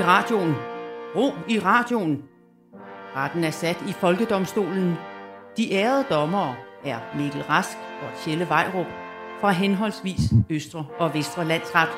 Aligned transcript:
i 0.00 0.02
radioen. 0.02 0.54
Ro 1.16 1.32
i 1.48 1.58
radioen. 1.58 2.22
Retten 3.16 3.44
er 3.44 3.50
sat 3.50 3.76
i 3.88 3.92
Folkedomstolen. 3.92 4.94
De 5.56 5.72
ærede 5.72 6.04
dommere 6.10 6.54
er 6.84 6.98
Mikkel 7.16 7.42
Rask 7.42 7.76
og 8.02 8.08
Tjelle 8.24 8.48
Vejrup 8.48 8.86
fra 9.40 9.50
henholdsvis 9.50 10.20
Østre 10.50 10.86
og 10.98 11.14
Vestre 11.14 11.44
Landsret. 11.44 11.88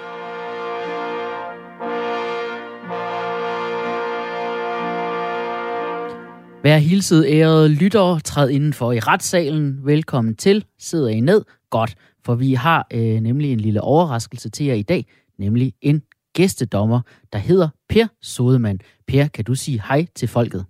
Vær 6.63 6.77
hilset 6.77 7.27
ærede 7.29 7.69
lyttere, 7.69 8.21
træd 8.21 8.49
indenfor 8.51 8.93
i 8.93 9.01
retssalen. 9.01 9.87
Velkommen 9.87 10.37
til. 10.37 10.65
Sidder 10.79 11.09
I 11.09 11.21
ned? 11.21 11.45
Godt, 11.71 11.95
for 12.25 12.35
vi 12.35 12.55
har 12.55 12.87
øh, 12.93 13.21
nemlig 13.21 13.53
en 13.53 13.61
lille 13.61 13.81
overraskelse 13.81 14.51
til 14.51 14.67
jer 14.67 14.75
i 14.75 14.83
dag, 14.83 15.07
nemlig 15.39 15.73
en 15.81 16.03
gæstedommer, 16.35 17.01
der 17.33 17.39
hedder 17.39 17.69
Per 17.93 18.07
Sodemann. 18.23 18.81
Per, 19.07 19.29
kan 19.29 19.45
du 19.45 19.55
sige 19.55 19.83
hej 19.89 20.07
til 20.15 20.29
folket? 20.29 20.65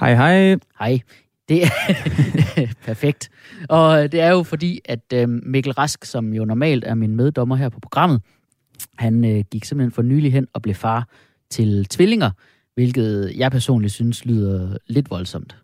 Hej, 0.00 0.14
hej. 0.14 0.56
Hej. 0.78 1.00
Det 1.48 1.62
er 1.62 1.68
perfekt. 2.86 3.30
Og 3.68 4.12
det 4.12 4.20
er 4.20 4.30
jo 4.30 4.42
fordi, 4.42 4.80
at 4.84 5.12
øh, 5.14 5.28
Mikkel 5.28 5.72
Rask, 5.72 6.04
som 6.04 6.34
jo 6.34 6.44
normalt 6.44 6.84
er 6.84 6.94
min 6.94 7.16
meddommer 7.16 7.56
her 7.56 7.68
på 7.68 7.80
programmet, 7.80 8.20
han 8.98 9.24
øh, 9.24 9.44
gik 9.50 9.64
simpelthen 9.64 9.92
for 9.92 10.02
nylig 10.02 10.32
hen 10.32 10.46
og 10.52 10.62
blev 10.62 10.74
far 10.74 11.08
til 11.50 11.84
tvillinger, 11.84 12.30
hvilket 12.74 13.32
jeg 13.36 13.50
personligt 13.50 13.92
synes 13.92 14.24
lyder 14.24 14.76
lidt 14.86 15.10
voldsomt. 15.10 15.56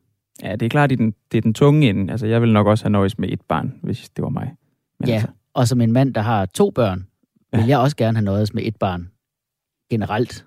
Ja, 0.42 0.52
det 0.52 0.62
er 0.62 0.70
klart, 0.70 0.90
det 0.90 0.96
er 0.96 1.04
den, 1.04 1.14
det 1.32 1.38
er 1.38 1.42
den 1.42 1.54
tunge 1.54 1.88
ende. 1.88 2.12
Altså, 2.12 2.26
jeg 2.26 2.42
vil 2.42 2.52
nok 2.52 2.66
også 2.66 2.84
have 2.84 2.92
nøjes 2.92 3.18
med 3.18 3.28
et 3.28 3.40
barn, 3.40 3.74
hvis 3.82 4.10
det 4.16 4.22
var 4.22 4.30
mig. 4.30 4.54
Men 5.00 5.08
Ja, 5.08 5.14
altså, 5.14 5.28
og 5.54 5.68
som 5.68 5.80
en 5.80 5.92
mand, 5.92 6.14
der 6.14 6.20
har 6.20 6.46
to 6.46 6.70
børn, 6.70 7.06
vil 7.52 7.66
jeg 7.66 7.78
også 7.78 7.96
gerne 7.96 8.18
have 8.18 8.24
nøjes 8.24 8.54
med 8.54 8.62
et 8.66 8.76
barn. 8.76 9.10
Generelt. 9.90 10.44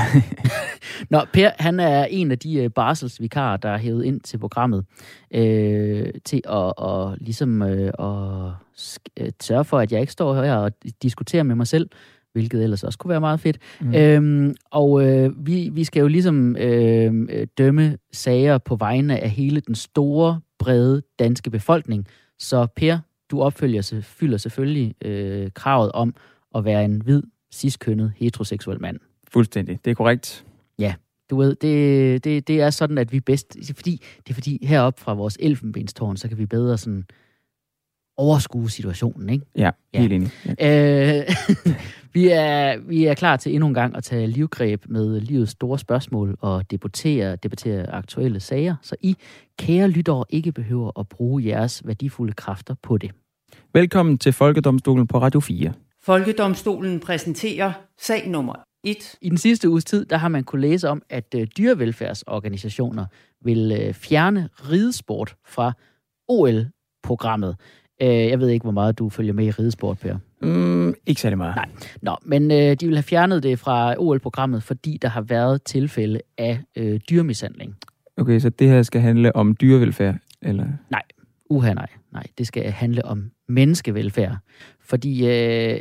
Nå, 1.10 1.20
Per, 1.32 1.50
han 1.58 1.80
er 1.80 2.04
en 2.04 2.30
af 2.30 2.38
de 2.38 2.54
øh, 2.54 2.70
barselsvikarer, 2.70 3.56
der 3.56 3.68
er 3.68 3.78
hævet 3.78 4.04
ind 4.04 4.20
til 4.20 4.38
programmet, 4.38 4.84
øh, 5.34 6.08
til 6.24 6.36
at, 6.44 6.72
og 6.78 7.16
ligesom, 7.20 7.62
øh, 7.62 7.92
at 7.98 8.52
sk- 8.78 9.06
øh, 9.20 9.30
sørge 9.42 9.64
for, 9.64 9.78
at 9.78 9.92
jeg 9.92 10.00
ikke 10.00 10.12
står 10.12 10.42
her 10.42 10.54
og 10.54 10.72
diskuterer 11.02 11.42
med 11.42 11.54
mig 11.54 11.66
selv, 11.66 11.88
hvilket 12.32 12.62
ellers 12.62 12.84
også 12.84 12.98
kunne 12.98 13.08
være 13.10 13.20
meget 13.20 13.40
fedt. 13.40 13.58
Mm. 13.80 13.94
Øhm, 13.94 14.54
og 14.70 15.06
øh, 15.06 15.46
vi, 15.46 15.68
vi 15.72 15.84
skal 15.84 16.00
jo 16.00 16.06
ligesom 16.06 16.56
øh, 16.56 17.46
dømme 17.58 17.98
sager 18.12 18.58
på 18.58 18.76
vegne 18.76 19.20
af 19.20 19.30
hele 19.30 19.60
den 19.60 19.74
store, 19.74 20.40
brede 20.58 21.02
danske 21.18 21.50
befolkning. 21.50 22.06
Så 22.38 22.66
Per, 22.76 22.98
du 23.30 23.42
opfølger, 23.42 23.82
se- 23.82 24.02
fylder 24.02 24.36
selvfølgelig 24.38 24.94
øh, 25.04 25.50
kravet 25.54 25.92
om 25.92 26.14
at 26.54 26.64
være 26.64 26.84
en 26.84 27.00
hvid, 27.00 27.22
ciskønnet, 27.54 28.12
heteroseksuel 28.16 28.80
mand. 28.80 28.98
Fuldstændig. 29.32 29.78
Det 29.84 29.90
er 29.90 29.94
korrekt. 29.94 30.44
Du 31.30 31.36
ved, 31.36 31.54
det, 31.54 32.24
det, 32.24 32.48
det 32.48 32.60
er 32.60 32.70
sådan, 32.70 32.98
at 32.98 33.12
vi 33.12 33.20
bedst... 33.20 33.54
Det 33.54 33.70
er 33.70 33.74
fordi, 33.74 34.02
det 34.26 34.30
er 34.30 34.34
fordi 34.34 34.66
heroppe 34.66 35.00
fra 35.00 35.14
vores 35.14 35.36
elfenbenstårn, 35.40 36.16
så 36.16 36.28
kan 36.28 36.38
vi 36.38 36.46
bedre 36.46 36.78
sådan 36.78 37.04
overskue 38.16 38.70
situationen, 38.70 39.28
ikke? 39.28 39.46
Ja, 39.56 39.70
Ja. 39.94 40.00
helt 40.00 40.12
enig. 40.12 40.30
Ja. 40.60 41.18
Øh, 41.18 41.28
vi, 42.14 42.28
er, 42.28 42.78
vi 42.78 43.04
er 43.04 43.14
klar 43.14 43.36
til 43.36 43.52
endnu 43.54 43.66
en 43.68 43.74
gang 43.74 43.96
at 43.96 44.04
tage 44.04 44.26
livgreb 44.26 44.84
med 44.88 45.20
livets 45.20 45.52
store 45.52 45.78
spørgsmål 45.78 46.36
og 46.40 46.70
debattere, 46.70 47.36
debattere 47.36 47.90
aktuelle 47.90 48.40
sager, 48.40 48.76
så 48.82 48.96
I, 49.00 49.16
kære 49.58 49.88
lyttere, 49.88 50.24
ikke 50.30 50.52
behøver 50.52 51.00
at 51.00 51.08
bruge 51.08 51.46
jeres 51.46 51.82
værdifulde 51.86 52.32
kræfter 52.32 52.74
på 52.82 52.98
det. 52.98 53.10
Velkommen 53.74 54.18
til 54.18 54.32
Folkedomstolen 54.32 55.06
på 55.06 55.18
Radio 55.18 55.40
4. 55.40 55.72
Folkedomstolen 56.02 57.00
præsenterer 57.00 57.72
sag 57.98 58.28
nummer 58.28 58.65
1. 58.86 59.14
I 59.20 59.28
den 59.28 59.38
sidste 59.38 59.68
uges 59.68 59.84
tid, 59.84 60.04
der 60.04 60.16
har 60.16 60.28
man 60.28 60.44
kunne 60.44 60.60
læse 60.60 60.88
om, 60.88 61.02
at 61.10 61.34
øh, 61.34 61.46
dyrevelfærdsorganisationer 61.58 63.06
vil 63.44 63.78
øh, 63.80 63.94
fjerne 63.94 64.48
ridesport 64.70 65.36
fra 65.46 65.72
OL-programmet. 66.28 67.56
Øh, 68.02 68.08
jeg 68.08 68.40
ved 68.40 68.48
ikke, 68.48 68.64
hvor 68.64 68.72
meget 68.72 68.98
du 68.98 69.08
følger 69.08 69.32
med 69.32 69.44
i 69.44 69.50
ridesport, 69.50 69.98
Per. 69.98 70.16
Mm, 70.42 70.94
ikke 71.06 71.20
særlig 71.20 71.38
meget. 71.38 71.56
Nej. 71.56 71.68
Nå, 72.02 72.16
men 72.22 72.50
øh, 72.50 72.76
de 72.80 72.86
vil 72.86 72.96
have 72.96 73.02
fjernet 73.02 73.42
det 73.42 73.58
fra 73.58 73.94
OL-programmet, 73.98 74.62
fordi 74.62 74.98
der 75.02 75.08
har 75.08 75.20
været 75.20 75.62
tilfælde 75.62 76.20
af 76.38 76.60
øh, 76.76 77.00
dyrmishandling. 77.10 77.76
Okay, 78.16 78.38
så 78.38 78.48
det 78.48 78.68
her 78.68 78.82
skal 78.82 79.00
handle 79.00 79.36
om 79.36 79.56
dyrevelfærd, 79.60 80.16
eller? 80.42 80.66
Uha, 81.50 81.74
nej. 81.74 81.88
Nej, 82.12 82.26
det 82.38 82.46
skal 82.46 82.70
handle 82.70 83.04
om 83.04 83.30
menneskevelfærd. 83.48 84.36
Fordi 84.80 85.26
øh, 85.26 85.80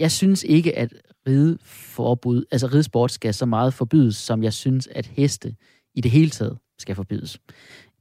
jeg 0.00 0.10
synes 0.10 0.44
ikke, 0.44 0.78
at 0.78 0.92
rideforbud, 1.26 2.44
altså 2.50 2.66
ridesport 2.66 3.12
skal 3.12 3.34
så 3.34 3.46
meget 3.46 3.74
forbydes, 3.74 4.16
som 4.16 4.42
jeg 4.42 4.52
synes, 4.52 4.86
at 4.86 5.06
heste 5.06 5.54
i 5.94 6.00
det 6.00 6.10
hele 6.10 6.30
taget 6.30 6.58
skal 6.78 6.94
forbydes. 6.94 7.38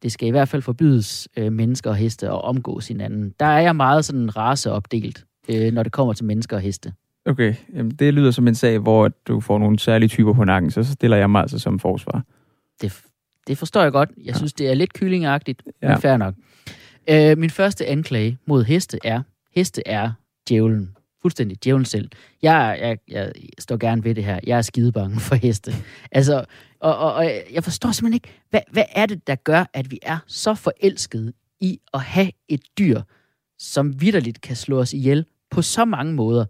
Det 0.03 0.11
skal 0.11 0.27
i 0.27 0.31
hvert 0.31 0.49
fald 0.49 0.61
forbydes 0.61 1.27
øh, 1.37 1.51
mennesker 1.51 1.89
og 1.89 1.95
heste 1.95 2.27
at 2.27 2.41
omgås 2.41 2.87
hinanden. 2.87 3.33
Der 3.39 3.45
er 3.45 3.59
jeg 3.59 3.75
meget 3.75 4.05
sådan 4.05 4.37
raceopdelt, 4.37 5.25
øh, 5.49 5.73
når 5.73 5.83
det 5.83 5.91
kommer 5.91 6.13
til 6.13 6.25
mennesker 6.25 6.55
og 6.55 6.61
heste. 6.61 6.93
Okay, 7.25 7.55
jamen, 7.73 7.91
det 7.91 8.13
lyder 8.13 8.31
som 8.31 8.47
en 8.47 8.55
sag, 8.55 8.79
hvor 8.79 9.07
du 9.27 9.39
får 9.39 9.59
nogle 9.59 9.79
særlige 9.79 10.09
typer 10.09 10.33
på 10.33 10.43
nakken, 10.43 10.71
så, 10.71 10.83
stiller 10.83 11.17
jeg 11.17 11.29
mig 11.29 11.41
altså 11.41 11.59
som 11.59 11.79
forsvar. 11.79 12.23
Det, 12.81 13.01
det 13.47 13.57
forstår 13.57 13.81
jeg 13.81 13.91
godt. 13.91 14.09
Jeg 14.23 14.35
synes, 14.35 14.53
det 14.53 14.69
er 14.69 14.73
lidt 14.73 14.93
kyllingagtigt, 14.93 15.63
ja. 15.81 15.87
Ja. 15.87 15.93
men 15.93 16.01
fair 16.01 16.17
nok. 16.17 16.33
Øh, 17.09 17.37
min 17.37 17.49
første 17.49 17.85
anklage 17.85 18.37
mod 18.45 18.63
heste 18.63 18.99
er, 19.03 19.21
heste 19.55 19.87
er 19.87 20.11
djævlen. 20.49 20.89
Fuldstændig 21.23 21.63
djævlen 21.63 21.85
selv. 21.85 22.09
Jeg, 22.41 22.77
jeg, 22.81 22.97
jeg 23.07 23.31
står 23.59 23.77
gerne 23.77 24.03
ved 24.03 24.15
det 24.15 24.23
her. 24.23 24.39
Jeg 24.47 24.57
er 24.57 24.61
skidebange 24.61 25.19
for 25.19 25.35
heste. 25.35 25.73
Altså, 26.11 26.45
og, 26.79 26.97
og, 26.97 27.13
og 27.13 27.31
jeg 27.53 27.63
forstår 27.63 27.91
simpelthen 27.91 28.13
ikke, 28.13 28.29
hvad, 28.49 28.61
hvad 28.71 28.83
er 28.95 29.05
det, 29.05 29.27
der 29.27 29.35
gør, 29.35 29.65
at 29.73 29.91
vi 29.91 29.99
er 30.01 30.17
så 30.27 30.55
forelskede 30.55 31.33
i 31.61 31.79
at 31.93 32.01
have 32.01 32.31
et 32.47 32.61
dyr, 32.77 33.01
som 33.59 34.01
vidderligt 34.01 34.41
kan 34.41 34.55
slå 34.55 34.79
os 34.79 34.93
ihjel 34.93 35.25
på 35.51 35.61
så 35.61 35.85
mange 35.85 36.13
måder, 36.13 36.45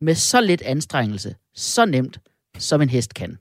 med 0.00 0.14
så 0.14 0.40
lidt 0.40 0.62
anstrengelse, 0.62 1.34
så 1.54 1.86
nemt, 1.86 2.20
som 2.58 2.82
en 2.82 2.88
hest 2.88 3.14
kan. 3.14 3.38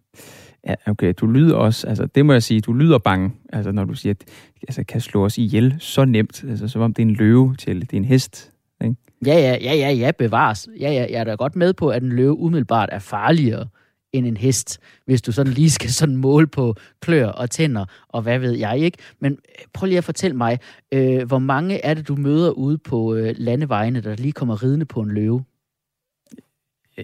Ja, 0.68 0.76
okay, 0.86 1.14
du 1.18 1.28
lyder 1.28 1.56
også, 1.56 1.88
altså 1.88 2.06
det 2.06 2.26
må 2.26 2.34
jeg 2.34 2.44
sige, 2.44 2.62
du 2.62 2.74
lyder 2.74 2.98
bange, 2.98 3.32
altså 3.54 3.72
når 3.72 3.86
du 3.86 3.94
siger, 3.94 4.14
at 4.14 4.30
altså, 4.68 4.84
kan 4.84 5.02
slå 5.02 5.26
os 5.26 5.38
ihjel 5.38 5.76
så 5.80 6.06
nemt, 6.06 6.44
altså 6.50 6.68
som 6.68 6.82
om 6.82 6.94
det 6.94 7.04
er 7.04 7.08
en 7.08 7.14
løve 7.14 7.56
til, 7.56 7.82
det 7.82 7.94
er 7.94 7.98
en 7.98 8.06
hest. 8.06 8.52
Ja, 9.26 9.34
ja, 9.34 9.58
ja, 9.62 9.74
ja, 9.74 9.92
ja, 9.92 10.12
bevares. 10.12 10.70
Ja, 10.80 10.92
ja, 10.92 11.08
jeg 11.10 11.20
er 11.20 11.24
da 11.24 11.36
godt 11.36 11.56
med 11.56 11.74
på, 11.74 11.90
at 11.90 12.04
en 12.04 12.12
løve 12.12 12.38
umiddelbart 12.38 12.90
er 12.92 13.00
farligere 13.00 13.68
end 14.14 14.26
en 14.26 14.38
hest, 14.38 14.80
hvis 15.06 15.22
du 15.22 15.32
sådan 15.32 15.54
lige 15.54 15.70
skal 15.70 15.90
sådan 15.90 16.16
måle 16.16 16.48
på 16.48 16.76
klør 17.00 17.28
og 17.28 17.50
tænder, 17.50 17.86
og 18.08 18.22
hvad 18.22 18.40
ved 18.40 18.52
jeg 18.52 18.80
ikke. 18.80 18.98
Men 19.20 19.32
øh, 19.32 19.66
prøv 19.74 19.88
lige 19.88 19.98
at 19.98 20.04
fortælle 20.04 20.38
mig, 20.38 20.60
øh, 20.92 21.28
hvor 21.28 21.40
mange 21.40 21.86
er 21.86 21.94
det, 21.94 22.08
du 22.08 22.16
møder 22.16 22.52
ude 22.52 22.78
på 22.78 23.16
øh, 23.16 23.36
landevejene, 23.38 24.02
der 24.02 24.16
lige 24.16 24.32
kommer 24.32 24.64
ridende 24.64 24.86
på 24.86 25.02
en 25.02 25.12
løve? 25.12 25.44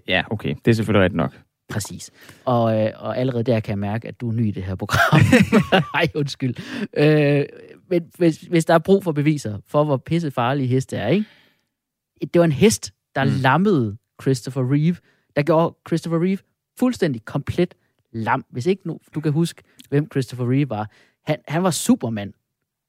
Ja, 0.08 0.24
okay, 0.30 0.56
det 0.66 0.72
er 0.72 0.76
selvfølgelig 0.76 1.04
rigtigt 1.04 1.18
nok. 1.18 1.42
Præcis. 1.70 2.12
Og, 2.46 2.82
øh, 2.82 2.92
og 2.96 3.18
allerede 3.18 3.44
der 3.44 3.60
kan 3.60 3.72
jeg 3.72 3.80
mærke, 3.80 4.08
at 4.08 4.22
du 4.22 4.30
er 4.30 4.34
ny 4.34 4.48
i 4.48 4.52
det 4.52 4.64
her 4.64 4.76
program. 4.76 5.22
Nej, 5.94 6.08
undskyld. 6.16 6.56
Øh, 6.98 7.46
men 7.90 8.12
hvis, 8.18 8.38
hvis 8.38 8.66
der 8.66 8.74
er 8.74 8.80
brug 8.80 9.04
for 9.04 9.12
beviser 9.12 9.58
for, 9.68 9.84
hvor 9.84 9.98
pisse 9.98 10.32
farlige 10.32 10.68
heste 10.68 10.98
er, 10.98 11.08
ikke? 11.08 11.26
Det 12.22 12.40
var 12.40 12.46
en 12.46 12.52
hest, 12.52 12.94
der 13.16 13.24
mm. 13.24 13.30
Mm. 13.30 13.36
lammede 13.38 13.98
Christopher 14.22 14.74
Reeve. 14.74 14.96
Der 15.36 15.42
gjorde 15.42 15.76
Christopher 15.88 16.24
Reeve 16.24 16.38
fuldstændig 16.80 17.26
komplet 17.26 17.76
lam. 18.12 18.46
Hvis 18.50 18.66
ikke 18.66 18.88
nu, 18.88 19.00
du 19.16 19.22
kan 19.22 19.32
huske, 19.32 19.64
hvem 19.90 20.08
Christopher 20.12 20.52
Reeve 20.52 20.70
var. 20.70 20.90
Han, 21.26 21.38
han 21.48 21.64
var 21.64 21.72
Superman. 21.72 22.34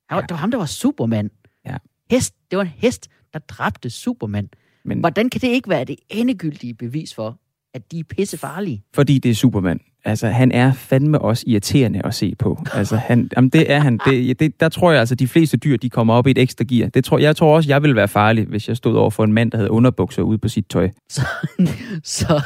Han 0.09 0.17
var, 0.17 0.23
Ja. 0.23 0.23
Det 0.23 0.31
var 0.31 0.37
ham, 0.37 0.51
der 0.51 0.59
var 0.59 0.67
Superman. 0.67 1.31
Ja. 1.67 1.77
Hest, 2.11 2.35
det 2.51 2.57
var 2.57 2.63
en 2.63 2.71
hest, 2.77 3.09
der 3.33 3.39
dræbte 3.39 3.91
Superman. 3.91 4.49
Men 4.85 5.01
Hvordan 5.01 5.31
kan 5.31 5.41
det 5.41 5.49
ikke 5.49 5.69
være 5.69 5.85
det 5.85 5.97
endegyldige 6.09 6.75
bevis 6.75 7.15
for, 7.15 7.41
at 7.75 7.93
de 7.93 7.99
er 7.99 8.05
pisse 8.05 8.39
farlige? 8.39 8.83
fordi 8.95 9.19
det 9.19 9.31
er 9.31 9.35
Superman. 9.35 9.81
Altså, 10.07 10.29
han 10.29 10.53
er 10.53 10.73
fandme 10.73 11.19
også 11.19 11.45
irriterende 11.47 12.01
at 12.05 12.15
se 12.15 12.35
på. 12.39 12.59
Altså, 12.75 12.97
han, 12.97 13.31
jamen, 13.37 13.51
det 13.51 13.73
er 13.73 13.79
han. 13.79 14.01
Det, 14.07 14.41
det, 14.41 14.61
der 14.61 14.69
tror 14.69 14.91
jeg 14.91 15.01
altså, 15.01 15.15
de 15.15 15.29
fleste 15.29 15.57
dyr, 15.57 15.77
de 15.77 15.91
kommer 15.91 16.15
op 16.15 16.27
i 16.27 16.31
et 16.31 16.39
ekstra 16.39 16.65
gear. 16.69 16.89
Det 16.89 17.05
tror, 17.05 17.19
jeg 17.19 17.37
tror 17.37 17.57
også, 17.57 17.69
jeg 17.69 17.83
ville 17.83 17.97
være 17.97 18.09
farlig, 18.09 18.45
hvis 18.45 18.69
jeg 18.69 18.77
stod 18.77 18.97
over 18.97 19.11
for 19.11 19.25
en 19.25 19.33
mand, 19.33 19.51
der 19.51 19.59
havde 19.59 19.71
underbukser 19.71 20.23
ude 20.23 20.39
på 20.39 20.49
sit 20.49 20.67
tøj. 20.69 20.91
Så, 21.09 21.23
så, 22.03 22.43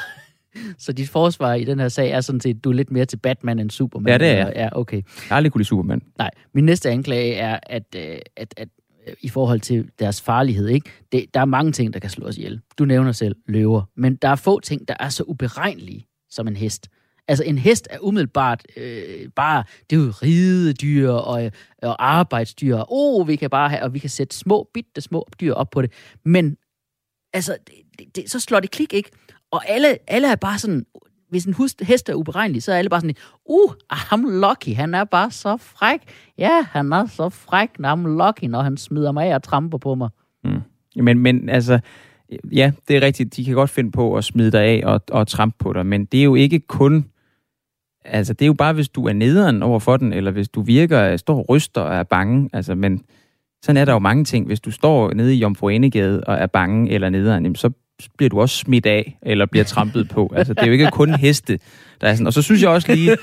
så 0.79 0.93
dit 0.93 1.09
forsvar 1.09 1.55
i 1.55 1.65
den 1.65 1.81
her 1.81 1.89
sag 1.89 2.11
er 2.11 2.21
sådan 2.21 2.41
set, 2.41 2.57
at 2.57 2.65
du 2.65 2.71
er 2.71 2.75
lidt 2.75 2.91
mere 2.91 3.05
til 3.05 3.17
Batman 3.17 3.59
end 3.59 3.71
Superman? 3.71 4.13
Ja, 4.13 4.19
det 4.19 4.29
er 4.29 4.37
jeg. 4.37 4.53
Ja, 4.57 4.69
okay. 4.73 4.97
Jeg 4.97 5.05
har 5.29 5.37
aldrig 5.37 5.53
kunne 5.53 5.61
lide 5.61 5.69
Superman. 5.69 6.03
Nej, 6.19 6.31
min 6.55 6.65
næste 6.65 6.91
anklage 6.91 7.35
er, 7.35 7.59
at, 7.63 7.85
øh, 7.97 8.03
at, 8.37 8.55
at 8.57 8.69
øh, 9.09 9.15
i 9.21 9.29
forhold 9.29 9.61
til 9.61 9.89
deres 9.99 10.23
farlighed, 10.23 10.69
ikke? 10.69 10.91
Det, 11.13 11.25
der 11.35 11.41
er 11.41 11.45
mange 11.45 11.73
ting, 11.73 11.95
der 11.95 12.01
kan 12.01 12.11
slå 12.11 12.27
os 12.27 12.39
ihjel. 12.39 12.61
Du 12.79 12.85
nævner 12.85 13.13
selv 13.13 13.37
løver, 13.49 13.83
men 13.97 14.17
der 14.17 14.29
er 14.29 14.37
få 14.37 14.61
ting, 14.61 14.89
der 14.89 14.95
er 15.01 15.09
så 15.09 15.23
uberegnelige 15.23 16.07
som 16.31 16.49
en 16.49 16.57
hest. 16.57 16.89
Altså 17.31 17.45
en 17.45 17.59
hest 17.59 17.89
er 17.91 17.99
umiddelbart 18.01 18.67
øh, 18.77 19.29
bare, 19.37 19.65
det 19.91 19.97
er 19.97 20.01
jo 20.01 20.13
ridedyr 20.23 21.11
og, 21.11 21.51
og 21.83 22.07
arbejdsdyr. 22.17 22.77
Åh, 22.77 22.85
oh, 22.89 23.29
vi 23.29 23.37
kan 23.37 23.51
bare 23.51 23.69
have, 23.69 23.83
og 23.83 23.95
vi 23.95 23.99
kan 23.99 24.11
sætte 24.11 24.37
små, 24.37 24.69
bitte 24.75 25.01
små 25.01 25.27
dyr 25.41 25.53
op 25.53 25.71
på 25.71 25.83
det. 25.83 25.93
Men 26.25 26.57
altså, 27.33 27.57
det, 27.99 28.17
det, 28.17 28.31
så 28.31 28.41
slår 28.41 28.61
det 28.61 28.71
klik, 28.71 28.95
ikke? 28.95 29.11
Og 29.51 29.69
alle, 29.69 29.99
alle 30.07 30.31
er 30.31 30.37
bare 30.37 30.59
sådan, 30.59 30.87
hvis 31.29 31.45
en 31.45 31.53
hus, 31.53 31.75
hest 31.83 32.09
er 32.09 32.15
uberegnelig, 32.15 32.63
så 32.63 32.73
er 32.73 32.77
alle 32.77 32.91
bare 32.91 33.01
sådan, 33.01 33.17
uh, 33.45 33.73
I'm 33.93 34.31
lucky, 34.31 34.77
han 34.77 34.95
er 34.95 35.05
bare 35.05 35.31
så 35.31 35.57
fræk. 35.57 36.01
Ja, 36.39 36.63
han 36.63 36.93
er 36.93 37.07
så 37.07 37.29
fræk, 37.29 37.71
I'm 37.87 38.07
lucky, 38.07 38.45
når 38.45 38.63
han 38.63 38.77
smider 38.77 39.13
mig 39.13 39.27
af 39.27 39.35
og 39.35 39.43
tramper 39.43 39.79
på 39.79 39.95
mig. 39.95 40.09
Mm. 40.45 40.61
Men, 40.97 41.19
men 41.19 41.49
altså, 41.49 41.81
ja, 42.53 42.73
det 42.89 42.97
er 42.97 43.01
rigtigt, 43.01 43.37
de 43.37 43.45
kan 43.45 43.55
godt 43.55 43.71
finde 43.71 43.91
på 43.91 44.17
at 44.17 44.25
smide 44.25 44.53
dig 44.53 44.63
af 44.63 44.83
og, 44.85 45.01
og 45.11 45.29
trampe 45.29 45.57
på 45.59 45.73
dig, 45.73 45.87
men 45.87 46.05
det 46.05 46.21
er 46.21 46.25
jo 46.25 46.35
ikke 46.35 46.59
kun, 46.59 47.07
altså 48.11 48.33
det 48.33 48.43
er 48.43 48.47
jo 48.47 48.53
bare, 48.53 48.73
hvis 48.73 48.89
du 48.89 49.07
er 49.07 49.13
nederen 49.13 49.63
over 49.63 49.79
for 49.79 49.97
den, 49.97 50.13
eller 50.13 50.31
hvis 50.31 50.49
du 50.49 50.63
virker, 50.63 51.17
står 51.17 51.39
og 51.39 51.49
ryster 51.49 51.81
og 51.81 51.97
er 51.97 52.03
bange, 52.03 52.51
altså, 52.53 52.75
men 52.75 53.03
sådan 53.63 53.77
er 53.77 53.85
der 53.85 53.93
jo 53.93 53.99
mange 53.99 54.25
ting. 54.25 54.47
Hvis 54.47 54.61
du 54.61 54.71
står 54.71 55.13
nede 55.13 55.35
i 55.35 55.39
Jomfru 55.39 55.69
Enegade 55.69 56.25
og 56.25 56.35
er 56.35 56.47
bange 56.47 56.91
eller 56.91 57.11
nederen, 57.11 57.45
jamen, 57.45 57.57
så 57.57 57.71
bliver 58.17 58.31
du 58.31 58.41
også 58.41 58.57
smidt 58.57 58.87
af, 58.87 59.19
eller 59.23 59.47
bliver 59.47 59.65
trampet 59.65 60.09
på. 60.09 60.33
Altså, 60.37 60.55
det 60.55 60.63
er 60.63 60.67
jo 60.67 60.73
ikke 60.73 60.91
kun 60.93 61.15
heste, 61.15 61.59
der 62.01 62.09
er 62.09 62.15
sådan. 62.15 62.27
Og 62.27 62.33
så 62.33 62.43
synes 62.43 62.63
jeg 62.63 62.71
også 62.71 62.95
lige, 62.95 63.17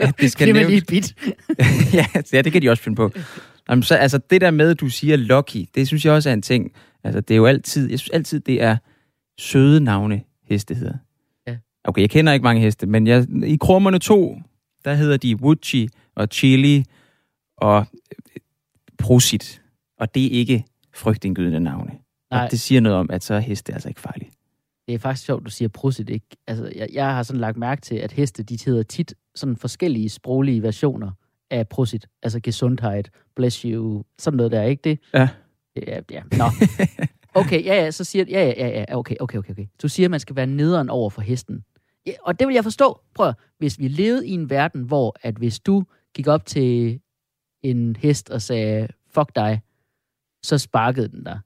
at 0.00 0.20
det 0.20 0.32
skal 0.32 0.46
nævnes... 0.54 0.68
lige 0.68 0.84
bit. 0.88 1.14
ja, 1.94 2.06
ja, 2.32 2.42
det 2.42 2.52
kan 2.52 2.62
de 2.62 2.70
også 2.70 2.82
finde 2.82 2.96
på. 2.96 3.10
Jamen, 3.70 3.82
så, 3.82 3.94
altså, 3.94 4.18
det 4.30 4.40
der 4.40 4.50
med, 4.50 4.70
at 4.70 4.80
du 4.80 4.88
siger 4.88 5.16
Lucky, 5.16 5.64
det 5.74 5.86
synes 5.86 6.04
jeg 6.04 6.12
også 6.12 6.28
er 6.30 6.34
en 6.34 6.42
ting. 6.42 6.72
Altså, 7.04 7.20
det 7.20 7.34
er 7.34 7.38
jo 7.38 7.46
altid, 7.46 7.90
jeg 7.90 7.98
synes 7.98 8.10
altid, 8.10 8.40
det 8.40 8.62
er 8.62 8.76
søde 9.38 9.80
navne, 9.80 10.22
heste 10.48 10.74
hedder. 10.74 10.94
Okay, 11.86 12.00
jeg 12.00 12.10
kender 12.10 12.32
ikke 12.32 12.44
mange 12.44 12.62
heste, 12.62 12.86
men 12.86 13.06
jeg, 13.06 13.26
i 13.44 13.56
Krummerne 13.60 13.98
2, 13.98 14.38
der 14.84 14.94
hedder 14.94 15.16
de 15.16 15.42
Wuchi 15.42 15.88
og 16.14 16.28
Chili 16.32 16.84
og 17.56 17.86
øh, 18.10 18.40
Prosit. 18.98 19.62
Og 19.98 20.14
det 20.14 20.26
er 20.26 20.30
ikke 20.30 20.64
frygtindgydende 20.94 21.60
navne. 21.60 21.92
Nej. 22.30 22.44
Og 22.44 22.50
det 22.50 22.60
siger 22.60 22.80
noget 22.80 22.98
om, 22.98 23.10
at 23.10 23.24
så 23.24 23.34
er 23.34 23.40
heste 23.40 23.72
altså 23.72 23.88
ikke 23.88 24.00
farlige. 24.00 24.30
Det 24.86 24.94
er 24.94 24.98
faktisk 24.98 25.26
sjovt, 25.26 25.44
du 25.44 25.50
siger 25.50 25.68
prosit, 25.68 26.10
ikke? 26.10 26.26
Altså, 26.46 26.72
jeg, 26.76 26.88
jeg 26.92 27.14
har 27.14 27.22
sådan 27.22 27.40
lagt 27.40 27.56
mærke 27.56 27.82
til, 27.82 27.94
at 27.94 28.12
heste, 28.12 28.42
de 28.42 28.58
hedder 28.66 28.82
tit 28.82 29.14
sådan 29.34 29.56
forskellige 29.56 30.08
sproglige 30.08 30.62
versioner 30.62 31.10
af 31.50 31.68
prosit. 31.68 32.06
Altså 32.22 32.40
gesundheit, 32.40 33.10
bless 33.36 33.62
you, 33.62 34.04
sådan 34.18 34.36
noget 34.36 34.52
der, 34.52 34.62
ikke 34.62 34.80
det? 34.84 34.98
Ja. 35.14 35.28
Ja, 35.76 36.00
ja. 36.10 36.22
Nå. 36.32 36.44
Okay, 37.36 37.64
ja, 37.64 37.74
ja, 37.74 37.90
så 37.90 38.04
siger 38.04 38.24
ja, 38.28 38.44
ja, 38.44 38.68
ja, 38.68 38.84
ja, 38.88 38.96
okay, 38.96 39.14
okay, 39.20 39.38
okay, 39.38 39.50
okay. 39.50 39.66
Du 39.82 39.88
siger, 39.88 40.06
at 40.06 40.10
man 40.10 40.20
skal 40.20 40.36
være 40.36 40.46
nederen 40.46 40.90
over 40.90 41.10
for 41.10 41.22
hesten. 41.22 41.64
Ja, 42.06 42.12
og 42.22 42.38
det 42.38 42.48
vil 42.48 42.54
jeg 42.54 42.64
forstå. 42.64 43.00
Prøv, 43.14 43.32
hvis 43.58 43.78
vi 43.78 43.88
levede 43.88 44.28
i 44.28 44.30
en 44.30 44.50
verden, 44.50 44.82
hvor 44.82 45.16
at 45.22 45.34
hvis 45.34 45.60
du 45.60 45.84
gik 46.14 46.26
op 46.26 46.46
til 46.46 47.00
en 47.62 47.96
hest 47.96 48.30
og 48.30 48.42
sagde, 48.42 48.88
fuck 49.14 49.36
dig, 49.36 49.60
så 50.42 50.58
sparkede 50.58 51.08
den 51.08 51.24
dig. 51.24 51.40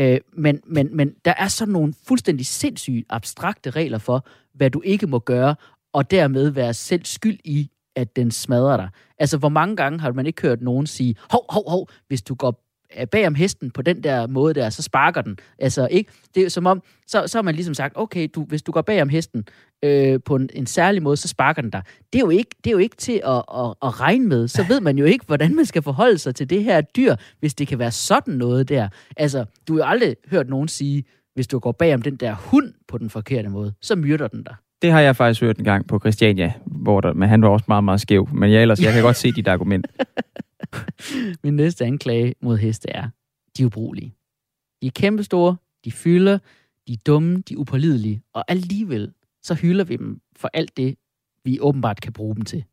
Øh, 0.00 0.20
men, 0.32 0.60
men, 0.66 0.96
men 0.96 1.14
der 1.24 1.34
er 1.38 1.48
sådan 1.48 1.72
nogle 1.72 1.94
fuldstændig 2.06 2.46
sindssygt 2.46 3.06
abstrakte 3.08 3.70
regler 3.70 3.98
for, 3.98 4.26
hvad 4.54 4.70
du 4.70 4.82
ikke 4.84 5.06
må 5.06 5.18
gøre, 5.18 5.56
og 5.92 6.10
dermed 6.10 6.50
være 6.50 6.74
selv 6.74 7.04
skyld 7.04 7.38
i, 7.44 7.70
at 7.96 8.16
den 8.16 8.30
smadrer 8.30 8.76
dig. 8.76 8.88
Altså, 9.18 9.38
hvor 9.38 9.48
mange 9.48 9.76
gange 9.76 10.00
har 10.00 10.12
man 10.12 10.26
ikke 10.26 10.42
hørt 10.42 10.62
nogen 10.62 10.86
sige, 10.86 11.16
hov, 11.30 11.44
hov, 11.48 11.70
hov, 11.70 11.88
hvis 12.08 12.22
du 12.22 12.34
går 12.34 12.63
er 12.94 13.06
bag 13.06 13.26
om 13.26 13.34
hesten 13.34 13.70
på 13.70 13.82
den 13.82 14.02
der 14.02 14.26
måde 14.26 14.54
der, 14.54 14.70
så 14.70 14.82
sparker 14.82 15.22
den. 15.22 15.36
Altså, 15.58 15.88
ikke? 15.90 16.12
Det 16.34 16.42
er 16.42 16.48
som 16.48 16.66
om, 16.66 16.82
så, 17.06 17.26
så 17.26 17.38
har 17.38 17.42
man 17.42 17.54
ligesom 17.54 17.74
sagt, 17.74 17.92
okay, 17.96 18.28
du, 18.34 18.44
hvis 18.44 18.62
du 18.62 18.72
går 18.72 18.82
bag 18.82 19.02
om 19.02 19.08
hesten 19.08 19.44
øh, 19.84 20.20
på 20.24 20.36
en, 20.36 20.50
en 20.54 20.66
særlig 20.66 21.02
måde, 21.02 21.16
så 21.16 21.28
sparker 21.28 21.62
den 21.62 21.70
dig. 21.70 21.82
Det 22.12 22.18
er 22.18 22.22
jo 22.24 22.30
ikke, 22.30 22.50
det 22.64 22.70
er 22.70 22.72
jo 22.72 22.78
ikke 22.78 22.96
til 22.96 23.20
at, 23.24 23.36
at, 23.36 23.74
at 23.82 24.00
regne 24.00 24.26
med. 24.26 24.48
Så 24.48 24.64
ved 24.68 24.80
man 24.80 24.98
jo 24.98 25.04
ikke, 25.04 25.26
hvordan 25.26 25.54
man 25.54 25.66
skal 25.66 25.82
forholde 25.82 26.18
sig 26.18 26.34
til 26.34 26.50
det 26.50 26.64
her 26.64 26.80
dyr, 26.80 27.16
hvis 27.40 27.54
det 27.54 27.68
kan 27.68 27.78
være 27.78 27.90
sådan 27.90 28.34
noget 28.34 28.68
der. 28.68 28.88
Altså, 29.16 29.44
du 29.68 29.72
har 29.72 29.78
jo 29.78 29.90
aldrig 29.90 30.16
hørt 30.30 30.48
nogen 30.48 30.68
sige, 30.68 31.04
hvis 31.34 31.46
du 31.46 31.58
går 31.58 31.72
bag 31.72 31.94
om 31.94 32.02
den 32.02 32.16
der 32.16 32.34
hund 32.34 32.72
på 32.88 32.98
den 32.98 33.10
forkerte 33.10 33.48
måde, 33.48 33.74
så 33.80 33.96
myrder 33.96 34.28
den 34.28 34.42
dig. 34.42 34.54
Det 34.84 34.92
har 34.92 35.00
jeg 35.00 35.16
faktisk 35.16 35.40
hørt 35.40 35.58
en 35.58 35.64
gang 35.64 35.86
på 35.86 35.98
Christiania, 35.98 36.52
hvor 36.64 37.00
der, 37.00 37.12
men 37.12 37.28
han 37.28 37.42
var 37.42 37.48
også 37.48 37.64
meget, 37.68 37.84
meget 37.84 38.00
skæv. 38.00 38.28
Men 38.32 38.52
jeg, 38.52 38.62
ellers, 38.62 38.80
jeg 38.80 38.92
kan 38.92 39.02
godt 39.02 39.16
se 39.16 39.32
dit 39.32 39.48
argument. 39.48 39.86
Min 41.44 41.56
næste 41.56 41.84
anklage 41.84 42.34
mod 42.42 42.58
heste 42.58 42.90
er, 42.90 43.08
de 43.56 43.62
er 43.62 43.66
ubrugelige. 43.66 44.14
De 44.82 44.86
er 44.86 44.90
kæmpestore, 44.90 45.56
de 45.84 45.92
fylder, 45.92 46.38
de 46.88 46.92
er 46.92 46.96
dumme, 47.06 47.42
de 47.48 47.54
er 47.54 47.58
upålidelige, 47.58 48.22
og 48.34 48.44
alligevel 48.48 49.12
så 49.42 49.54
hylder 49.54 49.84
vi 49.84 49.96
dem 49.96 50.20
for 50.36 50.50
alt 50.54 50.76
det, 50.76 50.94
vi 51.44 51.60
åbenbart 51.60 52.00
kan 52.00 52.12
bruge 52.12 52.34
dem 52.34 52.44
til. 52.44 52.64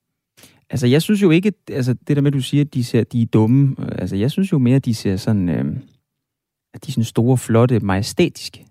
Altså, 0.70 0.88
jeg 0.88 1.02
synes 1.02 1.22
jo 1.22 1.30
ikke, 1.30 1.54
altså 1.70 1.94
det 1.94 2.16
der 2.16 2.22
med, 2.22 2.32
at 2.32 2.34
du 2.34 2.42
siger, 2.42 2.64
at 2.64 2.74
de, 2.74 2.84
ser, 2.84 3.04
de 3.04 3.22
er 3.22 3.26
dumme. 3.26 3.76
øh, 3.80 3.88
Altså, 3.92 4.16
jeg 4.16 4.32
synes 4.32 4.52
jo 4.52 4.58
mere, 4.58 4.76
at 4.76 4.86
de 4.86 4.94
ser 4.94 5.16
sådan, 5.16 5.50
øh, 5.50 5.66
at 6.74 6.86
de 6.86 6.90
er 6.90 6.92
sådan 6.92 7.04
store, 7.04 7.38
flotte, 7.38 7.80
majestætiske. 7.80 8.66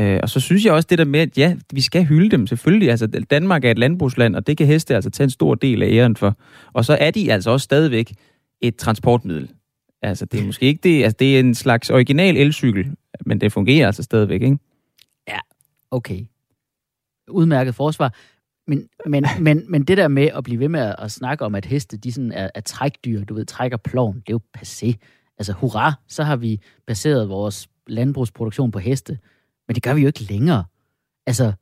Øh, 0.00 0.20
og 0.22 0.28
så 0.28 0.40
synes 0.40 0.64
jeg 0.64 0.72
også 0.72 0.86
det 0.90 0.98
der 0.98 1.04
med, 1.04 1.20
at 1.20 1.38
ja, 1.38 1.56
vi 1.72 1.80
skal 1.80 2.04
hylde 2.04 2.30
dem 2.30 2.46
selvfølgelig. 2.46 2.90
Altså, 2.90 3.06
Danmark 3.06 3.64
er 3.64 3.70
et 3.70 3.78
landbrugsland, 3.78 4.36
og 4.36 4.46
det 4.46 4.56
kan 4.56 4.66
heste 4.66 4.94
altså 4.94 5.10
tage 5.10 5.24
en 5.24 5.30
stor 5.30 5.54
del 5.54 5.82
af 5.82 5.88
æren 5.90 6.16
for. 6.16 6.38
Og 6.72 6.84
så 6.84 6.96
er 7.00 7.10
de 7.10 7.32
altså 7.32 7.50
også 7.50 7.64
stadigvæk 7.64 8.12
et 8.60 8.76
transportmiddel. 8.76 9.50
Altså, 10.02 10.26
det 10.26 10.40
er 10.40 10.44
måske 10.44 10.66
ikke 10.66 10.80
det, 10.82 11.04
altså 11.04 11.16
det 11.18 11.36
er 11.36 11.40
en 11.40 11.54
slags 11.54 11.90
original 11.90 12.36
elcykel, 12.36 12.96
men 13.26 13.40
det 13.40 13.52
fungerer 13.52 13.86
altså 13.86 14.02
stadigvæk, 14.02 14.42
ikke? 14.42 14.58
Okay. 15.92 16.26
Udmærket 17.28 17.74
forsvar. 17.74 18.14
Men, 18.66 18.88
men, 19.06 19.26
men, 19.46 19.64
men 19.68 19.84
det 19.84 19.96
der 19.96 20.08
med 20.08 20.28
at 20.34 20.44
blive 20.44 20.60
ved 20.60 20.68
med 20.68 20.80
at, 20.80 20.96
at 20.98 21.10
snakke 21.10 21.44
om, 21.44 21.54
at 21.54 21.64
heste 21.64 21.96
de 21.96 22.12
sådan 22.12 22.32
er, 22.32 22.50
er 22.54 22.60
trækdyr, 22.60 23.24
du 23.24 23.34
ved, 23.34 23.44
trækker 23.44 23.76
ploven, 23.76 24.14
det 24.14 24.28
er 24.28 24.32
jo 24.32 24.40
passé. 24.58 24.92
Altså, 25.38 25.52
hurra, 25.52 25.92
så 26.08 26.22
har 26.22 26.36
vi 26.36 26.60
baseret 26.86 27.28
vores 27.28 27.68
landbrugsproduktion 27.86 28.70
på 28.70 28.78
heste. 28.78 29.18
Men 29.72 29.74
det 29.74 29.82
gør 29.82 29.94
vi 29.94 30.00
jo 30.00 30.06
ikke 30.06 30.22
længere. 30.22 30.64
Altså, 31.26 31.52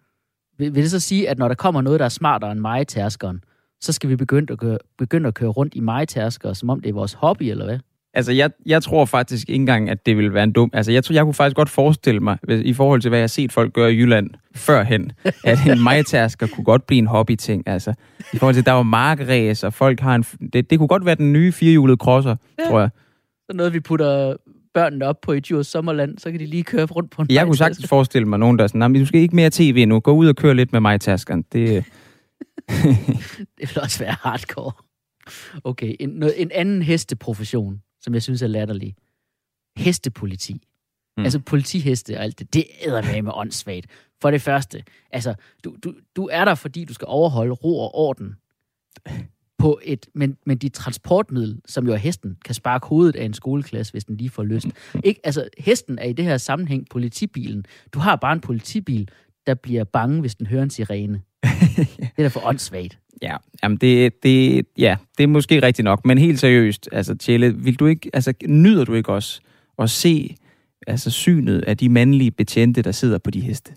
vil, 0.58 0.74
vil 0.74 0.82
det 0.82 0.90
så 0.90 1.00
sige, 1.00 1.28
at 1.28 1.38
når 1.38 1.48
der 1.48 1.54
kommer 1.54 1.80
noget, 1.80 2.00
der 2.00 2.04
er 2.04 2.08
smartere 2.08 2.52
end 2.52 2.60
majtærskeren, 2.60 3.44
så 3.80 3.92
skal 3.92 4.10
vi 4.10 4.16
begynde 4.16 4.52
at 4.52 4.58
køre, 4.58 4.78
begynde 4.98 5.28
at 5.28 5.34
køre 5.34 5.50
rundt 5.50 5.74
i 5.74 5.80
majtærskere, 5.80 6.54
som 6.54 6.70
om 6.70 6.80
det 6.80 6.88
er 6.88 6.92
vores 6.92 7.12
hobby, 7.12 7.42
eller 7.42 7.64
hvad? 7.64 7.78
Altså, 8.14 8.32
jeg, 8.32 8.50
jeg 8.66 8.82
tror 8.82 9.04
faktisk 9.04 9.48
ikke 9.48 9.60
engang, 9.60 9.90
at 9.90 10.06
det 10.06 10.16
ville 10.16 10.34
være 10.34 10.44
en 10.44 10.52
dum... 10.52 10.70
Altså, 10.72 10.92
jeg 10.92 11.04
tror, 11.04 11.12
jeg 11.14 11.24
kunne 11.24 11.34
faktisk 11.34 11.56
godt 11.56 11.68
forestille 11.68 12.20
mig, 12.20 12.38
i 12.48 12.72
forhold 12.72 13.00
til, 13.00 13.08
hvad 13.08 13.18
jeg 13.18 13.22
har 13.22 13.28
set 13.28 13.52
folk 13.52 13.72
gøre 13.72 13.92
i 13.92 13.96
Jylland 13.96 14.30
førhen, 14.54 15.12
at 15.44 15.66
en 15.66 15.82
majtærsker 15.82 16.46
kunne 16.46 16.64
godt 16.64 16.86
blive 16.86 16.98
en 16.98 17.06
hobbyting. 17.06 17.68
Altså, 17.68 17.94
i 18.32 18.38
forhold 18.38 18.54
til, 18.54 18.66
der 18.66 18.72
var 18.72 18.82
markræs, 18.82 19.64
og 19.64 19.74
folk 19.74 20.00
har 20.00 20.14
en... 20.14 20.24
Det, 20.52 20.70
det 20.70 20.78
kunne 20.78 20.88
godt 20.88 21.06
være 21.06 21.14
den 21.14 21.32
nye 21.32 21.52
firehjulede 21.52 21.96
crosser, 21.96 22.36
ja. 22.58 22.64
tror 22.68 22.80
jeg. 22.80 22.90
Så 23.50 23.56
noget, 23.56 23.72
vi 23.72 23.80
putter 23.80 24.36
børnene 24.74 25.06
op 25.06 25.20
på 25.20 25.32
i 25.32 25.40
Djurs 25.40 25.66
Sommerland, 25.66 26.18
så 26.18 26.30
kan 26.30 26.40
de 26.40 26.46
lige 26.46 26.62
køre 26.62 26.84
rundt 26.86 27.10
på 27.10 27.22
en 27.22 27.28
Jeg 27.30 27.46
kunne 27.46 27.56
sagtens 27.56 27.88
forestille 27.88 28.28
mig 28.28 28.38
nogen, 28.38 28.58
der 28.58 28.62
er 28.64 28.68
sådan, 28.68 28.78
"Nå, 28.78 28.88
men 28.88 29.00
du 29.00 29.06
skal 29.06 29.20
ikke 29.20 29.36
mere 29.36 29.50
tv 29.52 29.84
nu. 29.86 30.00
Gå 30.00 30.12
ud 30.12 30.28
og 30.28 30.36
køre 30.36 30.54
lidt 30.54 30.72
med 30.72 30.80
majtærskeren. 30.80 31.44
Det, 31.52 31.84
Det 33.58 33.74
vil 33.74 33.80
også 33.82 33.98
være 33.98 34.16
hardcore. 34.20 34.72
Okay, 35.64 35.96
en, 36.00 36.08
noget, 36.08 36.42
en 36.42 36.50
anden 36.54 36.82
hesteprofession, 36.82 37.82
som 38.00 38.14
jeg 38.14 38.22
synes 38.22 38.42
er 38.42 38.46
latterlig. 38.46 38.94
Hestepoliti. 39.76 40.62
Mm. 41.16 41.24
Altså 41.24 41.40
politiheste 41.40 42.16
og 42.16 42.24
alt 42.24 42.38
det, 42.38 42.54
det 42.54 42.64
æder 42.86 43.02
med 43.02 43.22
med 43.22 43.32
åndssvagt. 43.34 43.86
For 44.22 44.30
det 44.30 44.42
første, 44.42 44.82
altså, 45.10 45.34
du, 45.64 45.76
du, 45.84 45.94
du 46.16 46.28
er 46.32 46.44
der, 46.44 46.54
fordi 46.54 46.84
du 46.84 46.94
skal 46.94 47.06
overholde 47.08 47.52
ro 47.52 47.80
og 47.80 47.94
orden 47.94 48.34
på 49.60 49.80
et, 49.84 50.06
men, 50.14 50.36
men 50.46 50.58
dit 50.58 50.72
transportmiddel, 50.72 51.60
som 51.66 51.86
jo 51.86 51.92
er 51.92 51.96
hesten, 51.96 52.36
kan 52.44 52.54
sparke 52.54 52.86
hovedet 52.86 53.16
af 53.16 53.24
en 53.24 53.34
skoleklasse, 53.34 53.92
hvis 53.92 54.04
den 54.04 54.16
lige 54.16 54.30
får 54.30 54.42
lyst. 54.42 54.66
Ikke? 55.04 55.20
Altså, 55.24 55.48
hesten 55.58 55.98
er 55.98 56.04
i 56.04 56.12
det 56.12 56.24
her 56.24 56.36
sammenhæng 56.36 56.86
politibilen. 56.90 57.64
Du 57.92 57.98
har 57.98 58.16
bare 58.16 58.32
en 58.32 58.40
politibil, 58.40 59.08
der 59.46 59.54
bliver 59.54 59.84
bange, 59.84 60.20
hvis 60.20 60.34
den 60.34 60.46
hører 60.46 60.62
en 60.62 60.70
sirene. 60.70 61.22
det 61.42 62.12
er 62.18 62.22
da 62.22 62.28
for 62.28 62.46
åndssvagt. 62.46 62.98
Ja, 63.22 63.36
jamen 63.62 63.78
det, 63.78 64.22
det, 64.22 64.66
ja, 64.78 64.96
det 65.18 65.24
er 65.24 65.28
måske 65.28 65.62
rigtigt 65.62 65.84
nok, 65.84 66.06
men 66.06 66.18
helt 66.18 66.40
seriøst, 66.40 66.88
altså 66.92 67.14
Tjelle, 67.14 67.54
vil 67.56 67.74
du 67.74 67.86
ikke, 67.86 68.10
altså 68.12 68.32
nyder 68.46 68.84
du 68.84 68.94
ikke 68.94 69.12
også 69.12 69.40
at 69.78 69.90
se 69.90 70.36
altså 70.86 71.10
synet 71.10 71.60
af 71.60 71.76
de 71.76 71.88
mandlige 71.88 72.30
betjente, 72.30 72.82
der 72.82 72.92
sidder 72.92 73.18
på 73.18 73.30
de 73.30 73.40
heste? 73.40 73.72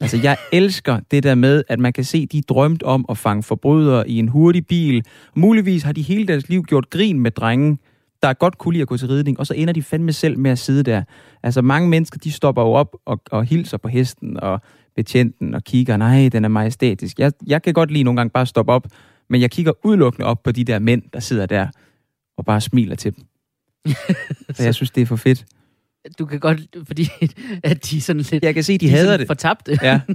Altså 0.00 0.16
jeg 0.22 0.36
elsker 0.52 1.00
det 1.10 1.22
der 1.22 1.34
med, 1.34 1.62
at 1.68 1.78
man 1.78 1.92
kan 1.92 2.04
se, 2.04 2.26
de 2.26 2.42
drømt 2.42 2.82
om 2.82 3.04
at 3.08 3.18
fange 3.18 3.42
forbrydere 3.42 4.08
i 4.08 4.18
en 4.18 4.28
hurtig 4.28 4.66
bil. 4.66 5.04
Muligvis 5.34 5.82
har 5.82 5.92
de 5.92 6.02
hele 6.02 6.26
deres 6.26 6.48
liv 6.48 6.62
gjort 6.62 6.90
grin 6.90 7.20
med 7.20 7.30
drenge, 7.30 7.78
der 8.22 8.32
godt 8.32 8.58
kunne 8.58 8.72
lide 8.72 8.82
at 8.82 8.88
gå 8.88 8.96
til 8.96 9.08
ridning, 9.08 9.40
og 9.40 9.46
så 9.46 9.54
ender 9.54 9.72
de 9.72 9.82
fandme 9.82 10.12
selv 10.12 10.38
med 10.38 10.50
at 10.50 10.58
sidde 10.58 10.82
der. 10.82 11.02
Altså 11.42 11.62
mange 11.62 11.88
mennesker, 11.88 12.18
de 12.18 12.32
stopper 12.32 12.62
jo 12.62 12.68
op 12.68 12.96
og, 13.04 13.20
og 13.30 13.44
hilser 13.44 13.76
på 13.76 13.88
hesten 13.88 14.40
og 14.40 14.60
betjenten 14.96 15.54
og 15.54 15.64
kigger, 15.64 15.96
nej, 15.96 16.28
den 16.32 16.44
er 16.44 16.48
majestætisk. 16.48 17.18
Jeg, 17.18 17.32
jeg 17.46 17.62
kan 17.62 17.74
godt 17.74 17.90
lide 17.90 18.04
nogle 18.04 18.16
gange 18.20 18.30
bare 18.30 18.46
stoppe 18.46 18.72
op, 18.72 18.86
men 19.30 19.40
jeg 19.40 19.50
kigger 19.50 19.72
udelukkende 19.84 20.26
op 20.26 20.42
på 20.42 20.52
de 20.52 20.64
der 20.64 20.78
mænd, 20.78 21.02
der 21.12 21.20
sidder 21.20 21.46
der 21.46 21.68
og 22.36 22.44
bare 22.44 22.60
smiler 22.60 22.96
til 22.96 23.16
dem. 23.16 23.24
Så 24.56 24.62
jeg 24.62 24.74
synes, 24.74 24.90
det 24.90 25.02
er 25.02 25.06
for 25.06 25.16
fedt. 25.16 25.44
Du 26.18 26.26
kan 26.26 26.40
godt, 26.40 26.60
fordi 26.86 27.08
at 27.64 27.90
de 27.90 28.00
sådan 28.00 28.22
lidt... 28.22 28.44
Jeg 28.44 28.54
kan 28.54 28.62
se, 28.62 28.72
de, 28.72 28.78
de 28.78 28.92
er 28.92 28.96
hader 28.96 29.16
det. 29.16 29.26
Fortabte. 29.26 29.78
Ja. 29.82 30.00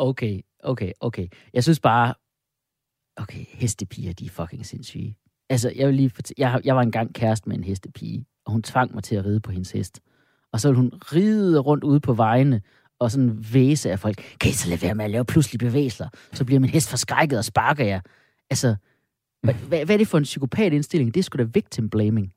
Okay, 0.00 0.40
okay, 0.62 0.92
okay. 1.00 1.26
Jeg 1.52 1.62
synes 1.62 1.80
bare... 1.80 2.14
Okay, 3.16 3.44
hestepiger, 3.48 4.12
de 4.12 4.26
er 4.26 4.30
fucking 4.30 4.66
sindssyge. 4.66 5.16
Altså, 5.50 5.72
jeg 5.76 5.86
vil 5.86 5.94
lige 5.94 6.10
fortælle... 6.10 6.34
Jeg, 6.38 6.60
jeg 6.64 6.76
var 6.76 6.82
engang 6.82 7.14
kæreste 7.14 7.48
med 7.48 7.56
en 7.56 7.64
hestepige, 7.64 8.24
og 8.44 8.52
hun 8.52 8.62
tvang 8.62 8.94
mig 8.94 9.04
til 9.04 9.14
at 9.16 9.24
ride 9.24 9.40
på 9.40 9.50
hendes 9.50 9.70
hest. 9.70 10.00
Og 10.52 10.60
så 10.60 10.68
ville 10.68 10.76
hun 10.76 10.92
ride 11.12 11.58
rundt 11.58 11.84
ude 11.84 12.00
på 12.00 12.12
vejene, 12.12 12.62
og 12.98 13.10
sådan 13.10 13.46
væse 13.52 13.90
af 13.90 13.98
folk. 13.98 14.36
Kan 14.40 14.50
I 14.50 14.52
så 14.52 14.68
lade 14.68 14.82
være 14.82 14.94
med 14.94 15.04
at 15.04 15.10
lave 15.10 15.24
pludselige 15.24 15.58
bevægelser? 15.58 16.08
Så 16.32 16.44
bliver 16.44 16.60
min 16.60 16.70
hest 16.70 16.90
forskrækket 16.90 17.38
og 17.38 17.44
sparker 17.44 17.84
jer. 17.84 18.00
Altså, 18.50 18.76
hvad, 19.42 19.54
hvad, 19.54 19.90
er 19.90 19.96
det 19.96 20.08
for 20.08 20.18
en 20.18 20.24
psykopatindstilling? 20.24 21.14
Det 21.14 21.20
er 21.20 21.24
sgu 21.24 21.38
da 21.38 21.42
victim 21.42 21.90
blaming. 21.90 22.32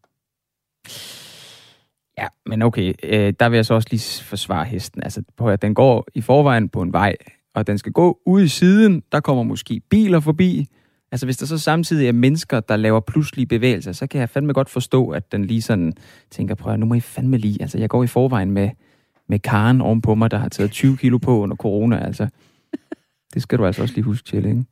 Ja, 2.21 2.27
men 2.45 2.61
okay, 2.61 2.93
øh, 3.03 3.33
der 3.39 3.49
vil 3.49 3.57
jeg 3.57 3.65
så 3.65 3.73
også 3.73 3.87
lige 3.91 4.23
forsvare 4.23 4.65
hesten. 4.65 5.03
Altså, 5.03 5.23
på 5.37 5.49
at 5.49 5.61
den 5.61 5.73
går 5.73 6.07
i 6.15 6.21
forvejen 6.21 6.69
på 6.69 6.81
en 6.81 6.93
vej, 6.93 7.15
og 7.55 7.67
den 7.67 7.77
skal 7.77 7.91
gå 7.91 8.19
ud 8.25 8.41
i 8.41 8.47
siden, 8.47 9.03
der 9.11 9.19
kommer 9.19 9.43
måske 9.43 9.81
biler 9.89 10.19
forbi. 10.19 10.67
Altså, 11.11 11.27
hvis 11.27 11.37
der 11.37 11.45
så 11.45 11.57
samtidig 11.57 12.07
er 12.07 12.11
mennesker, 12.11 12.59
der 12.59 12.75
laver 12.75 12.99
pludselige 12.99 13.45
bevægelser, 13.45 13.91
så 13.91 14.07
kan 14.07 14.19
jeg 14.19 14.29
fandme 14.29 14.53
godt 14.53 14.69
forstå, 14.69 15.09
at 15.09 15.31
den 15.31 15.45
lige 15.45 15.61
sådan 15.61 15.93
tænker, 16.31 16.55
prøv 16.55 16.73
at 16.73 16.79
nu 16.79 16.85
må 16.85 16.93
I 16.93 16.99
fandme 16.99 17.37
lige. 17.37 17.61
Altså, 17.61 17.77
jeg 17.77 17.89
går 17.89 18.03
i 18.03 18.07
forvejen 18.07 18.51
med, 18.51 18.69
med 19.29 19.39
Karen 19.39 19.81
ovenpå 19.81 20.15
mig, 20.15 20.31
der 20.31 20.37
har 20.37 20.49
taget 20.49 20.71
20 20.71 20.97
kilo 20.97 21.17
på 21.17 21.39
under 21.39 21.55
corona, 21.55 22.05
altså. 22.05 22.27
Det 23.33 23.41
skal 23.41 23.57
du 23.57 23.65
altså 23.65 23.81
også 23.81 23.95
lige 23.95 24.03
huske 24.03 24.25
til, 24.25 24.45
ikke? 24.45 24.65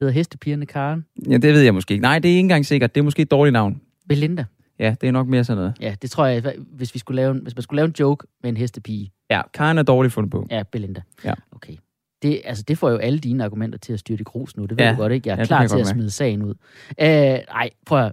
Hedder 0.00 0.14
hestepigerne 0.14 0.66
Karen? 0.66 1.04
Ja, 1.28 1.36
det 1.36 1.54
ved 1.54 1.60
jeg 1.60 1.74
måske 1.74 1.92
ikke. 1.92 2.02
Nej, 2.02 2.18
det 2.18 2.28
er 2.28 2.32
ikke 2.32 2.40
engang 2.40 2.66
sikkert. 2.66 2.94
Det 2.94 3.00
er 3.00 3.04
måske 3.04 3.22
et 3.22 3.30
dårligt 3.30 3.52
navn. 3.52 3.80
Belinda. 4.08 4.44
Ja, 4.78 4.94
det 5.00 5.06
er 5.08 5.12
nok 5.12 5.26
mere 5.26 5.44
sådan 5.44 5.56
noget. 5.58 5.74
Ja, 5.80 5.94
det 6.02 6.10
tror 6.10 6.26
jeg, 6.26 6.54
hvis, 6.72 6.94
vi 6.94 6.98
skulle 6.98 7.16
lave 7.16 7.30
en, 7.34 7.38
hvis 7.42 7.56
man 7.56 7.62
skulle 7.62 7.76
lave 7.76 7.86
en 7.86 7.94
joke 8.00 8.26
med 8.42 8.50
en 8.50 8.56
hestepige. 8.56 9.12
Ja, 9.30 9.42
Karen 9.54 9.78
er 9.78 9.82
dårligt 9.82 10.14
fundet 10.14 10.30
på. 10.30 10.46
Ja, 10.50 10.62
Belinda. 10.72 11.02
Ja. 11.24 11.34
Okay. 11.52 11.76
Det, 12.22 12.40
altså, 12.44 12.64
det 12.68 12.78
får 12.78 12.90
jo 12.90 12.96
alle 12.96 13.18
dine 13.18 13.44
argumenter 13.44 13.78
til 13.78 13.92
at 13.92 13.98
styre 13.98 14.16
det 14.18 14.26
grus 14.26 14.56
nu. 14.56 14.62
Det 14.66 14.78
ved 14.78 14.84
Ja. 14.84 14.92
du 14.92 14.96
godt, 14.96 15.12
ikke? 15.12 15.28
Jeg 15.28 15.34
er 15.34 15.38
Ja, 15.38 15.44
klar 15.46 15.60
jeg 15.60 15.70
til 15.70 15.76
at 15.76 15.78
mærke. 15.86 15.88
smide 15.88 16.10
sagen 16.10 16.42
ud. 16.42 16.54
Øh, 17.00 17.06
nej, 17.48 17.70
prøv 17.86 18.04
at, 18.06 18.12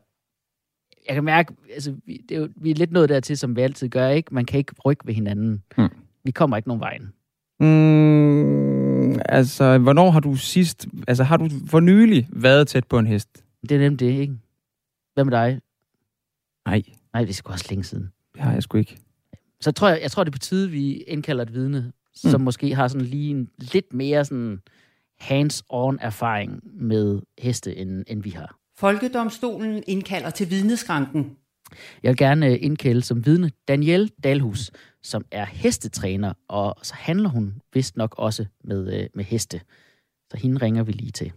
Jeg 1.07 1.15
kan 1.15 1.23
mærke, 1.23 1.53
altså, 1.73 1.95
vi, 2.05 2.21
det 2.29 2.37
er 2.37 2.41
jo, 2.41 2.49
vi 2.55 2.71
er 2.71 2.75
lidt 2.75 2.91
nået 2.91 3.09
dertil, 3.09 3.37
som 3.37 3.55
vi 3.55 3.61
altid 3.61 3.89
gør, 3.89 4.07
ikke? 4.09 4.33
Man 4.33 4.45
kan 4.45 4.57
ikke 4.57 4.73
rykke 4.85 5.07
ved 5.07 5.13
hinanden. 5.13 5.63
Hmm. 5.77 5.87
Vi 6.23 6.31
kommer 6.31 6.57
ikke 6.57 6.67
nogen 6.69 6.81
vejen. 6.81 7.11
Mm, 7.59 9.19
altså, 9.25 9.77
hvornår 9.77 10.09
har 10.11 10.19
du 10.19 10.35
sidst... 10.35 10.87
Altså, 11.07 11.23
har 11.23 11.37
du 11.37 11.49
for 11.67 11.79
nylig 11.79 12.27
været 12.31 12.67
tæt 12.67 12.87
på 12.87 12.99
en 12.99 13.07
hest? 13.07 13.43
Det 13.61 13.71
er 13.71 13.79
nemt 13.79 13.99
det, 13.99 14.05
ikke? 14.11 14.33
Hvad 15.13 15.23
med 15.23 15.31
dig? 15.31 15.59
Nej, 16.65 16.83
Nej, 17.13 17.21
det 17.21 17.29
er 17.29 17.33
sgu 17.33 17.51
også 17.51 17.65
længe 17.69 17.83
siden. 17.83 18.09
det 18.33 18.41
har 18.41 18.53
jeg 18.53 18.63
sgu 18.63 18.77
ikke. 18.77 18.97
Så 19.61 19.71
tror 19.71 19.89
jeg, 19.89 20.01
jeg 20.01 20.11
tror, 20.11 20.23
det 20.23 20.29
er 20.29 20.35
på 20.35 20.39
tide, 20.39 20.69
vi 20.69 20.93
indkalder 20.93 21.43
et 21.43 21.53
vidne, 21.53 21.91
som 22.15 22.41
måske 22.41 22.75
har 22.75 22.87
sådan 22.87 23.07
lige 23.07 23.29
en 23.29 23.49
lidt 23.57 23.93
mere 23.93 24.25
sådan 24.25 24.61
hands-on 25.21 25.97
erfaring 26.01 26.59
med 26.63 27.21
heste, 27.39 27.75
end, 27.75 28.03
end 28.07 28.23
vi 28.23 28.29
har. 28.29 28.57
Folkedomstolen 28.77 29.83
indkalder 29.87 30.29
til 30.29 30.49
vidneskranken. 30.49 31.37
Jeg 32.03 32.09
vil 32.09 32.17
gerne 32.17 32.47
øh, 32.47 32.57
indkalde 32.61 33.01
som 33.01 33.25
vidne 33.25 33.51
Danielle 33.67 34.09
Dalhus, 34.23 34.71
som 35.03 35.25
er 35.31 35.45
hestetræner, 35.45 36.33
og 36.47 36.75
så 36.83 36.93
handler 36.95 37.29
hun 37.29 37.61
vist 37.73 37.97
nok 37.97 38.15
også 38.17 38.45
med, 38.63 39.01
øh, 39.01 39.07
med 39.15 39.23
heste. 39.23 39.61
Så 40.31 40.37
hende 40.37 40.57
ringer 40.61 40.83
vi 40.83 40.91
lige 40.91 41.11
til. 41.11 41.31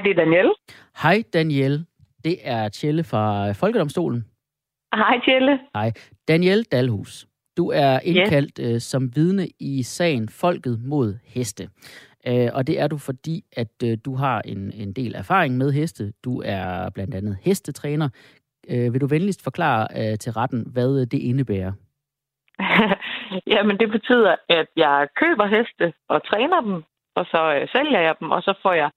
Hej, 0.00 0.04
det 0.04 0.18
er 0.18 0.24
Danielle. 0.24 0.54
Hej 1.02 1.22
Danielle, 1.32 1.86
det 2.24 2.36
er 2.44 2.68
Tjelle 2.68 3.04
fra 3.04 3.48
øh, 3.48 3.54
Folkedomstolen. 3.54 4.24
Hej, 4.94 5.20
Tjelle. 5.24 5.60
Danielle 6.28 6.64
Dalhus, 6.64 7.26
du 7.56 7.70
er 7.70 8.00
indkaldt 8.04 8.58
yes. 8.60 8.74
øh, 8.74 8.80
som 8.80 9.16
vidne 9.16 9.48
i 9.60 9.82
sagen 9.82 10.28
Folket 10.28 10.78
mod 10.84 11.18
heste. 11.24 11.68
Øh, 12.26 12.48
og 12.54 12.66
det 12.66 12.80
er 12.80 12.88
du, 12.88 12.98
fordi 12.98 13.44
at 13.56 13.82
øh, 13.84 13.98
du 14.04 14.14
har 14.14 14.42
en, 14.44 14.72
en 14.74 14.92
del 14.92 15.14
erfaring 15.14 15.56
med 15.56 15.72
heste. 15.72 16.12
Du 16.24 16.42
er 16.44 16.90
blandt 16.94 17.14
andet 17.14 17.38
hestetræner. 17.42 18.08
Øh, 18.70 18.92
vil 18.92 19.00
du 19.00 19.06
venligst 19.06 19.44
forklare 19.44 19.86
øh, 20.00 20.18
til 20.18 20.32
retten, 20.32 20.66
hvad 20.72 21.00
øh, 21.00 21.06
det 21.12 21.18
indebærer? 21.18 21.72
Jamen, 23.52 23.78
det 23.78 23.90
betyder, 23.90 24.36
at 24.48 24.66
jeg 24.76 25.08
køber 25.16 25.46
heste 25.46 25.92
og 26.08 26.26
træner 26.26 26.60
dem, 26.60 26.82
og 27.14 27.24
så 27.26 27.54
øh, 27.54 27.68
sælger 27.68 28.00
jeg 28.00 28.14
dem, 28.20 28.30
og 28.30 28.42
så 28.42 28.54
får 28.62 28.72
jeg 28.72 28.90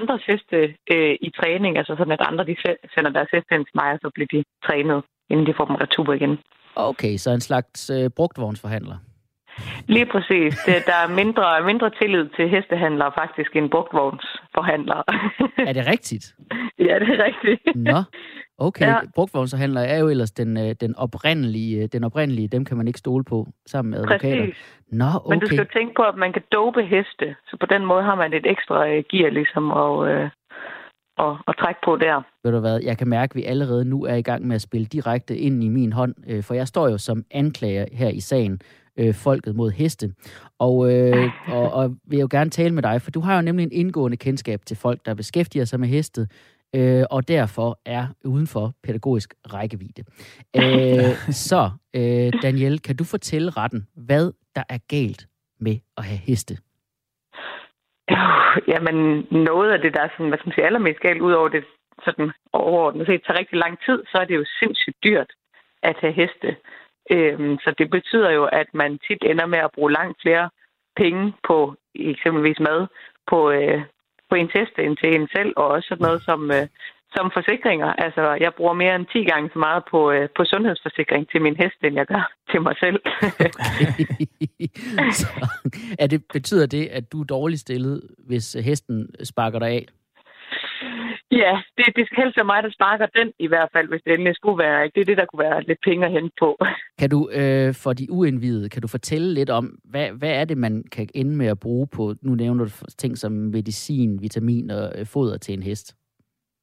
andres 0.00 0.22
heste 0.30 0.58
øh, 0.94 1.14
i 1.26 1.30
træning, 1.38 1.72
altså 1.80 1.94
sådan, 1.98 2.16
at 2.16 2.26
andre 2.30 2.44
de 2.50 2.56
sender 2.94 3.10
deres 3.16 3.30
heste 3.34 3.54
ind 3.54 3.64
til 3.66 3.76
mig, 3.80 3.88
og 3.94 3.98
så 4.02 4.10
bliver 4.14 4.30
de 4.34 4.40
trænet, 4.66 4.98
inden 5.30 5.46
de 5.46 5.54
får 5.56 5.66
dem 5.70 5.76
retur 5.84 6.12
igen. 6.12 6.38
Okay, 6.76 7.16
så 7.16 7.30
en 7.30 7.40
slags 7.40 7.90
øh, 7.90 8.10
brugtvognsforhandler. 8.16 8.96
Lige 9.86 10.06
præcis. 10.06 10.58
Det, 10.66 10.74
der 10.86 10.98
er 11.04 11.08
mindre, 11.08 11.64
mindre 11.66 11.90
tillid 12.00 12.28
til 12.36 12.48
hestehandlere 12.48 13.12
faktisk 13.20 13.56
end 13.56 13.70
brugtvognsforhandlere. 13.70 15.04
Er 15.58 15.72
det 15.72 15.86
rigtigt? 15.86 16.24
ja, 16.88 16.94
det 16.98 17.08
er 17.14 17.24
rigtigt. 17.24 17.76
Nå, 17.76 17.98
okay. 18.58 18.86
Ja. 18.86 18.90
Ja. 18.90 18.98
Brugtvognsforhandler 19.14 19.80
er 19.80 19.98
jo 19.98 20.08
ellers 20.08 20.30
den, 20.30 20.56
øh, 20.56 20.74
den, 20.80 20.96
oprindelige, 20.96 21.82
øh, 21.82 21.88
den 21.92 22.04
oprindelige, 22.04 22.48
dem 22.48 22.64
kan 22.64 22.76
man 22.76 22.86
ikke 22.86 22.98
stole 22.98 23.24
på 23.24 23.46
sammen 23.66 23.90
med 23.90 23.98
advokater. 23.98 24.44
Præcis. 24.44 24.80
Nå, 24.92 25.10
Men 25.28 25.40
du 25.40 25.46
okay. 25.46 25.56
skal 25.56 25.68
tænke 25.76 25.94
på, 25.96 26.02
at 26.02 26.16
man 26.16 26.32
kan 26.32 26.42
dope 26.52 26.82
heste, 26.82 27.36
så 27.48 27.56
på 27.60 27.66
den 27.66 27.84
måde 27.84 28.02
har 28.02 28.14
man 28.14 28.32
et 28.32 28.46
ekstra 28.46 28.88
øh, 28.88 29.04
gear 29.10 29.30
ligesom 29.30 29.64
øh, 30.08 30.30
at, 31.18 31.36
at 31.48 31.54
trække 31.60 31.80
på 31.84 31.96
der. 31.96 32.22
Ved 32.44 32.52
du 32.52 32.60
hvad, 32.60 32.80
jeg 32.82 32.98
kan 32.98 33.08
mærke, 33.08 33.32
at 33.32 33.36
vi 33.36 33.44
allerede 33.44 33.84
nu 33.84 34.04
er 34.04 34.14
i 34.14 34.22
gang 34.22 34.46
med 34.46 34.54
at 34.54 34.62
spille 34.62 34.86
direkte 34.86 35.36
ind 35.36 35.64
i 35.64 35.68
min 35.68 35.92
hånd, 35.92 36.42
for 36.42 36.54
jeg 36.54 36.68
står 36.68 36.88
jo 36.88 36.98
som 36.98 37.24
anklager 37.30 37.86
her 37.92 38.08
i 38.08 38.20
sagen, 38.20 38.60
øh, 38.98 39.14
Folket 39.14 39.56
mod 39.56 39.70
heste. 39.70 40.14
Og, 40.58 40.92
øh, 40.92 41.30
og, 41.48 41.72
og 41.72 41.96
vil 42.04 42.18
jo 42.18 42.28
gerne 42.30 42.50
tale 42.50 42.74
med 42.74 42.82
dig, 42.82 43.02
for 43.02 43.10
du 43.10 43.20
har 43.20 43.36
jo 43.36 43.42
nemlig 43.42 43.64
en 43.64 43.72
indgående 43.72 44.16
kendskab 44.16 44.60
til 44.66 44.76
folk, 44.76 45.06
der 45.06 45.14
beskæftiger 45.14 45.64
sig 45.64 45.80
med 45.80 45.88
heste, 45.88 46.28
øh, 46.76 47.04
og 47.10 47.28
derfor 47.28 47.78
er 47.86 48.06
uden 48.24 48.46
for 48.46 48.72
pædagogisk 48.82 49.34
rækkevidde. 49.52 50.04
Øh, 50.56 51.14
så, 51.48 51.70
øh, 51.96 52.32
Daniel, 52.42 52.80
kan 52.80 52.96
du 52.96 53.04
fortælle 53.04 53.50
retten, 53.50 53.86
hvad 53.96 54.32
der 54.54 54.62
er 54.68 54.78
galt 54.88 55.26
med 55.60 55.76
at 55.96 56.04
have 56.04 56.18
heste? 56.18 56.54
Jamen, 58.72 59.26
noget 59.30 59.70
af 59.70 59.78
det, 59.80 59.94
der 59.94 60.00
er 60.00 60.08
sådan, 60.12 60.28
hvad 60.28 60.38
skal 60.38 60.48
man 60.48 60.54
sige, 60.54 60.66
allermest 60.66 61.00
galt, 61.00 61.20
ud 61.20 61.32
over 61.32 61.48
det 61.48 61.64
sådan 62.04 62.32
overordnet 62.52 63.06
set, 63.06 63.22
tager 63.22 63.38
rigtig 63.38 63.58
lang 63.58 63.78
tid, 63.86 64.02
så 64.10 64.18
er 64.18 64.24
det 64.24 64.34
jo 64.34 64.44
sindssygt 64.60 64.96
dyrt 65.04 65.30
at 65.82 65.96
have 66.00 66.12
heste. 66.12 66.56
Øhm, 67.10 67.58
så 67.58 67.74
det 67.78 67.90
betyder 67.90 68.30
jo, 68.30 68.44
at 68.44 68.66
man 68.74 68.98
tit 68.98 69.22
ender 69.30 69.46
med 69.46 69.58
at 69.58 69.70
bruge 69.74 69.92
langt 69.92 70.18
flere 70.22 70.50
penge 70.96 71.32
på 71.48 71.74
eksempelvis 71.94 72.60
mad 72.60 72.86
på, 73.30 73.50
øh, 73.50 73.80
på 74.30 74.34
en 74.34 74.48
test 74.48 74.74
end 74.78 74.96
til 74.96 75.14
en 75.14 75.28
selv, 75.36 75.52
og 75.56 75.66
også 75.68 75.88
sådan 75.88 76.04
noget 76.06 76.22
som, 76.22 76.50
øh, 76.50 76.66
som 77.14 77.30
forsikringer. 77.36 77.90
Altså, 78.04 78.22
jeg 78.44 78.52
bruger 78.56 78.72
mere 78.72 78.94
end 78.94 79.06
10 79.12 79.24
gange 79.24 79.50
så 79.52 79.58
meget 79.58 79.82
på, 79.90 80.10
øh, 80.10 80.28
på 80.36 80.44
sundhedsforsikring 80.44 81.28
til 81.30 81.42
min 81.42 81.56
hest, 81.56 81.78
end 81.84 81.94
jeg 81.94 82.06
gør 82.06 82.32
til 82.50 82.60
mig 82.62 82.76
selv. 82.84 82.98
så, 85.20 85.28
er 85.98 86.06
det, 86.06 86.24
betyder 86.32 86.66
det, 86.66 86.86
at 86.86 87.12
du 87.12 87.20
er 87.20 87.24
dårligt 87.24 87.60
stillet, 87.60 88.02
hvis 88.18 88.52
hesten 88.52 89.14
sparker 89.24 89.58
dig 89.58 89.68
af? 89.68 89.86
Ja, 91.30 91.62
det, 91.76 91.86
det 91.96 92.06
skal 92.06 92.22
helst 92.22 92.36
være 92.36 92.44
mig, 92.44 92.62
der 92.62 92.70
sparker 92.70 93.06
den 93.06 93.32
i 93.38 93.46
hvert 93.46 93.68
fald, 93.72 93.88
hvis 93.88 94.02
det 94.04 94.12
endelig 94.12 94.36
skulle 94.36 94.58
være. 94.58 94.84
Ikke? 94.84 94.94
Det 94.94 95.00
er 95.00 95.04
det, 95.04 95.16
der 95.16 95.24
kunne 95.26 95.44
være 95.44 95.62
lidt 95.62 95.78
penge 95.84 96.06
at 96.06 96.12
hente 96.12 96.34
på. 96.38 96.58
Kan 97.00 97.10
du, 97.10 97.30
øh, 97.32 97.74
for 97.82 97.92
de 97.92 98.06
uindvidede, 98.10 98.68
kan 98.68 98.82
du 98.82 98.88
fortælle 98.88 99.34
lidt 99.34 99.50
om, 99.50 99.78
hvad, 99.84 100.08
hvad 100.10 100.30
er 100.40 100.44
det, 100.44 100.58
man 100.58 100.84
kan 100.92 101.08
ende 101.14 101.36
med 101.36 101.46
at 101.46 101.60
bruge 101.60 101.86
på, 101.86 102.14
nu 102.22 102.34
nævner 102.34 102.64
du 102.64 102.70
ting 102.98 103.18
som 103.18 103.32
medicin, 103.32 104.22
vitamin 104.22 104.70
og 104.70 104.92
øh, 104.98 105.06
foder 105.06 105.38
til 105.38 105.54
en 105.54 105.62
hest? 105.62 105.96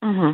Mm-hmm. 0.01 0.34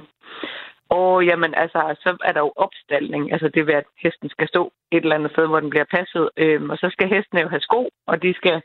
Og 0.90 1.26
jamen, 1.26 1.54
altså, 1.56 1.96
så 2.04 2.18
er 2.24 2.32
der 2.32 2.40
jo 2.40 2.54
opstalling. 2.56 3.32
Altså, 3.34 3.48
det 3.48 3.68
vil, 3.68 3.74
at 3.74 3.84
hesten 4.04 4.30
skal 4.30 4.48
stå 4.48 4.74
et 4.92 5.04
eller 5.04 5.16
andet 5.16 5.32
sted, 5.32 5.48
hvor 5.48 5.60
den 5.60 5.70
bliver 5.70 5.86
passet. 5.98 6.30
Øhm, 6.38 6.70
og 6.70 6.78
så 6.78 6.90
skal 6.92 7.08
hesten 7.10 7.40
jo 7.40 7.48
have 7.48 7.62
sko, 7.62 7.90
og 8.08 8.22
de 8.24 8.34
skal, 8.34 8.62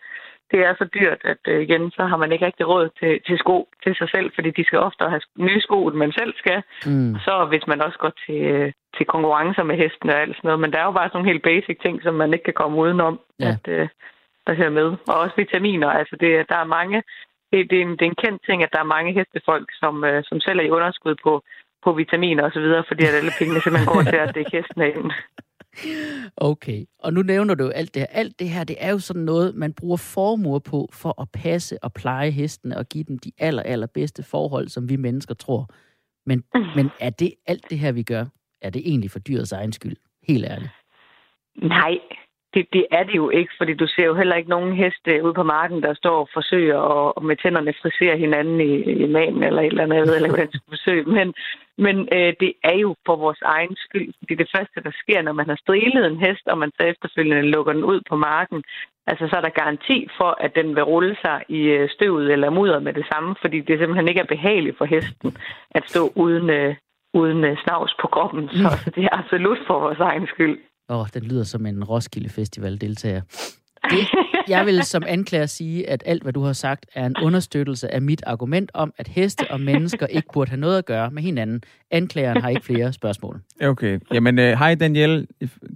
det 0.50 0.60
er 0.66 0.74
så 0.78 0.84
dyrt, 0.84 1.20
at 1.24 1.42
øh, 1.48 1.62
igen, 1.62 1.90
så 1.90 2.02
har 2.10 2.16
man 2.16 2.32
ikke 2.32 2.46
rigtig 2.46 2.68
råd 2.68 2.88
til, 3.00 3.20
til 3.26 3.38
sko 3.38 3.68
til 3.84 3.94
sig 3.96 4.08
selv, 4.14 4.30
fordi 4.34 4.50
de 4.50 4.64
skal 4.64 4.78
ofte 4.78 5.04
have 5.04 5.20
nye 5.38 5.60
sko, 5.60 5.86
end 5.88 5.96
man 5.96 6.12
selv 6.12 6.34
skal. 6.42 6.62
Mm. 6.86 7.14
Så 7.26 7.46
hvis 7.50 7.66
man 7.66 7.82
også 7.82 7.98
går 7.98 8.12
til, 8.26 8.40
øh, 8.54 8.72
til 8.96 9.06
konkurrencer 9.06 9.62
med 9.62 9.76
hesten 9.76 10.10
og 10.10 10.20
alt 10.20 10.36
sådan 10.36 10.48
noget. 10.48 10.60
Men 10.60 10.72
der 10.72 10.78
er 10.78 10.84
jo 10.84 10.92
bare 10.98 11.08
sådan 11.08 11.18
nogle 11.18 11.32
helt 11.32 11.42
basic 11.42 11.78
ting, 11.82 12.02
som 12.02 12.14
man 12.14 12.32
ikke 12.32 12.44
kan 12.44 12.60
komme 12.60 12.78
udenom, 12.78 13.20
Ja. 13.40 13.48
at, 13.48 13.68
øh, 13.68 13.88
der 14.46 14.54
hører 14.54 14.70
med. 14.80 14.88
Og 15.10 15.16
også 15.22 15.34
vitaminer. 15.36 15.90
Altså, 15.90 16.16
det, 16.20 16.48
der 16.48 16.56
er 16.56 16.64
mange... 16.78 17.02
Det, 17.52 17.70
det, 17.70 17.78
er 17.78 17.82
en, 17.82 17.90
det 17.90 18.02
er 18.02 18.12
en 18.12 18.22
kendt 18.24 18.42
ting, 18.48 18.62
at 18.62 18.72
der 18.72 18.78
er 18.80 18.92
mange 18.96 19.12
hestefolk, 19.12 19.68
som, 19.82 20.04
øh, 20.04 20.22
som 20.28 20.40
selv 20.40 20.58
er 20.58 20.62
i 20.64 20.70
underskud 20.70 21.14
på, 21.24 21.42
på 21.84 21.92
vitaminer 21.92 22.44
og 22.44 22.52
så 22.52 22.60
videre, 22.60 22.84
fordi 22.88 23.02
at 23.04 23.14
alle 23.18 23.32
pengene 23.38 23.60
simpelthen 23.60 23.92
går 23.92 24.02
til 24.02 24.16
at 24.16 24.34
dække 24.34 24.50
hesten 24.56 24.82
af. 24.82 24.94
Okay, 26.36 26.84
og 26.98 27.12
nu 27.12 27.22
nævner 27.22 27.54
du 27.54 27.64
jo 27.64 27.70
alt 27.70 27.94
det 27.94 28.02
her. 28.02 28.06
Alt 28.10 28.38
det 28.38 28.48
her, 28.48 28.64
det 28.64 28.76
er 28.80 28.90
jo 28.90 28.98
sådan 28.98 29.22
noget, 29.22 29.54
man 29.54 29.72
bruger 29.72 29.96
formuer 29.96 30.58
på 30.58 30.88
for 30.92 31.22
at 31.22 31.28
passe 31.42 31.84
og 31.84 31.92
pleje 31.92 32.30
hestene 32.30 32.76
og 32.76 32.86
give 32.86 33.04
dem 33.04 33.18
de 33.18 33.32
aller, 33.38 33.62
allerbedste 33.62 34.22
forhold, 34.22 34.68
som 34.68 34.88
vi 34.88 34.96
mennesker 34.96 35.34
tror. 35.34 35.68
Men, 36.26 36.44
men 36.76 36.90
er 37.00 37.10
det 37.10 37.34
alt 37.46 37.70
det 37.70 37.78
her, 37.78 37.92
vi 37.92 38.02
gør, 38.02 38.24
er 38.62 38.70
det 38.70 38.82
egentlig 38.84 39.10
for 39.10 39.18
dyrets 39.18 39.52
egen 39.52 39.72
skyld? 39.72 39.96
Helt 40.28 40.44
ærligt. 40.44 40.70
Nej, 41.56 41.98
det, 42.54 42.66
det 42.72 42.86
er 42.90 43.04
det 43.04 43.14
jo 43.14 43.30
ikke, 43.30 43.52
fordi 43.58 43.74
du 43.74 43.86
ser 43.86 44.04
jo 44.04 44.14
heller 44.14 44.36
ikke 44.36 44.50
nogen 44.50 44.76
heste 44.76 45.24
ude 45.24 45.34
på 45.34 45.42
marken, 45.42 45.82
der 45.82 45.94
står 45.94 46.20
og 46.20 46.28
forsøger 46.34 46.78
at, 46.78 47.12
og 47.16 47.24
med 47.24 47.36
tænderne 47.36 47.74
frisere 47.82 48.18
hinanden 48.18 48.60
i, 48.60 48.74
i 49.04 49.06
magen 49.06 49.42
eller 49.42 49.62
et 49.62 49.66
eller 49.66 49.82
andet, 49.82 49.96
jeg 49.96 50.06
ved 50.06 50.16
ikke, 50.16 50.28
hvordan 50.28 50.48
skal 50.48 50.60
forsøge. 50.68 51.04
Men, 51.04 51.34
men 51.78 51.96
øh, 52.16 52.32
det 52.40 52.52
er 52.64 52.76
jo 52.84 52.96
for 53.06 53.16
vores 53.16 53.42
egen 53.42 53.76
skyld, 53.76 54.14
fordi 54.18 54.34
det 54.34 54.48
første, 54.56 54.78
der 54.86 54.92
sker, 55.02 55.22
når 55.22 55.32
man 55.32 55.48
har 55.48 55.56
strilet 55.56 56.06
en 56.06 56.20
hest, 56.24 56.46
og 56.46 56.58
man 56.58 56.70
så 56.76 56.82
efterfølgende 56.86 57.50
lukker 57.54 57.72
den 57.72 57.84
ud 57.84 58.00
på 58.10 58.16
marken, 58.16 58.62
altså 59.06 59.28
så 59.30 59.36
er 59.36 59.40
der 59.40 59.60
garanti 59.62 60.08
for, 60.18 60.30
at 60.44 60.52
den 60.54 60.68
vil 60.76 60.84
rulle 60.84 61.16
sig 61.24 61.44
i 61.48 61.60
øh, 61.76 61.88
støvet 61.90 62.32
eller 62.32 62.50
mudder 62.50 62.80
med 62.80 62.92
det 62.92 63.06
samme, 63.12 63.34
fordi 63.40 63.60
det 63.60 63.78
simpelthen 63.78 64.08
ikke 64.08 64.20
er 64.20 64.34
behageligt 64.34 64.78
for 64.78 64.84
hesten 64.84 65.36
at 65.70 65.82
stå 65.86 66.12
uden, 66.14 66.50
øh, 66.50 66.74
uden 67.14 67.44
øh, 67.44 67.56
snavs 67.64 67.94
på 68.00 68.06
kroppen. 68.06 68.48
Så, 68.48 68.68
så 68.84 68.90
det 68.94 69.04
er 69.04 69.18
absolut 69.20 69.58
for 69.66 69.80
vores 69.80 69.98
egen 69.98 70.26
skyld. 70.26 70.58
Åh, 70.90 71.00
oh, 71.00 71.06
den 71.14 71.22
lyder 71.22 71.44
som 71.44 71.66
en 71.66 71.84
Roskilde 71.84 72.28
Festival-deltager. 72.28 73.22
Det, 73.92 74.08
jeg 74.54 74.66
vil 74.66 74.82
som 74.82 75.02
anklager 75.06 75.46
sige, 75.46 75.90
at 75.90 76.02
alt, 76.06 76.22
hvad 76.22 76.32
du 76.32 76.42
har 76.42 76.52
sagt, 76.52 76.86
er 76.94 77.06
en 77.06 77.16
understøttelse 77.22 77.94
af 77.94 78.02
mit 78.02 78.22
argument 78.26 78.70
om, 78.74 78.92
at 78.96 79.08
heste 79.08 79.50
og 79.50 79.60
mennesker 79.60 80.06
ikke 80.06 80.28
burde 80.32 80.50
have 80.50 80.60
noget 80.60 80.78
at 80.78 80.86
gøre 80.86 81.10
med 81.10 81.22
hinanden. 81.22 81.62
Anklageren 81.90 82.40
har 82.42 82.48
ikke 82.48 82.64
flere 82.64 82.92
spørgsmål. 82.92 83.40
Okay. 83.64 84.00
Jamen, 84.12 84.38
øh, 84.38 84.58
hej 84.58 84.74
Danielle. 84.74 85.26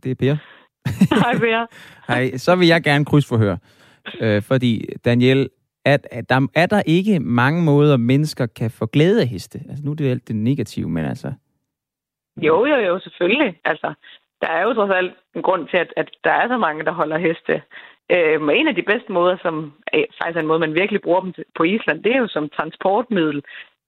Det 0.03 0.11
er 0.11 0.15
Per. 0.15 0.37
Hej, 1.25 1.39
Per. 1.39 1.67
Hej. 2.13 2.37
Så 2.37 2.57
vil 2.57 2.69
jeg 2.69 2.83
gerne 2.83 3.05
krydsforhøre. 3.05 3.59
Øh, 4.21 4.43
fordi, 4.43 4.87
Danielle, 5.05 5.49
at, 5.85 6.07
at 6.11 6.29
der, 6.29 6.47
er 6.55 6.67
der 6.67 6.83
ikke 6.87 7.21
mange 7.21 7.63
måder, 7.63 7.97
mennesker 7.97 8.47
kan 8.47 8.71
få 8.71 8.87
glæde 8.87 9.21
af 9.21 9.27
heste? 9.27 9.59
Altså, 9.69 9.85
nu 9.85 9.91
er 9.91 9.95
det 9.95 10.11
alt 10.11 10.29
det 10.29 10.37
negative, 10.37 10.89
men 10.89 11.05
altså... 11.05 11.33
Jo, 12.43 12.67
jo, 12.67 12.77
jo, 12.77 12.99
selvfølgelig. 12.99 13.61
Altså, 13.65 13.95
der 14.41 14.49
er 14.49 14.63
jo 14.63 14.75
trods 14.75 14.91
alt 14.91 15.13
en 15.35 15.43
grund 15.43 15.69
til, 15.69 15.77
at, 15.77 15.93
at 15.97 16.11
der 16.25 16.31
er 16.31 16.49
så 16.49 16.57
mange, 16.57 16.85
der 16.85 16.93
holder 16.93 17.19
heste. 17.19 17.63
Øhm, 18.13 18.51
en 18.51 18.69
af 18.69 18.75
de 18.75 18.83
bedste 18.83 19.13
måder, 19.13 19.37
som 19.43 19.73
er 19.93 20.05
faktisk 20.19 20.37
er 20.37 20.41
en 20.41 20.47
måde, 20.47 20.59
man 20.59 20.75
virkelig 20.75 21.03
bruger 21.03 21.21
dem 21.21 21.35
på 21.57 21.63
Island, 21.63 22.03
det 22.03 22.13
er 22.13 22.19
jo 22.19 22.29
som 22.29 22.49
transportmiddel. 22.49 23.43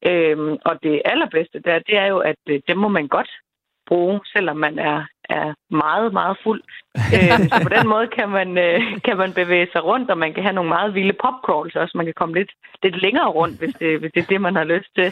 Øhm, 0.06 0.56
og 0.64 0.82
det 0.82 1.02
allerbedste 1.04 1.58
der, 1.60 1.78
det 1.78 1.96
er 1.96 2.06
jo, 2.06 2.18
at 2.18 2.42
øh, 2.48 2.60
dem 2.68 2.76
må 2.78 2.88
man 2.88 3.08
godt 3.08 3.30
bruge, 3.86 4.20
selvom 4.34 4.56
man 4.56 4.78
er, 4.78 5.00
er 5.24 5.54
meget, 5.70 6.12
meget 6.12 6.36
fuld. 6.44 6.62
øh, 7.16 7.38
så 7.50 7.60
på 7.62 7.68
den 7.76 7.88
måde 7.88 8.06
kan 8.18 8.28
man, 8.28 8.58
øh, 8.58 8.80
kan 9.06 9.16
man 9.16 9.32
bevæge 9.32 9.68
sig 9.72 9.84
rundt, 9.84 10.10
og 10.10 10.18
man 10.18 10.34
kan 10.34 10.42
have 10.42 10.58
nogle 10.58 10.74
meget 10.76 10.94
vilde 10.94 11.16
popcrawls 11.22 11.76
også. 11.76 11.96
Man 11.96 12.06
kan 12.06 12.18
komme 12.20 12.34
lidt, 12.34 12.52
lidt 12.82 13.02
længere 13.02 13.28
rundt, 13.28 13.58
hvis 13.58 13.74
det, 13.80 14.00
hvis 14.00 14.12
det 14.14 14.22
er 14.22 14.32
det, 14.32 14.40
man 14.40 14.56
har 14.56 14.64
lyst 14.64 14.90
til. 14.98 15.08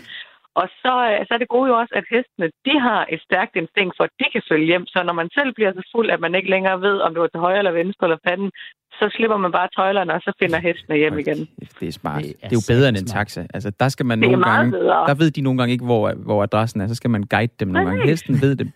Og 0.60 0.66
så, 0.82 0.92
øh, 1.10 1.18
så 1.26 1.30
er 1.34 1.40
det 1.40 1.54
gode 1.56 1.68
jo 1.70 1.74
også, 1.82 1.94
at 2.00 2.06
hestene 2.14 2.48
de 2.66 2.74
har 2.86 3.00
et 3.14 3.20
stærkt 3.28 3.54
instinkt 3.60 3.94
for, 3.96 4.04
at 4.08 4.14
de 4.20 4.26
kan 4.34 4.42
følge 4.50 4.66
hjem. 4.70 4.86
Så 4.94 4.98
når 5.08 5.16
man 5.20 5.28
selv 5.38 5.50
bliver 5.56 5.72
så 5.78 5.82
fuld, 5.94 6.08
at 6.14 6.20
man 6.24 6.34
ikke 6.34 6.50
længere 6.54 6.80
ved, 6.86 6.96
om 7.04 7.10
det 7.14 7.20
var 7.24 7.30
til 7.32 7.40
højre 7.46 7.58
eller 7.62 7.74
venstre 7.82 8.04
eller 8.06 8.20
fanden, 8.28 8.50
så 8.98 9.06
slipper 9.16 9.36
man 9.36 9.52
bare 9.52 9.68
tøjlerne, 9.76 10.12
og 10.14 10.20
så 10.26 10.32
finder 10.40 10.58
hestene 10.58 10.96
hjem 10.96 11.18
igen. 11.18 11.40
Det 11.80 11.88
er 11.88 11.92
smart. 11.92 12.22
Det 12.22 12.30
er 12.30 12.48
det 12.48 12.56
er 12.56 12.60
jo 12.60 12.74
bedre 12.74 12.88
end 12.88 12.96
en 12.96 13.06
taxa. 13.16 13.40
Altså, 13.54 13.70
der 13.80 13.88
skal 13.88 14.06
man 14.06 14.18
Det 14.18 14.26
er 14.26 14.30
nogle 14.30 14.46
meget 14.46 14.56
gange... 14.58 14.72
bedre. 14.78 15.06
Der 15.10 15.14
ved 15.14 15.30
de 15.30 15.40
nogle 15.40 15.58
gange 15.58 15.72
ikke, 15.72 15.84
hvor, 15.84 16.02
hvor 16.28 16.42
adressen 16.42 16.80
er. 16.80 16.86
Så 16.86 16.94
skal 16.94 17.10
man 17.10 17.22
guide 17.22 17.54
dem 17.60 17.68
nogle 17.68 17.88
gange. 17.88 18.06
Hesten 18.10 18.34
ved 18.44 18.56
det. 18.56 18.66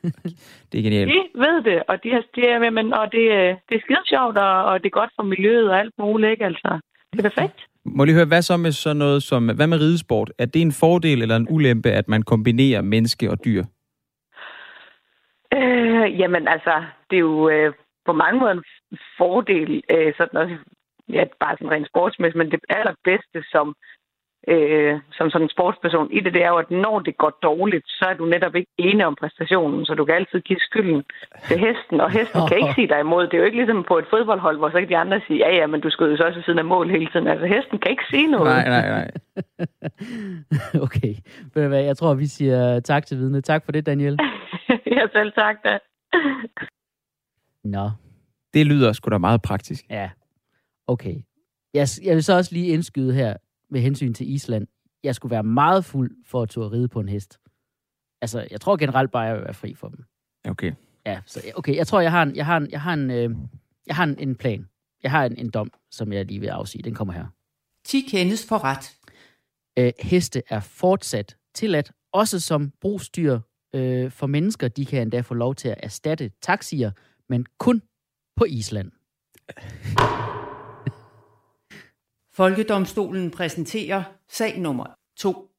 Det 0.72 0.78
er 0.78 0.82
genialt. 0.82 1.08
De 1.12 1.20
ved 1.46 1.62
det, 1.62 1.82
og 1.88 2.02
de, 2.02 2.08
har, 2.14 2.22
de 2.36 2.40
er 2.46 2.58
med, 2.58 2.70
men, 2.70 2.86
og 2.94 3.12
det, 3.12 3.24
øh, 3.38 3.50
det 3.68 3.74
er 3.78 3.82
skide 3.86 4.04
sjovt, 4.12 4.36
og, 4.38 4.64
og 4.64 4.74
det 4.80 4.86
er 4.86 4.96
godt 5.00 5.12
for 5.16 5.22
miljøet 5.22 5.70
og 5.70 5.78
alt 5.78 5.94
muligt, 5.98 6.30
ikke? 6.30 6.44
Altså, 6.44 6.70
det 7.12 7.18
er 7.18 7.28
perfekt. 7.30 7.60
Må 7.84 8.04
lige 8.04 8.14
høre, 8.14 8.26
hvad 8.26 8.42
så 8.42 8.56
med 8.56 8.72
sådan 8.72 8.96
noget 8.96 9.22
som... 9.22 9.56
Hvad 9.56 9.66
med 9.66 9.80
ridesport? 9.80 10.32
Er 10.38 10.46
det 10.46 10.62
en 10.62 10.72
fordel 10.72 11.22
eller 11.22 11.36
en 11.36 11.46
ulempe, 11.50 11.90
at 11.90 12.08
man 12.08 12.22
kombinerer 12.22 12.82
menneske 12.82 13.30
og 13.30 13.44
dyr? 13.44 13.64
Øh, 15.54 16.18
jamen 16.20 16.48
altså, 16.48 16.84
det 17.10 17.16
er 17.16 17.20
jo 17.20 17.48
øh, 17.48 17.72
på 18.06 18.12
mange 18.12 18.40
måder 18.40 18.52
en 18.52 18.64
fordel, 19.18 19.82
øh, 19.90 20.14
sådan 20.16 20.36
også, 20.42 20.56
ja, 21.08 21.24
bare 21.40 21.56
sådan 21.56 21.70
rent 21.70 21.88
sportsmæssigt, 21.88 22.38
men 22.38 22.50
det 22.50 22.60
allerbedste 22.68 23.42
som, 23.52 23.74
øh, 24.48 25.00
som 25.12 25.30
sådan 25.30 25.46
en 25.46 25.50
sportsperson 25.56 26.12
i 26.12 26.20
det, 26.20 26.34
det 26.34 26.42
er 26.44 26.48
jo, 26.48 26.56
at 26.56 26.70
når 26.70 26.98
det 27.00 27.16
går 27.18 27.38
dårligt, 27.42 27.86
så 27.88 28.04
er 28.10 28.14
du 28.14 28.24
netop 28.24 28.54
ikke 28.54 28.70
enig 28.78 29.06
om 29.06 29.16
præstationen, 29.20 29.86
så 29.86 29.94
du 29.94 30.04
kan 30.04 30.14
altid 30.14 30.40
give 30.40 30.58
skylden 30.60 31.02
til 31.46 31.58
hesten, 31.58 32.00
og 32.00 32.10
hesten 32.10 32.40
kan 32.48 32.56
ikke 32.56 32.74
sige 32.78 32.88
dig 32.88 33.00
imod. 33.00 33.22
Det 33.26 33.34
er 33.34 33.38
jo 33.38 33.44
ikke 33.44 33.56
ligesom 33.56 33.84
på 33.88 33.98
et 33.98 34.06
fodboldhold, 34.10 34.58
hvor 34.58 34.70
så 34.70 34.78
kan 34.80 34.88
de 34.88 34.96
andre 34.96 35.20
sige, 35.26 35.38
ja 35.38 35.50
ja, 35.56 35.66
men 35.66 35.80
du 35.80 35.90
skød 35.90 36.10
jo 36.10 36.16
så 36.16 36.24
også 36.24 36.38
ved 36.38 36.44
siden 36.44 36.58
af 36.58 36.64
mål 36.64 36.90
hele 36.90 37.08
tiden. 37.12 37.26
Altså 37.26 37.46
hesten 37.46 37.78
kan 37.78 37.90
ikke 37.90 38.06
sige 38.10 38.30
noget. 38.30 38.46
Nej, 38.46 38.68
nej, 38.68 38.88
nej. 38.96 39.10
okay. 40.86 41.14
Jeg 41.88 41.96
tror, 41.96 42.14
vi 42.14 42.26
siger 42.26 42.80
tak 42.80 43.06
til 43.06 43.18
vidne. 43.18 43.40
Tak 43.40 43.64
for 43.64 43.72
det, 43.72 43.86
Daniel. 43.86 44.18
jeg 44.98 45.08
selv 45.12 45.32
tak 45.32 45.56
da. 45.64 45.78
Nå, 47.64 47.90
Det 48.54 48.66
lyder 48.66 48.92
sgu 48.92 49.10
da 49.10 49.18
meget 49.18 49.42
praktisk. 49.42 49.84
ja. 49.90 50.10
Okay. 50.86 51.14
Jeg, 51.74 51.86
jeg 52.04 52.14
vil 52.14 52.24
så 52.24 52.36
også 52.36 52.54
lige 52.54 52.66
indskyde 52.72 53.14
her 53.14 53.34
med 53.70 53.80
hensyn 53.80 54.14
til 54.14 54.32
Island. 54.34 54.66
Jeg 55.04 55.14
skulle 55.14 55.30
være 55.30 55.42
meget 55.42 55.84
fuld 55.84 56.16
for 56.26 56.42
at 56.42 56.48
turde 56.48 56.70
ride 56.70 56.88
på 56.88 57.00
en 57.00 57.08
hest. 57.08 57.38
Altså, 58.20 58.48
jeg 58.50 58.60
tror 58.60 58.76
generelt 58.76 59.10
bare, 59.10 59.22
jeg 59.22 59.34
vil 59.34 59.44
være 59.44 59.54
fri 59.54 59.74
for 59.74 59.88
dem. 59.88 60.04
Okay. 60.48 60.72
Ja, 61.06 61.20
så 61.26 61.42
okay, 61.54 61.76
jeg 61.76 61.86
tror, 61.86 62.00
jeg 62.00 62.10
har 62.10 62.22
en, 62.22 62.36
jeg 62.36 62.46
har 62.46 62.56
en, 62.56 62.70
jeg 62.70 62.82
har 62.82 62.92
en, 62.92 63.10
øh, 63.10 63.30
jeg 63.86 63.96
har 63.96 64.04
en, 64.04 64.18
en 64.18 64.34
plan. 64.34 64.68
Jeg 65.02 65.10
har 65.10 65.24
en, 65.24 65.36
en 65.36 65.50
dom, 65.50 65.72
som 65.90 66.12
jeg 66.12 66.24
lige 66.24 66.40
vil 66.40 66.48
afsige. 66.48 66.82
Den 66.82 66.94
kommer 66.94 67.14
her. 67.14 67.26
10 67.84 68.00
kendes 68.00 68.46
for 68.46 68.64
ret. 68.64 68.96
Øh, 69.78 69.92
heste 70.00 70.42
er 70.48 70.60
fortsat 70.60 71.36
tilladt, 71.54 71.92
også 72.12 72.40
som 72.40 72.72
brugsdyr 72.80 73.40
øh, 73.74 74.10
for 74.10 74.26
mennesker. 74.26 74.68
De 74.68 74.86
kan 74.86 75.02
endda 75.02 75.20
få 75.20 75.34
lov 75.34 75.54
til 75.54 75.68
at 75.68 75.78
erstatte 75.82 76.30
taxier, 76.42 76.90
men 77.28 77.46
kun 77.58 77.82
på 78.36 78.44
Island. 78.44 78.92
Folkedomstolen 82.40 83.30
præsenterer 83.30 84.02
sag 84.30 84.60
nummer 84.60 84.84
2. 85.18 85.50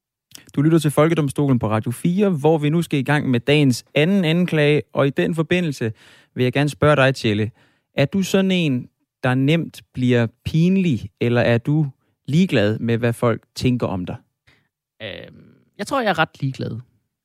Du 0.54 0.62
lytter 0.62 0.78
til 0.78 0.90
Folkedomstolen 0.90 1.58
på 1.58 1.68
Radio 1.68 1.90
4, 1.90 2.30
hvor 2.30 2.58
vi 2.58 2.70
nu 2.70 2.82
skal 2.82 2.98
i 2.98 3.02
gang 3.02 3.30
med 3.30 3.40
dagens 3.40 3.84
anden 3.94 4.24
anklage, 4.24 4.82
og 4.92 5.06
i 5.06 5.10
den 5.10 5.34
forbindelse 5.34 5.92
vil 6.34 6.42
jeg 6.42 6.52
gerne 6.52 6.68
spørge 6.68 6.96
dig, 6.96 7.14
Tjelle. 7.14 7.50
Er 7.94 8.04
du 8.04 8.22
sådan 8.22 8.50
en, 8.50 8.88
der 9.22 9.34
nemt 9.34 9.82
bliver 9.94 10.26
pinlig, 10.44 11.10
eller 11.20 11.40
er 11.40 11.58
du 11.58 11.86
ligeglad 12.28 12.78
med, 12.78 12.98
hvad 12.98 13.12
folk 13.12 13.42
tænker 13.54 13.86
om 13.86 14.04
dig? 14.04 14.16
Øh, 15.02 15.08
jeg 15.78 15.86
tror, 15.86 16.00
jeg 16.00 16.10
er 16.10 16.18
ret 16.18 16.40
ligeglad, 16.40 16.80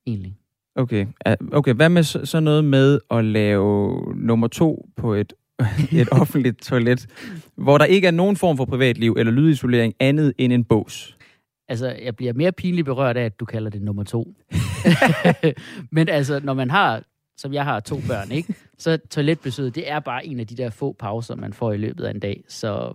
egentlig. 0.08 0.38
Okay, 0.76 1.06
okay. 1.52 1.74
hvad 1.74 1.90
med 1.90 2.04
så, 2.04 2.26
så 2.26 2.40
noget 2.40 2.66
med 2.66 3.00
at 3.12 3.26
lave 3.26 4.04
nummer 4.16 4.48
to 4.48 4.90
på 4.96 5.14
et, 5.14 5.34
et 6.02 6.08
offentligt 6.12 6.62
toilet, 6.62 7.08
hvor 7.56 7.78
der 7.78 7.86
ikke 7.86 8.08
er 8.08 8.12
nogen 8.12 8.36
form 8.38 8.58
for 8.58 8.66
privatliv 8.66 9.16
eller 9.18 9.34
lydisolering 9.34 9.94
andet 10.00 10.34
end 10.38 10.54
en 10.54 10.64
bås? 10.64 11.18
Altså, 11.70 11.96
jeg 12.04 12.16
bliver 12.16 12.34
mere 12.34 12.52
pinligt 12.52 12.86
berørt 12.86 13.18
af, 13.18 13.24
at 13.26 13.40
du 13.40 13.46
kalder 13.46 13.70
det 13.70 13.82
nummer 13.82 14.04
to. 14.04 14.36
Men 15.92 16.10
altså, 16.10 16.40
når 16.44 16.54
man 16.54 16.70
har, 16.70 17.04
som 17.38 17.54
jeg 17.54 17.64
har, 17.64 17.80
to 17.80 18.00
børn, 18.08 18.32
ikke? 18.32 18.56
så 18.78 18.98
toiletbesøget, 19.10 19.76
det 19.76 19.90
er 19.92 20.00
bare 20.00 20.26
en 20.26 20.40
af 20.40 20.48
de 20.48 20.58
der 20.58 20.70
få 20.70 20.96
pauser, 21.00 21.36
man 21.36 21.54
får 21.54 21.74
i 21.74 21.78
løbet 21.78 22.04
af 22.04 22.12
en 22.12 22.20
dag. 22.20 22.44
Så, 22.48 22.94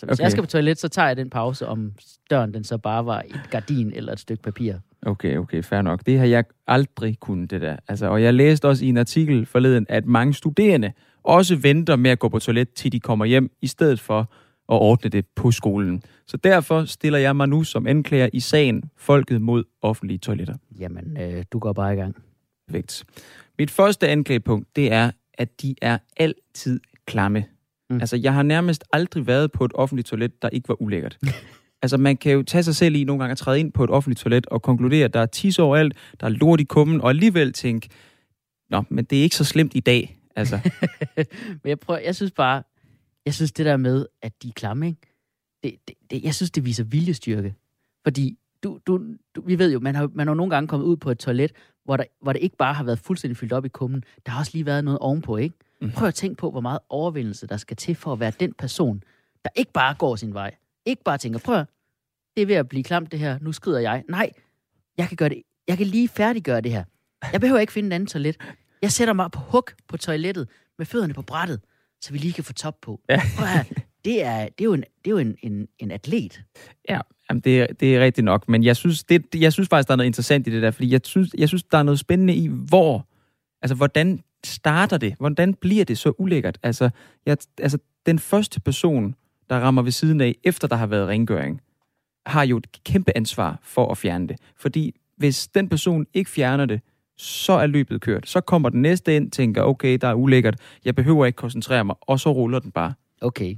så 0.00 0.06
hvis 0.06 0.12
Okay. 0.12 0.22
jeg 0.22 0.30
skal 0.30 0.42
på 0.42 0.48
toilet, 0.48 0.78
så 0.78 0.88
tager 0.88 1.08
jeg 1.08 1.16
den 1.16 1.30
pause, 1.30 1.66
om 1.66 1.92
døren 2.30 2.54
den 2.54 2.64
så 2.64 2.78
bare 2.78 3.06
var 3.06 3.20
et 3.20 3.40
gardin 3.50 3.92
eller 3.92 4.12
et 4.12 4.20
stykke 4.20 4.42
papir. 4.42 4.74
Okay, 5.06 5.36
okay, 5.36 5.62
fair 5.62 5.82
nok. 5.82 6.06
Det 6.06 6.18
har 6.18 6.26
jeg 6.26 6.44
aldrig 6.66 7.20
kunnet, 7.20 7.50
det 7.50 7.60
der. 7.60 7.76
Altså, 7.88 8.06
og 8.06 8.22
jeg 8.22 8.34
læste 8.34 8.68
også 8.68 8.84
i 8.84 8.88
en 8.88 8.96
artikel 8.96 9.46
forleden, 9.46 9.86
at 9.88 10.06
mange 10.06 10.34
studerende 10.34 10.92
også 11.22 11.56
venter 11.56 11.96
med 11.96 12.10
at 12.10 12.18
gå 12.18 12.28
på 12.28 12.38
toilet, 12.38 12.72
til 12.72 12.92
de 12.92 13.00
kommer 13.00 13.24
hjem, 13.24 13.50
i 13.62 13.66
stedet 13.66 14.00
for 14.00 14.20
at 14.68 14.80
ordne 14.80 15.10
det 15.10 15.26
på 15.36 15.50
skolen. 15.50 16.02
Så 16.26 16.36
derfor 16.36 16.84
stiller 16.84 17.18
jeg 17.18 17.36
mig 17.36 17.48
nu 17.48 17.64
som 17.64 17.86
anklager 17.86 18.28
i 18.32 18.40
sagen 18.40 18.82
Folket 18.96 19.42
mod 19.42 19.64
offentlige 19.82 20.18
toiletter. 20.18 20.54
Jamen, 20.78 21.16
øh, 21.20 21.44
du 21.52 21.58
går 21.58 21.72
bare 21.72 21.92
i 21.92 21.96
gang. 21.96 22.16
Perfekt. 22.68 23.04
Mit 23.58 23.70
første 23.70 24.08
anklagepunkt, 24.08 24.76
det 24.76 24.92
er, 24.92 25.10
at 25.34 25.62
de 25.62 25.74
er 25.82 25.98
altid 26.16 26.80
klamme. 27.06 27.44
Mm. 27.90 28.00
Altså, 28.00 28.16
jeg 28.16 28.34
har 28.34 28.42
nærmest 28.42 28.84
aldrig 28.92 29.26
været 29.26 29.52
på 29.52 29.64
et 29.64 29.72
offentligt 29.74 30.08
toilet, 30.08 30.42
der 30.42 30.48
ikke 30.48 30.68
var 30.68 30.82
ulækkert. 30.82 31.18
altså, 31.82 31.96
man 31.96 32.16
kan 32.16 32.32
jo 32.32 32.42
tage 32.42 32.62
sig 32.62 32.76
selv 32.76 32.94
i 32.94 33.04
nogle 33.04 33.20
gange 33.20 33.32
at 33.32 33.38
træde 33.38 33.60
ind 33.60 33.72
på 33.72 33.84
et 33.84 33.90
offentligt 33.90 34.20
toilet 34.20 34.46
og 34.46 34.62
konkludere, 34.62 35.04
at 35.04 35.14
der 35.14 35.20
er 35.20 35.26
tis 35.26 35.58
overalt, 35.58 35.94
der 36.20 36.26
er 36.26 36.30
lort 36.30 36.60
i 36.60 36.64
kummen, 36.64 37.00
og 37.00 37.08
alligevel 37.08 37.52
tænke, 37.52 37.88
nå, 38.70 38.82
men 38.88 39.04
det 39.04 39.18
er 39.18 39.22
ikke 39.22 39.36
så 39.36 39.44
slemt 39.44 39.74
i 39.74 39.80
dag. 39.80 40.18
Altså, 40.36 40.60
Men 41.62 41.68
jeg, 41.68 41.78
prøver, 41.78 42.00
jeg 42.00 42.16
synes 42.16 42.32
bare, 42.32 42.62
jeg 43.26 43.34
synes 43.34 43.52
det 43.52 43.66
der 43.66 43.76
med, 43.76 44.06
at 44.22 44.42
de 44.42 44.48
er 44.48 44.52
klamme, 44.52 44.86
ikke? 44.86 45.00
Det, 45.62 45.74
det, 45.88 45.96
det, 46.10 46.24
jeg 46.24 46.34
synes, 46.34 46.50
det 46.50 46.64
viser 46.64 46.84
viljestyrke. 46.84 47.54
Fordi 48.04 48.38
du, 48.62 48.78
du, 48.86 49.00
du, 49.34 49.40
vi 49.40 49.58
ved 49.58 49.72
jo, 49.72 49.80
man 49.80 49.94
har, 49.94 50.10
man 50.14 50.26
har 50.26 50.34
nogle 50.34 50.50
gange 50.50 50.68
kommet 50.68 50.86
ud 50.86 50.96
på 50.96 51.10
et 51.10 51.18
toilet, 51.18 51.52
hvor, 51.84 51.96
der, 51.96 52.04
hvor 52.22 52.32
det 52.32 52.42
ikke 52.42 52.56
bare 52.56 52.74
har 52.74 52.84
været 52.84 52.98
fuldstændig 52.98 53.36
fyldt 53.36 53.52
op 53.52 53.64
i 53.64 53.68
kummen. 53.68 54.04
Der 54.26 54.32
har 54.32 54.38
også 54.38 54.50
lige 54.54 54.66
været 54.66 54.84
noget 54.84 54.98
ovenpå, 54.98 55.36
ikke? 55.36 55.56
Mhm. 55.80 55.90
Prøv 55.90 56.08
at 56.08 56.14
tænke 56.14 56.36
på, 56.36 56.50
hvor 56.50 56.60
meget 56.60 56.78
overvindelse 56.88 57.46
der 57.46 57.56
skal 57.56 57.76
til 57.76 57.94
for 57.94 58.12
at 58.12 58.20
være 58.20 58.32
den 58.40 58.52
person, 58.52 59.02
der 59.44 59.50
ikke 59.56 59.72
bare 59.72 59.94
går 59.94 60.16
sin 60.16 60.34
vej. 60.34 60.54
Ikke 60.86 61.02
bare 61.04 61.18
tænker, 61.18 61.38
prøv 61.38 61.64
det 62.36 62.42
er 62.42 62.46
ved 62.46 62.54
at 62.54 62.68
blive 62.68 62.84
klamt 62.84 63.12
det 63.12 63.20
her, 63.20 63.38
nu 63.40 63.52
skrider 63.52 63.78
jeg. 63.78 64.04
Nej, 64.08 64.30
jeg 64.98 65.08
kan 65.08 65.16
gøre 65.16 65.28
det. 65.28 65.42
Jeg 65.68 65.76
kan 65.76 65.86
lige 65.86 66.08
færdiggøre 66.08 66.60
det 66.60 66.72
her. 66.72 66.84
Jeg 67.32 67.40
behøver 67.40 67.60
ikke 67.60 67.72
finde 67.72 67.86
en 67.86 67.92
anden 67.92 68.06
toilet. 68.06 68.36
Jeg 68.82 68.92
sætter 68.92 69.14
mig 69.14 69.30
på 69.30 69.40
huk 69.40 69.74
på 69.88 69.96
toilettet 69.96 70.48
med 70.78 70.86
fødderne 70.86 71.14
på 71.14 71.22
brættet. 71.22 71.60
så 72.00 72.12
vi 72.12 72.18
lige 72.18 72.32
kan 72.32 72.44
få 72.44 72.52
top 72.52 72.80
på. 72.82 73.00
Ja. 73.08 73.20
Prøv 73.36 73.46
det 74.04 74.24
er, 74.24 74.42
det 74.42 74.60
er 74.60 74.64
jo, 74.64 74.72
en, 74.72 74.80
det 74.80 75.06
er 75.06 75.10
jo 75.10 75.18
en, 75.18 75.36
en, 75.42 75.68
en 75.78 75.90
atlet. 75.90 76.42
Ja, 76.88 77.00
jamen 77.30 77.40
det, 77.40 77.60
er, 77.60 77.66
det 77.66 77.96
er 77.96 78.00
rigtigt 78.00 78.24
nok, 78.24 78.48
men 78.48 78.64
jeg 78.64 78.76
synes, 78.76 79.04
det, 79.04 79.24
jeg 79.34 79.52
synes 79.52 79.68
faktisk, 79.68 79.88
der 79.88 79.94
er 79.94 79.96
noget 79.96 80.06
interessant 80.06 80.46
i 80.46 80.50
det 80.50 80.62
der, 80.62 80.70
fordi 80.70 80.92
jeg 80.92 81.00
synes, 81.04 81.34
jeg 81.38 81.48
synes, 81.48 81.62
der 81.62 81.78
er 81.78 81.82
noget 81.82 81.98
spændende 81.98 82.34
i, 82.34 82.48
hvor, 82.48 83.06
altså 83.62 83.74
hvordan 83.74 84.20
starter 84.44 84.98
det? 84.98 85.14
Hvordan 85.18 85.54
bliver 85.54 85.84
det 85.84 85.98
så 85.98 86.12
ulækkert? 86.18 86.58
Altså, 86.62 86.90
jeg, 87.26 87.36
altså 87.58 87.78
den 88.06 88.18
første 88.18 88.60
person, 88.60 89.14
der 89.50 89.60
rammer 89.60 89.82
ved 89.82 89.92
siden 89.92 90.20
af, 90.20 90.34
efter 90.44 90.68
der 90.68 90.76
har 90.76 90.86
været 90.86 91.08
rengøring, 91.08 91.60
har 92.26 92.42
jo 92.42 92.56
et 92.56 92.66
kæmpe 92.84 93.16
ansvar 93.16 93.58
for 93.62 93.90
at 93.90 93.98
fjerne 93.98 94.28
det. 94.28 94.36
Fordi 94.56 94.94
hvis 95.16 95.48
den 95.48 95.68
person 95.68 96.06
ikke 96.14 96.30
fjerner 96.30 96.66
det, 96.66 96.80
så 97.16 97.52
er 97.52 97.66
løbet 97.66 98.00
kørt. 98.00 98.28
Så 98.28 98.40
kommer 98.40 98.68
den 98.68 98.82
næste 98.82 99.16
ind, 99.16 99.30
tænker, 99.30 99.62
okay, 99.62 99.98
der 100.00 100.08
er 100.08 100.14
ulækkert, 100.14 100.60
jeg 100.84 100.94
behøver 100.94 101.26
ikke 101.26 101.36
koncentrere 101.36 101.84
mig, 101.84 101.96
og 102.00 102.20
så 102.20 102.32
ruller 102.32 102.58
den 102.58 102.70
bare. 102.70 102.94
Okay. 103.20 103.56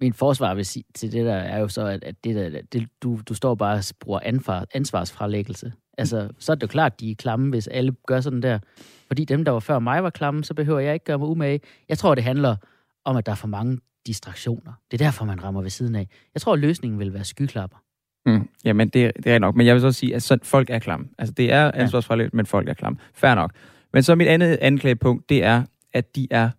Min 0.00 0.12
forsvar 0.12 0.54
vil 0.54 0.66
sige, 0.66 0.84
til 0.94 1.12
det 1.12 1.26
der 1.26 1.34
er 1.34 1.58
jo 1.58 1.68
så, 1.68 1.86
at, 1.86 2.04
at 2.04 2.24
det 2.24 2.36
der, 2.36 2.60
det, 2.72 2.88
du, 3.02 3.20
du 3.28 3.34
står 3.34 3.54
bare 3.54 3.76
og 3.76 3.84
bruger 4.00 4.20
ansvar, 4.22 4.66
ansvarsfralæggelse. 4.74 5.72
Altså, 5.98 6.28
så 6.38 6.52
er 6.52 6.56
det 6.56 6.62
jo 6.62 6.66
klart, 6.66 6.92
at 6.92 7.00
de 7.00 7.10
er 7.10 7.14
klamme, 7.14 7.50
hvis 7.50 7.66
alle 7.66 7.94
gør 8.06 8.20
sådan 8.20 8.42
der. 8.42 8.58
Fordi 9.06 9.24
dem, 9.24 9.44
der 9.44 9.52
var 9.52 9.60
før 9.60 9.78
mig, 9.78 10.02
var 10.02 10.10
klamme, 10.10 10.44
så 10.44 10.54
behøver 10.54 10.80
jeg 10.80 10.94
ikke 10.94 11.04
gøre 11.04 11.18
mig 11.18 11.28
umage. 11.28 11.60
Jeg 11.88 11.98
tror, 11.98 12.14
det 12.14 12.24
handler 12.24 12.56
om, 13.04 13.16
at 13.16 13.26
der 13.26 13.32
er 13.32 13.36
for 13.36 13.48
mange 13.48 13.78
distraktioner. 14.06 14.72
Det 14.90 15.00
er 15.00 15.04
derfor, 15.04 15.24
man 15.24 15.44
rammer 15.44 15.62
ved 15.62 15.70
siden 15.70 15.94
af. 15.94 16.08
Jeg 16.34 16.42
tror, 16.42 16.52
at 16.52 16.58
løsningen 16.58 16.98
vil 16.98 17.14
være 17.14 17.24
skyklapper. 17.24 17.76
Mm. 18.26 18.48
Jamen, 18.64 18.88
det, 18.88 19.12
det 19.16 19.32
er 19.32 19.38
nok. 19.38 19.54
Men 19.54 19.66
jeg 19.66 19.74
vil 19.74 19.80
så 19.80 19.92
sige, 19.92 20.14
at 20.14 20.22
så, 20.22 20.38
folk 20.42 20.70
er 20.70 20.78
klamme. 20.78 21.06
Altså, 21.18 21.32
det 21.32 21.52
er 21.52 21.70
ansvarsfralægt, 21.74 22.34
men 22.34 22.46
folk 22.46 22.68
er 22.68 22.74
klamme. 22.74 22.98
Fair 23.14 23.34
nok. 23.34 23.52
Men 23.92 24.02
så 24.02 24.14
mit 24.14 24.28
andet 24.28 24.58
anklagepunkt, 24.60 25.28
det 25.28 25.44
er, 25.44 25.64
at 25.92 26.16
de 26.16 26.28
er 26.30 26.50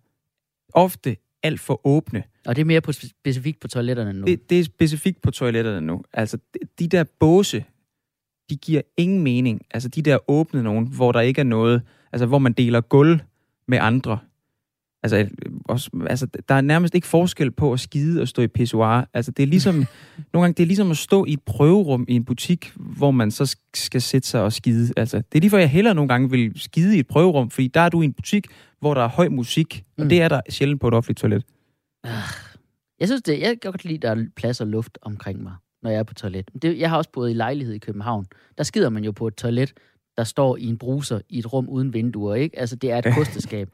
ofte 0.74 1.16
alt 1.42 1.60
for 1.60 1.86
åbne. 1.86 2.22
Og 2.46 2.56
det 2.56 2.62
er 2.62 2.66
mere 2.66 2.80
på, 2.80 2.92
specifikt 2.92 3.60
på 3.60 3.68
toiletterne 3.68 4.12
nu. 4.12 4.26
Det, 4.26 4.50
det 4.50 4.60
er 4.60 4.64
specifikt 4.64 5.22
på 5.22 5.30
toiletterne 5.30 5.86
nu. 5.86 6.02
Altså, 6.12 6.38
de, 6.54 6.58
de 6.78 6.88
der 6.88 7.04
båse, 7.20 7.64
de 8.50 8.56
giver 8.56 8.82
ingen 8.96 9.22
mening. 9.22 9.60
Altså, 9.70 9.88
de 9.88 10.02
der 10.02 10.30
åbne 10.30 10.62
nogen, 10.62 10.86
hvor 10.86 11.12
der 11.12 11.20
ikke 11.20 11.40
er 11.40 11.44
noget, 11.44 11.82
altså, 12.12 12.26
hvor 12.26 12.38
man 12.38 12.52
deler 12.52 12.80
gulv 12.80 13.20
med 13.68 13.78
andre. 13.80 14.18
Altså, 15.12 15.34
også, 15.64 15.90
altså, 16.10 16.26
der 16.48 16.54
er 16.54 16.60
nærmest 16.60 16.94
ikke 16.94 17.06
forskel 17.06 17.50
på 17.50 17.72
at 17.72 17.80
skide 17.80 18.22
og 18.22 18.28
stå 18.28 18.42
i 18.42 18.46
pissoir. 18.46 19.08
Altså, 19.14 19.30
det 19.30 19.42
er 19.42 19.46
ligesom, 19.46 19.74
nogle 20.32 20.44
gange, 20.44 20.54
det 20.54 20.62
er 20.62 20.66
ligesom 20.66 20.90
at 20.90 20.96
stå 20.96 21.24
i 21.24 21.32
et 21.32 21.42
prøverum 21.42 22.04
i 22.08 22.14
en 22.14 22.24
butik, 22.24 22.72
hvor 22.76 23.10
man 23.10 23.30
så 23.30 23.56
skal 23.74 24.02
sætte 24.02 24.28
sig 24.28 24.42
og 24.42 24.52
skide. 24.52 24.92
Altså, 24.96 25.16
det 25.16 25.38
er 25.38 25.40
lige 25.40 25.50
for, 25.50 25.58
jeg 25.58 25.70
hellere 25.70 25.94
nogle 25.94 26.08
gange 26.08 26.30
vil 26.30 26.52
skide 26.56 26.96
i 26.96 26.98
et 26.98 27.06
prøverum, 27.06 27.50
fordi 27.50 27.68
der 27.68 27.80
er 27.80 27.88
du 27.88 28.02
i 28.02 28.04
en 28.04 28.12
butik, 28.12 28.46
hvor 28.80 28.94
der 28.94 29.02
er 29.02 29.08
høj 29.08 29.28
musik, 29.28 29.84
mm. 29.98 30.04
og 30.04 30.10
det 30.10 30.22
er 30.22 30.28
der 30.28 30.40
sjældent 30.50 30.80
på 30.80 30.88
et 30.88 30.94
offentligt 30.94 31.18
toilet. 31.18 31.44
Jeg 33.00 33.08
synes, 33.08 33.22
det, 33.22 33.40
jeg 33.40 33.48
kan 33.48 33.70
godt 33.70 33.84
lide, 33.84 33.94
at 33.94 34.02
der 34.02 34.10
er 34.10 34.26
plads 34.36 34.60
og 34.60 34.66
luft 34.66 34.98
omkring 35.02 35.42
mig, 35.42 35.52
når 35.82 35.90
jeg 35.90 35.98
er 35.98 36.02
på 36.02 36.14
toilet. 36.14 36.50
Det, 36.62 36.78
jeg 36.78 36.90
har 36.90 36.96
også 36.96 37.10
boet 37.12 37.30
i 37.30 37.32
lejlighed 37.32 37.74
i 37.74 37.78
København. 37.78 38.26
Der 38.58 38.64
skider 38.64 38.88
man 38.88 39.04
jo 39.04 39.12
på 39.12 39.26
et 39.26 39.34
toilet, 39.34 39.72
der 40.16 40.24
står 40.24 40.56
i 40.56 40.64
en 40.66 40.78
bruser 40.78 41.20
i 41.28 41.38
et 41.38 41.52
rum 41.52 41.68
uden 41.68 41.92
vinduer, 41.92 42.34
ikke? 42.34 42.58
Altså, 42.58 42.76
det 42.76 42.90
er 42.90 42.98
et 42.98 43.14
kosteskab. 43.18 43.70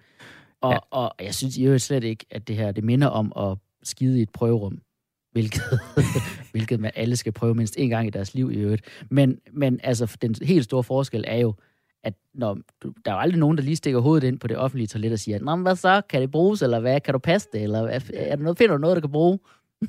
Og, 0.64 0.72
ja. 0.72 0.79
og 0.90 1.14
jeg 1.20 1.35
synes 1.35 1.59
jo 1.59 1.79
slet 1.79 2.05
ikke, 2.05 2.27
at 2.31 2.48
det 2.48 2.57
her, 2.57 2.72
det 2.72 2.85
minder 2.85 3.07
om 3.07 3.33
at 3.37 3.59
skide 3.83 4.18
i 4.18 4.22
et 4.22 4.31
prøverum. 4.31 4.79
Hvilket, 5.33 5.62
hvilket 6.53 6.81
man 6.81 6.90
alle 6.94 7.16
skal 7.16 7.33
prøve 7.33 7.55
mindst 7.55 7.74
en 7.79 7.90
gang 7.90 8.07
i 8.07 8.11
deres 8.11 8.35
liv 8.35 8.53
i 8.53 8.57
øvrigt. 8.57 8.85
Men, 9.11 9.38
men 9.53 9.81
altså, 9.83 10.16
den 10.22 10.35
helt 10.42 10.64
store 10.64 10.85
forskel 10.85 11.24
er 11.27 11.37
jo, 11.37 11.55
at 12.05 12.14
når, 12.35 12.59
der 12.83 13.11
er 13.11 13.12
jo 13.12 13.20
aldrig 13.20 13.40
nogen, 13.40 13.57
der 13.59 13.64
lige 13.64 13.77
stikker 13.77 14.00
hovedet 14.00 14.27
ind 14.27 14.38
på 14.38 14.46
det 14.46 14.57
offentlige 14.57 14.87
toilet 14.87 15.12
og 15.12 15.18
siger, 15.18 15.38
Nå, 15.40 15.57
hvad 15.57 15.77
så? 15.77 16.03
Kan 16.09 16.20
det 16.20 16.31
bruges, 16.31 16.62
eller 16.62 16.81
hvad? 16.81 17.00
Kan 17.00 17.12
du 17.12 17.18
passe 17.18 17.48
det? 17.53 17.62
Eller 17.62 17.83
hvad? 17.83 18.00
Er 18.14 18.37
der 18.37 18.42
noget, 18.42 18.59
finder 18.59 18.74
du 18.74 18.81
noget, 18.81 18.94
der 18.94 19.00
kan 19.00 19.11
bruge? 19.11 19.38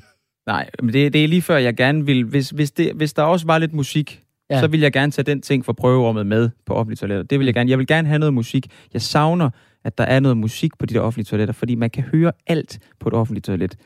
Nej, 0.46 0.70
men 0.82 0.92
det, 0.92 1.12
det 1.12 1.24
er 1.24 1.28
lige 1.28 1.42
før, 1.42 1.56
jeg 1.56 1.76
gerne 1.76 2.06
vil... 2.06 2.24
Hvis, 2.24 2.50
hvis, 2.50 2.70
det, 2.70 2.92
hvis 2.94 3.12
der 3.12 3.22
også 3.22 3.46
var 3.46 3.58
lidt 3.58 3.72
musik, 3.72 4.22
ja. 4.50 4.60
så 4.60 4.66
vil 4.66 4.80
jeg 4.80 4.92
gerne 4.92 5.12
tage 5.12 5.24
den 5.24 5.42
ting 5.42 5.64
fra 5.64 5.72
prøverummet 5.72 6.26
med 6.26 6.50
på 6.66 6.74
offentlige 6.74 6.96
toiletter. 6.96 7.22
Det 7.22 7.38
vil 7.38 7.44
jeg 7.44 7.54
gerne. 7.54 7.70
Jeg 7.70 7.78
vil 7.78 7.86
gerne 7.86 8.08
have 8.08 8.18
noget 8.18 8.34
musik. 8.34 8.66
Jeg 8.92 9.02
savner, 9.02 9.50
at 9.86 9.98
der 9.98 10.04
er 10.04 10.20
noget 10.20 10.36
musik 10.36 10.78
på 10.78 10.86
de 10.86 10.94
der 10.94 11.00
offentlige 11.00 11.24
toiletter, 11.24 11.54
fordi 11.54 11.74
man 11.74 11.90
kan 11.90 12.02
høre 12.02 12.32
alt 12.46 12.78
på 13.00 13.08
et 13.08 13.14
offentligt 13.14 13.46
toilet. 13.46 13.76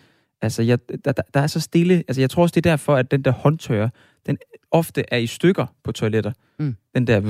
Altså, 0.42 0.62
jeg, 0.62 0.78
der, 1.04 1.12
der 1.34 1.40
er 1.40 1.46
så 1.46 1.60
stille. 1.60 1.94
Altså, 1.94 2.20
jeg 2.20 2.30
tror 2.30 2.42
også, 2.42 2.52
det 2.52 2.66
er 2.66 2.70
derfor, 2.70 2.96
at 2.96 3.10
den 3.10 3.22
der 3.22 3.30
håndtør, 3.30 3.88
den 4.26 4.38
ofte 4.70 5.04
er 5.08 5.16
i 5.16 5.26
stykker 5.26 5.66
på 5.84 5.92
toiletter. 5.92 6.32
Mm. 6.58 6.76
Den 6.94 7.06
der... 7.06 7.20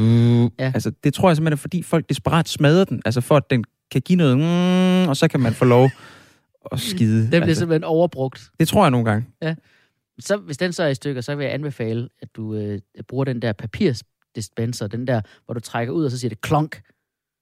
Ja. 0.59 0.73
Altså, 0.75 0.93
det 1.05 1.15
tror 1.15 1.29
jeg 1.29 1.37
simpelthen 1.37 1.53
er, 1.53 1.57
fordi 1.57 1.83
folk 1.83 2.09
desperat 2.09 2.49
smadrer 2.49 2.85
den. 2.85 3.03
Altså, 3.05 3.21
for 3.21 3.37
at 3.37 3.51
den 3.51 3.65
kan 3.91 4.01
give 4.01 4.17
noget... 4.17 4.39
Mm, 4.39 5.09
og 5.09 5.17
så 5.17 5.29
kan 5.29 5.41
man 5.41 5.53
få 5.53 5.65
lov 5.65 5.91
at 6.73 6.81
skide. 6.81 7.21
Den 7.23 7.29
bliver 7.29 7.43
altså, 7.43 7.59
simpelthen 7.59 7.85
overbrugt. 7.85 8.51
Det 8.61 8.69
tror 8.69 8.85
jeg 8.85 8.91
nogle 8.91 9.11
gange. 9.11 9.27
Ja. 9.43 9.55
Så, 10.19 10.37
hvis 10.37 10.57
den 10.57 10.73
så 10.73 10.83
er 10.83 10.89
i 10.89 10.95
stykker, 10.95 11.21
så 11.21 11.35
vil 11.35 11.45
jeg 11.45 11.55
anbefale, 11.55 12.09
at 12.23 12.29
du 12.37 12.55
øh, 12.55 12.81
bruger 13.09 13.25
den 13.25 13.43
der 13.43 13.53
papirsdispenser, 13.53 14.87
den 14.87 15.07
der, 15.07 15.21
hvor 15.45 15.55
du 15.55 15.61
trækker 15.61 15.93
ud, 15.93 16.05
og 16.05 16.11
så 16.11 16.19
siger 16.19 16.29
det 16.29 16.41
klonk. 16.41 16.81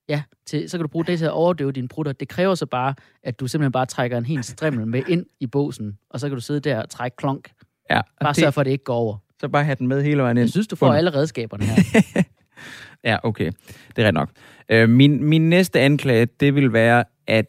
Ja, 0.09 0.23
til, 0.47 0.71
så 0.71 0.79
kan 0.79 0.85
du 0.85 0.89
bruge 0.89 1.05
det 1.05 1.19
til 1.19 1.25
at 1.25 1.31
overdøve 1.31 1.73
dine 1.73 1.89
prutter. 1.89 2.13
Det 2.13 2.29
kræver 2.29 2.55
så 2.55 2.67
bare, 2.67 2.95
at 3.23 3.41
du 3.41 3.47
simpelthen 3.47 3.73
bare 3.73 3.87
trækker 3.87 4.19
en 4.19 4.27
helt 4.27 4.45
strimmel 4.45 4.87
med 4.87 5.03
ind 5.09 5.27
i 5.41 5.47
båsen, 5.47 5.99
og 6.11 6.21
så 6.21 6.29
kan 6.29 6.35
du 6.37 6.41
sidde 6.41 6.61
der 6.61 6.83
og 6.83 6.91
trække 6.91 7.17
klonk. 7.17 7.51
Ja, 7.91 8.01
bare 8.21 8.33
det, 8.33 8.41
sørg 8.41 8.55
for, 8.55 8.61
at 8.61 8.65
det 8.65 8.73
ikke 8.73 8.85
går 8.85 8.95
over. 8.95 9.17
Så 9.41 9.49
bare 9.49 9.65
have 9.65 9.75
den 9.75 9.87
med 9.87 10.03
hele 10.03 10.23
vejen 10.23 10.37
ind. 10.37 10.45
Jeg 10.45 10.51
synes, 10.51 10.67
du 10.67 10.77
får 10.77 10.93
alle 10.93 11.15
redskaberne 11.15 11.65
her. 11.65 12.03
ja, 13.11 13.17
okay. 13.23 13.53
Det 13.97 14.03
er 14.03 14.07
ret 14.07 14.15
nok. 14.15 14.31
Øh, 14.69 14.89
min, 14.89 15.25
min 15.25 15.49
næste 15.49 15.81
anklage, 15.81 16.27
det 16.27 16.55
vil 16.55 16.73
være, 16.73 17.05
at 17.27 17.47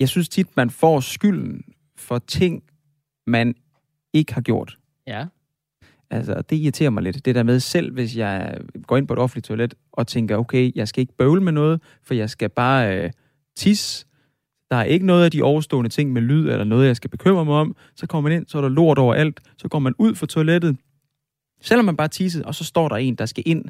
jeg 0.00 0.08
synes 0.08 0.28
tit, 0.28 0.56
man 0.56 0.70
får 0.70 1.00
skylden 1.00 1.62
for 1.96 2.18
ting, 2.18 2.62
man 3.26 3.54
ikke 4.12 4.34
har 4.34 4.40
gjort. 4.40 4.78
Ja. 5.06 5.26
Altså, 6.12 6.42
det 6.50 6.56
irriterer 6.56 6.90
mig 6.90 7.02
lidt. 7.02 7.24
Det 7.24 7.34
der 7.34 7.42
med 7.42 7.60
selv, 7.60 7.92
hvis 7.92 8.16
jeg 8.16 8.58
går 8.86 8.96
ind 8.96 9.06
på 9.06 9.12
et 9.12 9.18
offentligt 9.18 9.46
toilet 9.46 9.74
og 9.92 10.06
tænker, 10.06 10.36
okay, 10.36 10.72
jeg 10.74 10.88
skal 10.88 11.00
ikke 11.00 11.16
bøvle 11.16 11.40
med 11.40 11.52
noget, 11.52 11.80
for 12.02 12.14
jeg 12.14 12.30
skal 12.30 12.48
bare 12.48 12.98
øh, 12.98 13.10
tisse. 13.56 14.06
Der 14.70 14.76
er 14.76 14.84
ikke 14.84 15.06
noget 15.06 15.24
af 15.24 15.30
de 15.30 15.42
overstående 15.42 15.90
ting 15.90 16.12
med 16.12 16.22
lyd, 16.22 16.48
eller 16.48 16.64
noget, 16.64 16.86
jeg 16.86 16.96
skal 16.96 17.10
bekymre 17.10 17.44
mig 17.44 17.54
om. 17.54 17.76
Så 17.96 18.06
kommer 18.06 18.30
man 18.30 18.38
ind, 18.38 18.46
så 18.48 18.58
er 18.58 18.62
der 18.62 18.68
lort 18.68 18.98
over 18.98 19.14
alt. 19.14 19.40
Så 19.56 19.68
går 19.68 19.78
man 19.78 19.94
ud 19.98 20.14
fra 20.14 20.26
toilettet, 20.26 20.76
selvom 21.60 21.84
man 21.84 21.96
bare 21.96 22.08
tisset, 22.08 22.42
og 22.42 22.54
så 22.54 22.64
står 22.64 22.88
der 22.88 22.96
en, 22.96 23.14
der 23.14 23.26
skal 23.26 23.42
ind, 23.46 23.64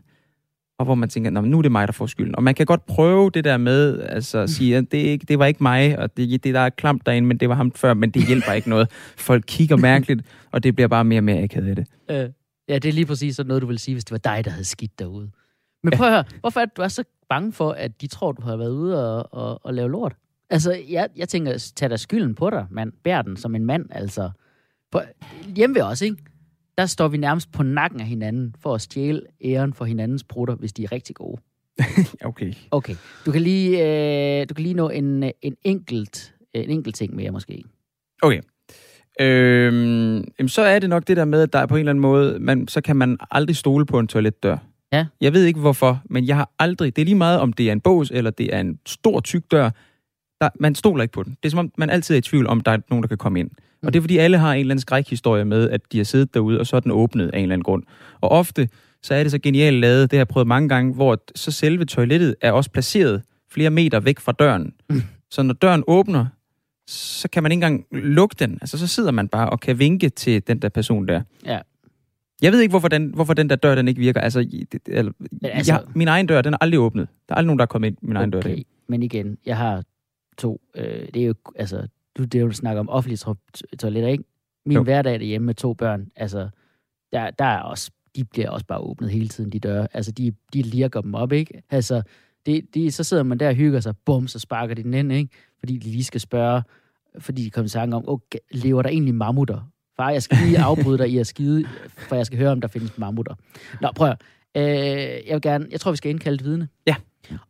og 0.79 0.85
hvor 0.85 0.95
man 0.95 1.09
tænker, 1.09 1.31
nu 1.31 1.59
er 1.59 1.63
det 1.63 1.73
mig, 1.73 1.89
der 1.89 1.93
får 1.93 2.07
skylden. 2.07 2.37
Og 2.37 2.43
man 2.43 2.55
kan 2.55 2.67
godt 2.67 2.87
prøve 2.87 3.31
det 3.31 3.45
der 3.45 3.57
med, 3.57 4.01
altså 4.01 4.39
at 4.39 4.51
sige, 4.51 4.77
at 4.77 4.93
det, 4.93 4.99
ikke, 4.99 5.27
det 5.27 5.39
var 5.39 5.47
ikke 5.47 5.63
mig, 5.63 5.99
og 5.99 6.17
det, 6.17 6.45
det 6.45 6.55
der 6.55 6.61
er 6.61 6.71
klamt 6.71 7.07
derinde, 7.07 7.29
men 7.29 7.37
det 7.37 7.49
var 7.49 7.55
ham 7.55 7.73
før, 7.73 7.95
men 7.95 8.11
det 8.11 8.27
hjælper 8.27 8.53
ikke 8.53 8.69
noget. 8.69 8.91
Folk 9.17 9.45
kigger 9.47 9.77
mærkeligt, 9.77 10.23
og 10.51 10.63
det 10.63 10.75
bliver 10.75 10.89
bare 10.89 11.05
mere 11.05 11.19
og 11.19 11.25
mere 11.25 11.43
akavet 11.43 11.69
af 11.69 11.77
det. 11.77 11.87
Øh, 12.11 12.31
ja, 12.69 12.75
det 12.75 12.89
er 12.89 12.93
lige 12.93 13.07
præcis 13.07 13.37
sådan 13.37 13.49
noget, 13.49 13.63
du 13.63 13.67
vil 13.67 13.79
sige, 13.79 13.95
hvis 13.95 14.05
det 14.05 14.13
var 14.13 14.35
dig, 14.35 14.45
der 14.45 14.51
havde 14.51 14.65
skidt 14.65 14.99
derude. 14.99 15.31
Men 15.83 15.93
prøv 15.97 16.07
at 16.07 16.13
høre, 16.13 16.25
hvorfor 16.41 16.61
er 16.61 16.67
du 16.67 16.83
er 16.83 16.89
så 16.89 17.05
bange 17.29 17.53
for, 17.53 17.71
at 17.71 18.01
de 18.01 18.07
tror, 18.07 18.33
du 18.33 18.43
har 18.43 18.57
været 18.57 18.71
ude 18.71 19.17
og, 19.17 19.35
og, 19.35 19.67
og 19.67 19.75
lave 19.75 19.91
lort? 19.91 20.17
Altså, 20.51 20.79
jeg, 20.89 21.09
jeg 21.17 21.29
tænker, 21.29 21.73
tag 21.77 21.91
dig 21.91 22.01
skylden 22.01 22.35
på 22.35 22.51
dig, 22.51 22.67
mand. 22.71 22.93
Bær 23.05 23.23
den 23.23 23.37
som 23.37 23.55
en 23.55 23.67
mand, 23.67 23.87
altså. 23.91 24.31
På, 24.93 25.01
hjemme 25.57 25.75
ved 25.75 25.83
os, 25.83 26.03
ikke? 26.03 26.17
Der 26.79 26.87
står 26.87 27.09
vi 27.09 27.17
nærmest 27.17 27.53
på 27.53 27.63
nakken 27.63 28.01
af 28.01 28.07
hinanden 28.07 28.55
for 28.61 28.75
at 28.75 28.81
stjæle 28.81 29.23
æren 29.45 29.75
for 29.75 29.85
hinandens 29.85 30.25
brutter, 30.25 30.55
hvis 30.55 30.73
de 30.73 30.85
er 30.85 30.93
rigtig 30.93 31.17
gode. 31.17 31.43
okay. 32.25 32.53
Okay. 32.71 32.95
Du 33.27 33.33
kan 33.33 33.43
lige, 33.43 33.71
øh, 34.41 34.47
du 34.49 34.55
kan 34.55 34.63
lige 34.63 34.75
nå 34.75 34.89
en, 34.89 35.23
en, 35.43 35.57
enkelt, 35.65 36.35
en 36.55 36.71
enkelt 36.71 36.95
ting 36.95 37.15
mere, 37.15 37.31
måske. 37.31 37.63
Okay. 38.23 38.41
Øhm, 39.21 40.49
så 40.49 40.63
er 40.63 40.79
det 40.79 40.89
nok 40.89 41.07
det 41.07 41.17
der 41.17 41.25
med, 41.25 41.43
at 41.43 41.53
der 41.53 41.59
er 41.59 41.67
på 41.67 41.75
en 41.75 41.79
eller 41.79 41.91
anden 41.91 42.03
måde, 42.03 42.39
man, 42.41 42.69
så 42.69 42.81
kan 42.81 42.97
man 42.97 43.19
aldrig 43.31 43.57
stole 43.57 43.87
på 43.87 43.99
en 43.99 44.09
toiletdør. 44.09 44.57
Ja. 44.93 45.07
Jeg 45.21 45.33
ved 45.33 45.45
ikke 45.45 45.61
hvorfor, 45.61 46.03
men 46.11 46.27
jeg 46.27 46.37
har 46.37 46.51
aldrig, 46.59 46.97
det 46.97 47.03
er 47.03 47.07
lige 47.07 47.15
meget 47.15 47.41
om 47.41 47.53
det 47.53 47.69
er 47.69 47.73
en 47.73 47.81
bås, 47.81 48.11
eller 48.11 48.31
det 48.31 48.55
er 48.55 48.61
en 48.61 48.79
stor 48.87 49.21
tyk 49.21 49.43
dør, 49.51 49.71
der, 50.45 50.51
man 50.61 50.75
stoler 50.75 51.03
ikke 51.03 51.13
på 51.13 51.23
den. 51.23 51.37
Det 51.43 51.49
er 51.49 51.51
som 51.51 51.59
om, 51.59 51.73
man 51.79 51.91
altid 51.91 52.15
er 52.15 52.19
i 52.19 52.21
tvivl 52.21 52.47
om, 52.47 52.61
der 52.61 52.73
er 52.73 52.79
nogen, 52.91 53.03
der 53.03 53.09
kan 53.09 53.19
komme 53.19 53.41
ind. 53.41 53.51
Mm. 53.51 53.87
Og 53.87 53.93
det 53.93 53.99
er 53.99 54.03
fordi, 54.03 54.19
alle 54.19 54.39
har 54.39 54.53
en 54.53 54.61
eller 54.61 54.73
anden 54.73 54.81
skrækhistorie 54.81 55.45
med, 55.45 55.71
at 55.71 55.81
de 55.93 55.97
har 55.97 56.05
siddet 56.05 56.35
derude, 56.35 56.61
og 56.61 56.67
så 56.67 56.77
er 56.77 56.81
den 56.81 56.91
åbnet 56.91 57.31
af 57.31 57.39
en 57.39 57.43
eller 57.43 57.53
anden 57.53 57.65
grund. 57.65 57.83
Og 58.21 58.31
ofte, 58.31 58.69
så 59.03 59.15
er 59.15 59.23
det 59.23 59.33
så 59.33 59.39
genialt 59.39 59.77
lavet, 59.77 60.11
det 60.11 60.17
har 60.17 60.21
jeg 60.21 60.29
prøvet 60.29 60.47
mange 60.47 60.69
gange, 60.69 60.95
hvor 60.95 61.23
så 61.35 61.51
selve 61.51 61.85
toilettet 61.85 62.35
er 62.41 62.53
også 62.53 62.71
placeret 62.71 63.23
flere 63.51 63.71
meter 63.71 64.01
væk 64.01 64.21
fra 64.21 64.33
døren. 64.33 64.73
Mm. 64.91 65.03
Så 65.31 65.43
når 65.43 65.55
døren 65.55 65.85
åbner, 65.87 66.27
så 66.87 67.29
kan 67.29 67.43
man 67.43 67.53
ikke 67.53 67.67
engang 67.67 67.87
lukke 67.93 68.37
den. 68.39 68.59
Altså, 68.61 68.79
så 68.79 68.87
sidder 68.87 69.11
man 69.11 69.29
bare 69.29 69.51
og 69.51 69.61
kan 69.61 69.79
vinke 69.79 70.09
til 70.09 70.47
den 70.47 70.59
der 70.59 70.69
person 70.69 71.09
der. 71.09 71.23
Ja. 71.47 71.59
Jeg 72.43 72.53
ved 72.53 72.61
ikke, 72.61 72.73
hvorfor 72.73 72.89
den, 72.89 73.15
hvorfor 73.15 73.35
den 73.35 73.51
der 73.51 73.57
dør, 73.57 73.75
den 73.75 73.89
ikke 73.89 74.01
virker. 74.01 74.21
Altså, 74.21 74.41
det, 74.73 74.81
eller, 74.87 75.13
altså 75.43 75.73
jeg, 75.73 75.83
min 75.95 76.09
egen 76.09 76.27
dør, 76.27 76.43
den 76.43 76.55
er 76.55 76.59
aldrig 76.61 76.81
åbnet. 76.81 77.09
Der 77.29 77.35
er 77.35 77.37
aldrig 77.37 77.47
nogen, 77.47 77.59
der 77.59 77.63
er 77.63 77.67
kommet 77.67 77.89
ind 77.89 77.97
min 78.03 78.17
egen 78.17 78.35
okay. 78.35 78.49
dør. 78.49 78.57
Der. 78.57 78.63
Men 78.89 79.03
igen, 79.03 79.39
jeg 79.47 79.57
har 79.57 79.83
to. 80.39 80.61
Øh, 80.75 81.09
det 81.15 81.23
er 81.23 81.27
jo, 81.27 81.35
altså, 81.57 81.87
du, 82.19 82.25
det 82.25 82.35
er 82.35 82.43
jo, 82.43 82.49
du 82.49 82.53
snakker 82.55 82.81
om 82.81 82.89
offentlige 82.89 83.17
to- 83.17 83.35
toiletter, 83.79 84.09
ikke? 84.09 84.25
Min 84.67 84.77
jo. 84.77 84.83
hverdag 84.83 85.21
derhjemme 85.21 85.47
med 85.47 85.55
to 85.55 85.75
børn, 85.75 86.09
altså, 86.17 86.49
der, 87.13 87.31
der 87.31 87.45
er 87.45 87.61
også, 87.61 87.91
de 88.17 88.25
bliver 88.25 88.51
også 88.51 88.67
bare 88.67 88.79
åbnet 88.79 89.11
hele 89.11 89.29
tiden, 89.29 89.51
de 89.51 89.59
døre. 89.59 89.89
Altså, 89.93 90.13
de, 90.13 90.33
de 90.53 90.63
lirker 90.63 91.01
dem 91.01 91.15
op, 91.15 91.33
ikke? 91.33 91.63
Altså, 91.71 92.03
de, 92.47 92.63
de, 92.75 92.91
så 92.91 93.05
sidder 93.05 93.23
man 93.23 93.39
der 93.39 93.49
og 93.49 93.55
hygger 93.55 93.81
sig, 93.81 93.95
bum, 93.97 94.27
så 94.27 94.39
sparker 94.39 94.75
de 94.75 94.83
den 94.83 94.95
ind, 94.95 95.13
ikke? 95.13 95.31
Fordi 95.59 95.77
de 95.77 95.91
lige 95.91 96.05
skal 96.05 96.21
spørge, 96.21 96.63
fordi 97.19 97.45
de 97.45 97.51
kom 97.51 97.65
i 97.65 97.69
tanke 97.69 97.97
om, 97.97 98.09
okay, 98.09 98.39
lever 98.51 98.83
der 98.83 98.91
egentlig 98.91 99.15
mammutter? 99.15 99.71
Far, 99.97 100.11
jeg 100.11 100.23
skal 100.23 100.39
lige 100.47 100.59
afbryde 100.59 100.99
dig 100.99 101.09
i 101.11 101.19
at 101.19 101.27
skide, 101.27 101.65
for 102.09 102.17
jeg 102.17 102.27
skal 102.27 102.39
høre, 102.39 102.51
om 102.51 102.61
der 102.61 102.69
findes 102.69 102.99
mammutter. 102.99 103.35
Nå, 103.81 103.89
prøv 103.97 104.09
at, 104.09 104.23
øh, 104.57 105.27
jeg 105.27 105.35
vil 105.35 105.43
gerne, 105.43 105.67
jeg 105.71 105.81
tror, 105.81 105.91
vi 105.91 105.97
skal 105.97 106.11
indkalde 106.11 106.35
et 106.35 106.45
vidne. 106.45 106.69
Ja. 106.87 106.95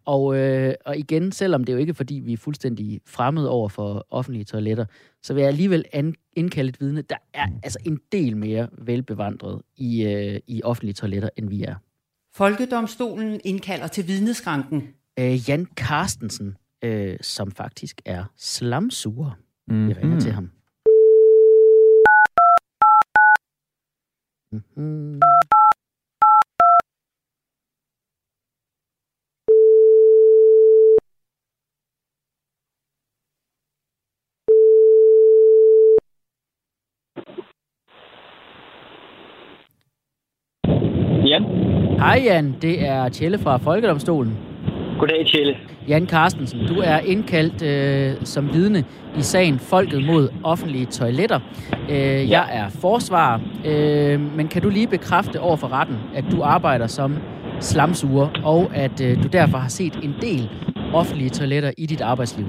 Og, 0.04 0.36
øh, 0.36 0.74
og 0.86 0.96
igen, 0.98 1.32
selvom 1.32 1.64
det 1.64 1.72
jo 1.72 1.78
ikke 1.78 1.90
er, 1.90 1.94
fordi 1.94 2.14
vi 2.14 2.32
er 2.32 2.36
fuldstændig 2.36 3.00
fremmede 3.06 3.50
over 3.50 3.68
for 3.68 4.06
offentlige 4.10 4.44
toiletter, 4.44 4.84
så 5.22 5.34
vil 5.34 5.40
jeg 5.40 5.48
alligevel 5.48 5.84
an, 5.92 6.14
indkalde 6.36 6.68
et 6.68 6.80
vidne, 6.80 7.02
der 7.02 7.16
er 7.34 7.46
altså 7.62 7.78
en 7.84 8.00
del 8.12 8.36
mere 8.36 8.68
velbevandret 8.78 9.62
i, 9.76 10.04
øh, 10.04 10.40
i 10.46 10.62
offentlige 10.62 10.94
toiletter, 10.94 11.28
end 11.36 11.48
vi 11.48 11.62
er. 11.62 11.74
Folkedomstolen 12.34 13.40
indkalder 13.44 13.86
til 13.86 14.08
vidneskranken. 14.08 14.88
Øh, 15.18 15.48
Jan 15.48 15.66
Carstensen, 15.76 16.56
øh, 16.84 17.16
som 17.20 17.50
faktisk 17.50 18.00
er 18.04 18.24
slamsuger. 18.36 19.30
Mm. 19.68 19.88
Vi 19.88 19.92
ringer 19.92 20.20
til 20.20 20.32
ham. 20.32 20.50
Mm-hmm. 24.52 25.20
Jan. 41.32 41.44
Hej 41.98 42.22
Jan, 42.24 42.54
det 42.62 42.86
er 42.88 43.08
Tjelle 43.08 43.38
fra 43.38 43.56
Folkedomstolen. 43.56 44.38
Goddag, 44.98 45.26
Tjelle. 45.26 45.56
Jan 45.88 46.06
Carstensen, 46.06 46.66
du 46.66 46.74
er 46.80 46.98
indkaldt 46.98 47.62
øh, 47.62 48.24
som 48.24 48.52
vidne 48.52 48.84
i 49.18 49.22
sagen 49.22 49.58
Folket 49.58 50.04
mod 50.06 50.28
offentlige 50.44 50.86
toiletter. 50.86 51.40
Øh, 51.90 52.30
jeg 52.30 52.44
er 52.52 52.68
forsvarer, 52.80 53.40
øh, 53.64 54.20
men 54.36 54.48
kan 54.48 54.62
du 54.62 54.68
lige 54.68 54.86
bekræfte 54.86 55.40
over 55.40 55.56
for 55.56 55.72
retten, 55.72 55.96
at 56.14 56.24
du 56.32 56.42
arbejder 56.42 56.86
som 56.86 57.16
slamsuger, 57.60 58.28
og 58.44 58.70
at 58.74 59.00
øh, 59.06 59.22
du 59.22 59.28
derfor 59.28 59.58
har 59.58 59.68
set 59.68 59.94
en 60.02 60.14
del 60.20 60.50
offentlige 60.94 61.30
toiletter 61.30 61.70
i 61.78 61.86
dit 61.86 62.00
arbejdsliv? 62.00 62.46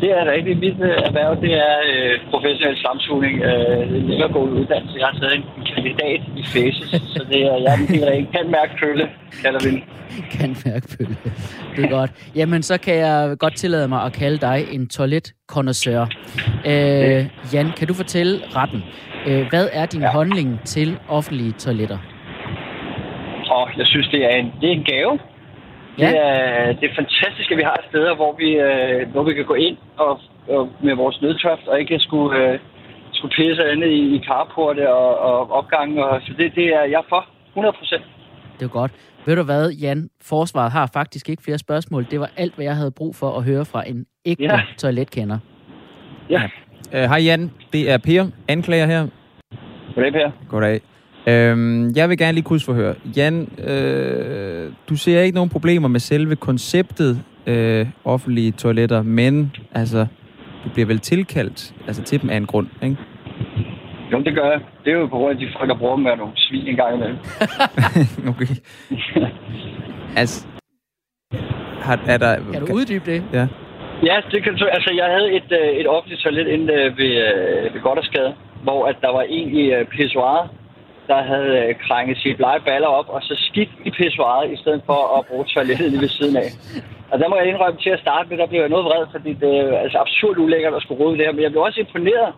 Det 0.00 0.10
er 0.18 0.24
rigtigt. 0.34 0.58
Mit 0.64 0.78
øh, 0.88 0.96
erhverv, 1.08 1.32
det 1.44 1.52
er 1.68 1.76
øh, 1.90 2.12
professionel 2.30 2.76
samsugning. 2.86 3.34
Øh, 3.42 3.96
en 3.96 4.06
længere 4.10 4.30
uddannelse. 4.58 4.98
Jeg 4.98 5.06
har 5.06 5.18
taget 5.20 5.34
en 5.36 5.44
kandidat 5.80 6.20
i 6.36 6.42
faces, 6.42 6.90
så 7.14 7.24
det 7.30 7.42
er, 7.42 7.56
jeg 7.56 7.72
er 7.74 7.76
en 7.76 7.86
del 7.86 8.04
af 8.04 8.16
en 8.16 8.26
kan 8.26 8.50
mærke 8.50 8.72
følge, 8.80 9.06
kalder 9.42 9.60
vi. 9.70 9.84
Kan 10.30 10.56
mærke 10.66 10.86
pølle. 10.98 11.16
Det 11.76 11.84
er 11.84 11.88
godt. 11.88 12.10
Jamen, 12.36 12.62
så 12.62 12.80
kan 12.80 12.94
jeg 12.94 13.36
godt 13.38 13.56
tillade 13.56 13.88
mig 13.88 14.02
at 14.02 14.12
kalde 14.12 14.38
dig 14.38 14.66
en 14.72 14.88
toiletkonnoisseur. 14.88 16.08
Øh, 16.66 17.26
Jan, 17.52 17.70
kan 17.78 17.88
du 17.88 17.94
fortælle 17.94 18.40
retten, 18.56 18.82
øh, 19.26 19.46
hvad 19.50 19.68
er 19.72 19.86
din 19.86 20.00
ja. 20.00 20.12
Holdning 20.12 20.60
til 20.64 20.98
offentlige 21.08 21.52
toiletter? 21.52 21.98
Og 23.50 23.68
jeg 23.76 23.86
synes, 23.86 24.08
det 24.08 24.24
er 24.24 24.36
en, 24.36 24.52
det 24.60 24.68
er 24.68 24.72
en 24.72 24.84
gave. 24.84 25.18
Ja. 25.98 26.08
Det, 26.08 26.18
er, 26.18 26.72
det 26.72 26.90
er 26.90 26.94
fantastisk, 26.94 27.50
at 27.50 27.56
vi 27.56 27.62
har 27.62 27.80
steder, 27.88 28.14
hvor 28.14 28.34
vi, 28.38 28.50
øh, 28.52 29.08
hvor 29.12 29.22
vi 29.22 29.34
kan 29.34 29.44
gå 29.44 29.54
ind 29.54 29.76
og, 29.96 30.20
og 30.48 30.68
med 30.82 30.94
vores 30.94 31.22
nødtørft, 31.22 31.66
og 31.66 31.80
ikke 31.80 31.98
skulle, 31.98 32.38
øh, 32.38 32.58
skulle 33.20 33.34
pisse 33.38 33.62
andet 33.72 33.88
i, 34.00 34.02
i 34.16 34.18
carporte 34.28 34.84
og, 34.92 35.10
og 35.28 35.50
opgange. 35.58 35.94
Og, 36.06 36.20
så 36.24 36.32
det, 36.38 36.52
det 36.54 36.66
er 36.78 36.84
jeg 36.96 37.02
for 37.08 37.22
100 37.48 37.74
procent. 37.78 38.04
Det 38.58 38.64
er 38.64 38.68
godt. 38.80 38.92
Ved 39.26 39.36
du 39.36 39.42
hvad, 39.42 39.70
Jan? 39.70 40.08
Forsvaret 40.22 40.72
har 40.72 40.90
faktisk 40.92 41.28
ikke 41.28 41.42
flere 41.42 41.58
spørgsmål. 41.58 42.06
Det 42.10 42.20
var 42.20 42.30
alt, 42.36 42.54
hvad 42.54 42.64
jeg 42.64 42.76
havde 42.76 42.90
brug 42.90 43.16
for 43.16 43.30
at 43.38 43.44
høre 43.44 43.64
fra 43.64 43.88
en 43.88 44.06
ægte 44.26 44.42
Ja. 44.44 44.60
toiletkender. 44.78 45.38
Ja, 46.30 46.42
Øh, 46.94 47.02
Hej 47.02 47.18
Jan, 47.18 47.50
det 47.72 47.90
er 47.90 47.98
Per, 47.98 48.26
anklager 48.48 48.86
her. 48.86 49.06
goddag 49.94 50.12
Per. 50.12 50.30
Goddag. 50.48 50.80
Øhm, 51.28 51.90
jeg 51.96 52.08
vil 52.08 52.18
gerne 52.18 52.32
lige 52.32 52.44
krydsforhøre. 52.44 52.94
Jan, 53.16 53.48
øh, 53.68 54.72
du 54.88 54.96
ser 54.96 55.20
ikke 55.20 55.34
nogen 55.34 55.50
problemer 55.50 55.88
med 55.88 56.00
selve 56.00 56.36
konceptet 56.36 57.22
øh, 57.46 57.86
offentlige 58.04 58.52
toiletter, 58.52 59.02
men 59.02 59.52
altså, 59.72 60.06
du 60.64 60.68
bliver 60.74 60.86
vel 60.86 60.98
tilkaldt 60.98 61.74
altså, 61.86 62.02
til 62.02 62.22
dem 62.22 62.30
af 62.30 62.36
en 62.36 62.46
grund, 62.46 62.66
ikke? 62.82 62.96
Jo, 64.12 64.20
det 64.20 64.34
gør 64.34 64.50
jeg. 64.50 64.60
Det 64.84 64.92
er 64.92 64.98
jo 64.98 65.06
på 65.06 65.16
grund 65.16 65.32
af 65.32 65.38
de 65.38 65.48
folk, 65.58 65.68
der 65.70 65.76
bruger 65.76 65.94
dem 65.96 66.04
med 66.04 66.16
nogle 66.16 66.32
svin 66.36 66.66
en 66.66 66.76
gang 66.76 66.94
imellem. 66.94 67.18
okay. 68.32 68.54
Altså, 70.16 70.46
har, 71.80 72.00
er 72.06 72.18
der... 72.18 72.34
Kan 72.52 72.66
du 72.66 72.74
uddybe 72.74 73.10
det? 73.12 73.24
Ja. 73.32 73.46
Ja, 74.08 74.16
det 74.32 74.42
kan 74.42 74.56
du. 74.56 74.64
Altså, 74.66 74.90
jeg 75.00 75.06
havde 75.14 75.32
et, 75.32 75.52
øh, 75.60 75.68
et 75.80 75.88
offentligt 75.88 76.22
toilet 76.22 76.46
inde 76.46 76.72
øh, 76.72 76.98
ved, 76.98 77.12
øh, 77.26 77.74
ved 77.74 77.80
Goddersgade, 77.80 78.34
hvor 78.62 78.86
at 78.86 78.96
der 79.00 79.12
var 79.12 79.24
en 79.28 79.48
i 79.60 79.84
pissoiret, 79.84 80.50
der 81.06 81.22
havde 81.22 81.74
krænget 81.86 82.18
sit 82.18 82.36
blege 82.36 82.60
baller 82.60 82.88
op, 82.88 83.08
og 83.08 83.22
så 83.22 83.34
skidt 83.48 83.70
i 83.84 83.90
pissoiret, 83.90 84.52
i 84.52 84.56
stedet 84.56 84.82
for 84.86 85.00
at 85.18 85.26
bruge 85.26 85.44
toilettet 85.44 85.90
lige 85.90 86.00
ved 86.00 86.08
siden 86.08 86.36
af. 86.36 86.48
Og 87.10 87.18
der 87.18 87.28
må 87.28 87.36
jeg 87.36 87.46
indrømme 87.46 87.80
til 87.80 87.90
at 87.90 88.00
starte 88.00 88.28
med, 88.28 88.38
der 88.38 88.46
blev 88.46 88.60
jeg 88.60 88.68
noget 88.68 88.84
vred, 88.84 89.06
fordi 89.14 89.32
det 89.32 89.52
er 89.58 89.78
altså 89.78 89.98
absurd 89.98 90.38
ulækkert 90.38 90.74
at 90.74 90.82
skulle 90.82 91.04
rode 91.04 91.18
det 91.18 91.26
her. 91.26 91.32
Men 91.32 91.42
jeg 91.42 91.50
blev 91.50 91.62
også 91.62 91.80
imponeret 91.80 92.32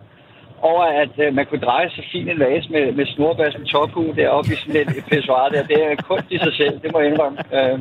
over, 0.71 0.83
at 1.03 1.13
øh, 1.23 1.35
man 1.35 1.45
kunne 1.45 1.65
dreje 1.67 1.89
så 1.89 2.01
fin 2.11 2.29
en 2.29 2.39
vase 2.39 2.67
med, 2.71 2.91
med 2.91 3.05
snorbas 3.05 3.57
med 3.57 3.65
tophue 3.65 4.13
deroppe 4.15 4.49
i 4.53 4.55
sådan 4.55 4.81
et, 4.81 5.03
pissoir 5.09 5.49
der. 5.49 5.63
Det 5.63 5.77
er 5.85 5.95
kunst 6.09 6.31
i 6.31 6.37
sig 6.37 6.53
selv, 6.53 6.79
det 6.83 6.89
må 6.93 6.99
jeg 6.99 7.09
indrømme. 7.11 7.37
Øh, 7.57 7.79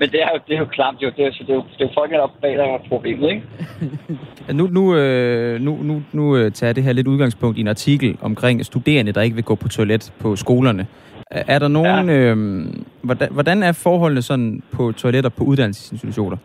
men 0.00 0.08
det 0.12 0.22
er 0.22 0.28
jo, 0.34 0.38
det 0.48 0.54
er 0.54 0.58
jo 0.58 0.64
klamt, 0.64 1.02
jo. 1.02 1.10
Det 1.16 1.26
er, 1.26 1.32
så 1.32 1.44
det 1.46 1.50
er 1.50 1.54
jo, 1.54 1.64
det 1.72 1.80
er 1.80 1.84
jo 1.84 1.90
folkene 1.94 2.20
op 2.20 2.30
bag, 2.42 2.52
der 2.52 2.64
er 2.64 2.78
problemet, 2.88 3.30
ikke? 3.30 3.42
Nu, 4.52 4.66
nu, 4.66 4.96
øh, 4.96 5.60
nu, 5.60 5.78
nu, 5.82 6.02
nu 6.12 6.36
øh, 6.36 6.52
tager 6.52 6.72
det 6.72 6.84
her 6.84 6.92
lidt 6.92 7.06
udgangspunkt 7.06 7.58
i 7.58 7.60
en 7.60 7.68
artikel 7.68 8.16
omkring 8.22 8.64
studerende, 8.64 9.12
der 9.12 9.20
ikke 9.22 9.34
vil 9.34 9.44
gå 9.44 9.54
på 9.54 9.68
toilet 9.68 10.12
på 10.20 10.36
skolerne. 10.36 10.86
Er 11.30 11.42
er 11.48 11.58
der 11.58 11.68
nogen... 11.68 12.08
Ja. 12.08 12.14
Øh, 12.14 12.66
hvordan, 13.02 13.28
hvordan 13.30 13.62
er 13.62 13.72
forholdene 13.72 14.22
sådan 14.22 14.62
på 14.72 14.92
toiletter 14.92 15.30
på 15.30 15.44
uddannelsesinstitutioner? 15.44 16.36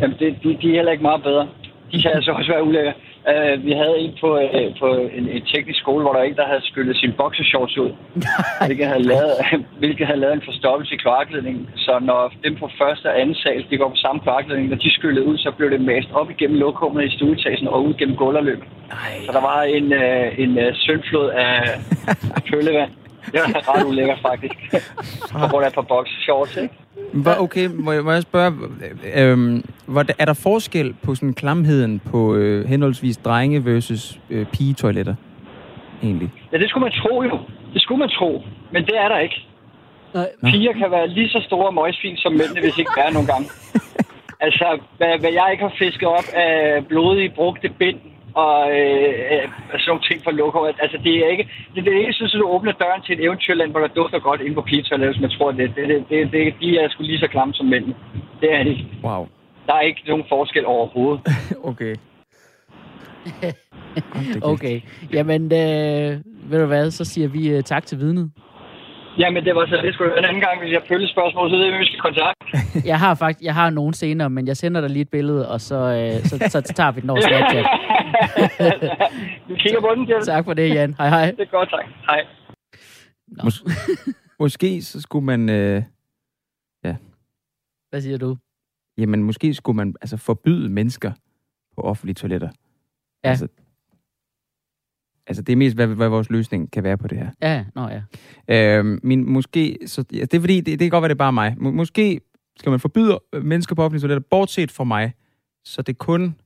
Jamen, 0.00 0.16
det, 0.18 0.36
de, 0.42 0.48
de 0.62 0.70
er 0.70 0.74
heller 0.74 0.92
ikke 0.92 1.02
meget 1.02 1.22
bedre. 1.22 1.48
De 1.92 2.02
kan 2.02 2.10
altså 2.14 2.32
også 2.32 2.52
være 2.52 2.64
ulækre. 2.64 2.92
Uh, 3.32 3.64
vi 3.66 3.72
havde 3.72 3.98
en 3.98 4.14
på, 4.20 4.30
uh, 4.38 4.70
på 4.80 4.88
en, 5.18 5.24
en 5.36 5.44
teknisk 5.52 5.78
skole, 5.80 6.02
hvor 6.02 6.12
der 6.12 6.22
ikke 6.22 6.36
der 6.36 6.46
havde 6.46 6.66
skyllet 6.70 6.96
sin 6.96 7.12
boxershorts 7.20 7.78
ud. 7.78 7.92
hvilket 8.66 8.86
havde, 8.86 9.02
lavet, 9.02 9.34
hvilket 9.82 10.06
havde 10.06 10.20
lavet 10.20 10.34
en 10.34 10.48
forstoppelse 10.50 10.94
i 10.94 10.96
kloakledningen. 10.96 11.68
Så 11.76 11.98
når 12.02 12.32
dem 12.44 12.56
på 12.56 12.70
første 12.80 13.06
og 13.10 13.20
anden 13.20 13.34
sal, 13.34 13.66
de 13.70 13.76
går 13.76 13.88
på 13.88 13.96
samme 13.96 14.20
kloakledning, 14.20 14.68
når 14.68 14.76
de 14.76 14.94
skyllede 14.94 15.26
ud, 15.26 15.38
så 15.38 15.50
blev 15.56 15.70
det 15.70 15.80
mast 15.80 16.08
op 16.12 16.30
igennem 16.30 16.58
lokummet 16.58 17.04
i 17.04 17.16
stueetagen 17.16 17.68
og 17.68 17.84
ud 17.84 17.94
gennem 17.94 18.16
gulverløb. 18.16 18.62
Så 19.26 19.32
der 19.32 19.40
var 19.40 19.62
en, 19.62 19.86
uh, 19.92 20.38
en 20.44 20.52
uh, 20.58 20.74
søndflod 20.74 21.28
af, 21.30 21.56
af 22.36 22.42
pøllevand. 22.50 22.90
Det 23.32 23.40
var 23.40 23.76
ret 23.76 23.84
ulækkert 23.84 24.18
faktisk. 24.22 24.54
på 25.40 25.46
grund 25.50 25.64
af 25.64 25.68
et 25.68 25.74
par 25.74 25.82
boxershorts, 25.82 26.56
ikke? 26.56 26.74
Hva, 27.12 27.40
okay, 27.40 27.66
må 27.66 27.92
jeg, 27.92 28.04
må 28.04 28.12
jeg 28.12 28.22
spørge, 28.22 28.52
øh, 29.14 29.62
er 30.18 30.24
der 30.24 30.40
forskel 30.42 30.94
på 31.02 31.14
sådan 31.14 31.34
klamheden 31.34 32.00
på 32.10 32.34
øh, 32.34 32.68
henholdsvis 32.68 33.16
drenge 33.16 33.64
versus 33.64 34.20
øh, 34.30 34.46
pigetoiletter? 34.46 35.14
Egentlig. 36.02 36.30
Ja, 36.52 36.58
det 36.58 36.70
skulle 36.70 36.82
man 36.82 36.92
tro 36.92 37.22
jo. 37.22 37.38
Det 37.74 37.82
skulle 37.82 37.98
man 37.98 38.08
tro. 38.08 38.42
Men 38.72 38.86
det 38.86 38.96
er 38.96 39.08
der 39.08 39.18
ikke. 39.18 39.46
Nej. 40.14 40.28
Piger 40.44 40.72
kan 40.72 40.90
være 40.90 41.08
lige 41.08 41.28
så 41.28 41.40
store 41.46 41.72
møgsvin 41.72 42.16
som 42.16 42.32
mændene, 42.32 42.60
hvis 42.60 42.78
ikke 42.78 42.90
værre 42.96 43.12
nogle 43.12 43.28
gange. 43.28 43.48
Altså, 44.40 44.78
hvad, 44.96 45.18
hvad 45.20 45.32
jeg 45.32 45.48
ikke 45.52 45.62
har 45.62 45.74
fisket 45.78 46.08
op 46.08 46.28
af 46.34 46.86
blodige, 46.88 47.32
brugte 47.36 47.68
bind 47.68 48.00
og 48.42 48.58
øh, 48.78 49.12
øh, 49.32 49.44
sådan 49.70 49.84
nogle 49.86 50.06
ting 50.08 50.18
fra 50.24 50.32
lokum. 50.38 50.64
Altså, 50.84 50.98
det 51.04 51.14
er 51.24 51.28
ikke, 51.34 51.46
det, 51.74 51.84
det 51.84 51.92
er 51.92 52.00
ikke 52.00 52.12
sådan, 52.12 52.34
at 52.34 52.40
du 52.42 52.48
åbner 52.56 52.72
døren 52.72 53.02
til 53.02 53.12
et 53.14 53.24
eventyrland, 53.24 53.70
hvor 53.70 53.80
der 53.80 53.88
dufter 53.98 54.18
godt 54.18 54.40
ind 54.40 54.54
på 54.54 54.62
pigetoilettet, 54.62 55.14
hvis 55.14 55.22
man 55.26 55.30
tror 55.36 55.50
det. 55.52 55.76
Det, 55.76 55.88
det, 55.88 56.04
det, 56.10 56.32
det. 56.32 56.54
De 56.60 56.78
er 56.78 56.88
sgu 56.88 57.02
lige 57.02 57.18
så 57.18 57.28
klamme 57.34 57.54
som 57.54 57.66
mændene. 57.66 57.94
Det 58.40 58.54
er 58.54 58.62
de. 58.62 58.70
ikke. 58.70 58.86
Wow. 59.04 59.28
Der 59.66 59.74
er 59.74 59.80
ikke 59.80 60.02
nogen 60.08 60.24
forskel 60.28 60.66
overhovedet. 60.66 61.20
Okay. 61.72 61.94
Okay. 64.42 64.80
Jamen, 65.12 65.42
øh, 65.44 66.20
ved 66.50 66.60
du 66.60 66.66
hvad, 66.66 66.90
så 66.90 67.04
siger 67.04 67.28
vi 67.28 67.48
øh, 67.48 67.62
tak 67.62 67.86
til 67.86 67.98
vidnet. 67.98 68.30
Jamen, 69.18 69.44
det 69.44 69.54
var 69.54 69.66
så 69.66 69.76
det. 69.82 69.94
Skulle 69.94 70.18
en 70.18 70.24
anden 70.24 70.40
gang, 70.40 70.60
hvis 70.60 70.72
jeg 70.72 70.82
følger 70.88 71.08
spørgsmål, 71.08 71.50
så 71.50 71.56
ved 71.56 71.70
vi, 71.70 71.78
vi 71.78 71.86
skal 71.86 72.00
kontakte. 72.00 72.44
Jeg 72.84 72.98
har 72.98 73.14
faktisk, 73.14 73.44
jeg 73.44 73.54
har 73.54 73.70
nogen 73.70 73.94
senere, 73.94 74.30
men 74.30 74.46
jeg 74.46 74.56
sender 74.56 74.80
dig 74.80 74.90
lige 74.90 75.02
et 75.02 75.08
billede, 75.08 75.48
og 75.48 75.60
så, 75.60 75.74
øh, 75.74 76.24
så, 76.24 76.38
så, 76.48 76.62
så 76.64 76.72
tager 76.72 76.92
vi 76.92 77.00
den 77.00 77.10
over 77.10 77.20
Snapchat. 77.28 77.66
vi 79.48 79.54
kigger 79.54 79.80
på 79.80 79.94
den, 79.96 80.08
Jens. 80.08 80.26
Tak 80.26 80.44
for 80.44 80.54
det, 80.54 80.68
Jan. 80.74 80.94
Hej 80.94 81.08
hej. 81.08 81.30
Det 81.30 81.40
er 81.40 81.50
godt, 81.50 81.70
tak. 81.70 81.84
Hej. 82.06 82.26
Mås- 83.42 83.64
måske 84.40 84.82
så 84.82 85.00
skulle 85.00 85.24
man... 85.24 85.48
Øh, 85.48 85.82
Hvad 87.90 88.00
siger 88.00 88.18
du? 88.18 88.36
jamen, 88.98 89.22
måske 89.22 89.54
skulle 89.54 89.76
man 89.76 89.94
altså 90.00 90.16
forbyde 90.16 90.68
mennesker 90.68 91.12
på 91.76 91.80
offentlige 91.82 92.14
toiletter. 92.14 92.48
Ja. 93.24 93.28
Altså, 93.28 93.48
altså, 95.26 95.42
det 95.42 95.52
er 95.52 95.56
mest, 95.56 95.76
hvad, 95.76 95.86
hvad 95.86 96.08
vores 96.08 96.30
løsning 96.30 96.72
kan 96.72 96.84
være 96.84 96.98
på 96.98 97.08
det 97.08 97.18
her. 97.18 97.30
Ja, 97.42 97.64
nå 97.74 97.88
ja. 97.88 98.02
Øh, 98.78 98.98
min, 99.02 99.30
måske, 99.32 99.78
så, 99.86 100.04
ja, 100.12 100.20
det 100.20 100.34
er 100.34 100.40
fordi, 100.40 100.56
det, 100.56 100.66
det 100.66 100.78
kan 100.80 100.90
godt 100.90 101.02
være, 101.02 101.08
det 101.08 101.14
er 101.14 101.18
bare 101.18 101.32
mig. 101.32 101.54
Må, 101.58 101.70
måske 101.70 102.20
skal 102.58 102.70
man 102.70 102.80
forbyde 102.80 103.18
mennesker 103.42 103.74
på 103.74 103.82
offentlige 103.82 104.00
toiletter, 104.00 104.28
bortset 104.30 104.70
fra 104.70 104.84
mig, 104.84 105.12
så 105.64 105.82
det 105.82 105.98
kun 105.98 106.36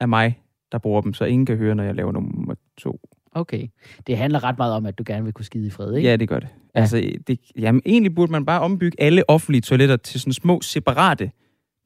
er 0.00 0.06
mig, 0.06 0.42
der 0.72 0.78
bruger 0.78 1.00
dem, 1.00 1.14
så 1.14 1.24
ingen 1.24 1.46
kan 1.46 1.56
høre, 1.56 1.74
når 1.74 1.84
jeg 1.84 1.94
laver 1.94 2.12
nummer 2.12 2.54
to. 2.78 3.00
Okay. 3.32 3.68
Det 4.06 4.16
handler 4.16 4.44
ret 4.44 4.58
meget 4.58 4.74
om, 4.74 4.86
at 4.86 4.98
du 4.98 5.04
gerne 5.06 5.24
vil 5.24 5.32
kunne 5.32 5.44
skide 5.44 5.66
i 5.66 5.70
fred, 5.70 5.94
ikke? 5.94 6.08
Ja, 6.08 6.16
det 6.16 6.28
gør 6.28 6.38
det. 6.38 6.48
Ja. 6.74 6.80
Altså, 6.80 7.10
det, 7.26 7.38
jamen, 7.58 7.82
egentlig 7.86 8.14
burde 8.14 8.32
man 8.32 8.46
bare 8.46 8.60
ombygge 8.60 9.00
alle 9.00 9.30
offentlige 9.30 9.62
toiletter 9.62 9.96
til 9.96 10.20
sådan 10.20 10.32
små, 10.32 10.60
separate. 10.60 11.30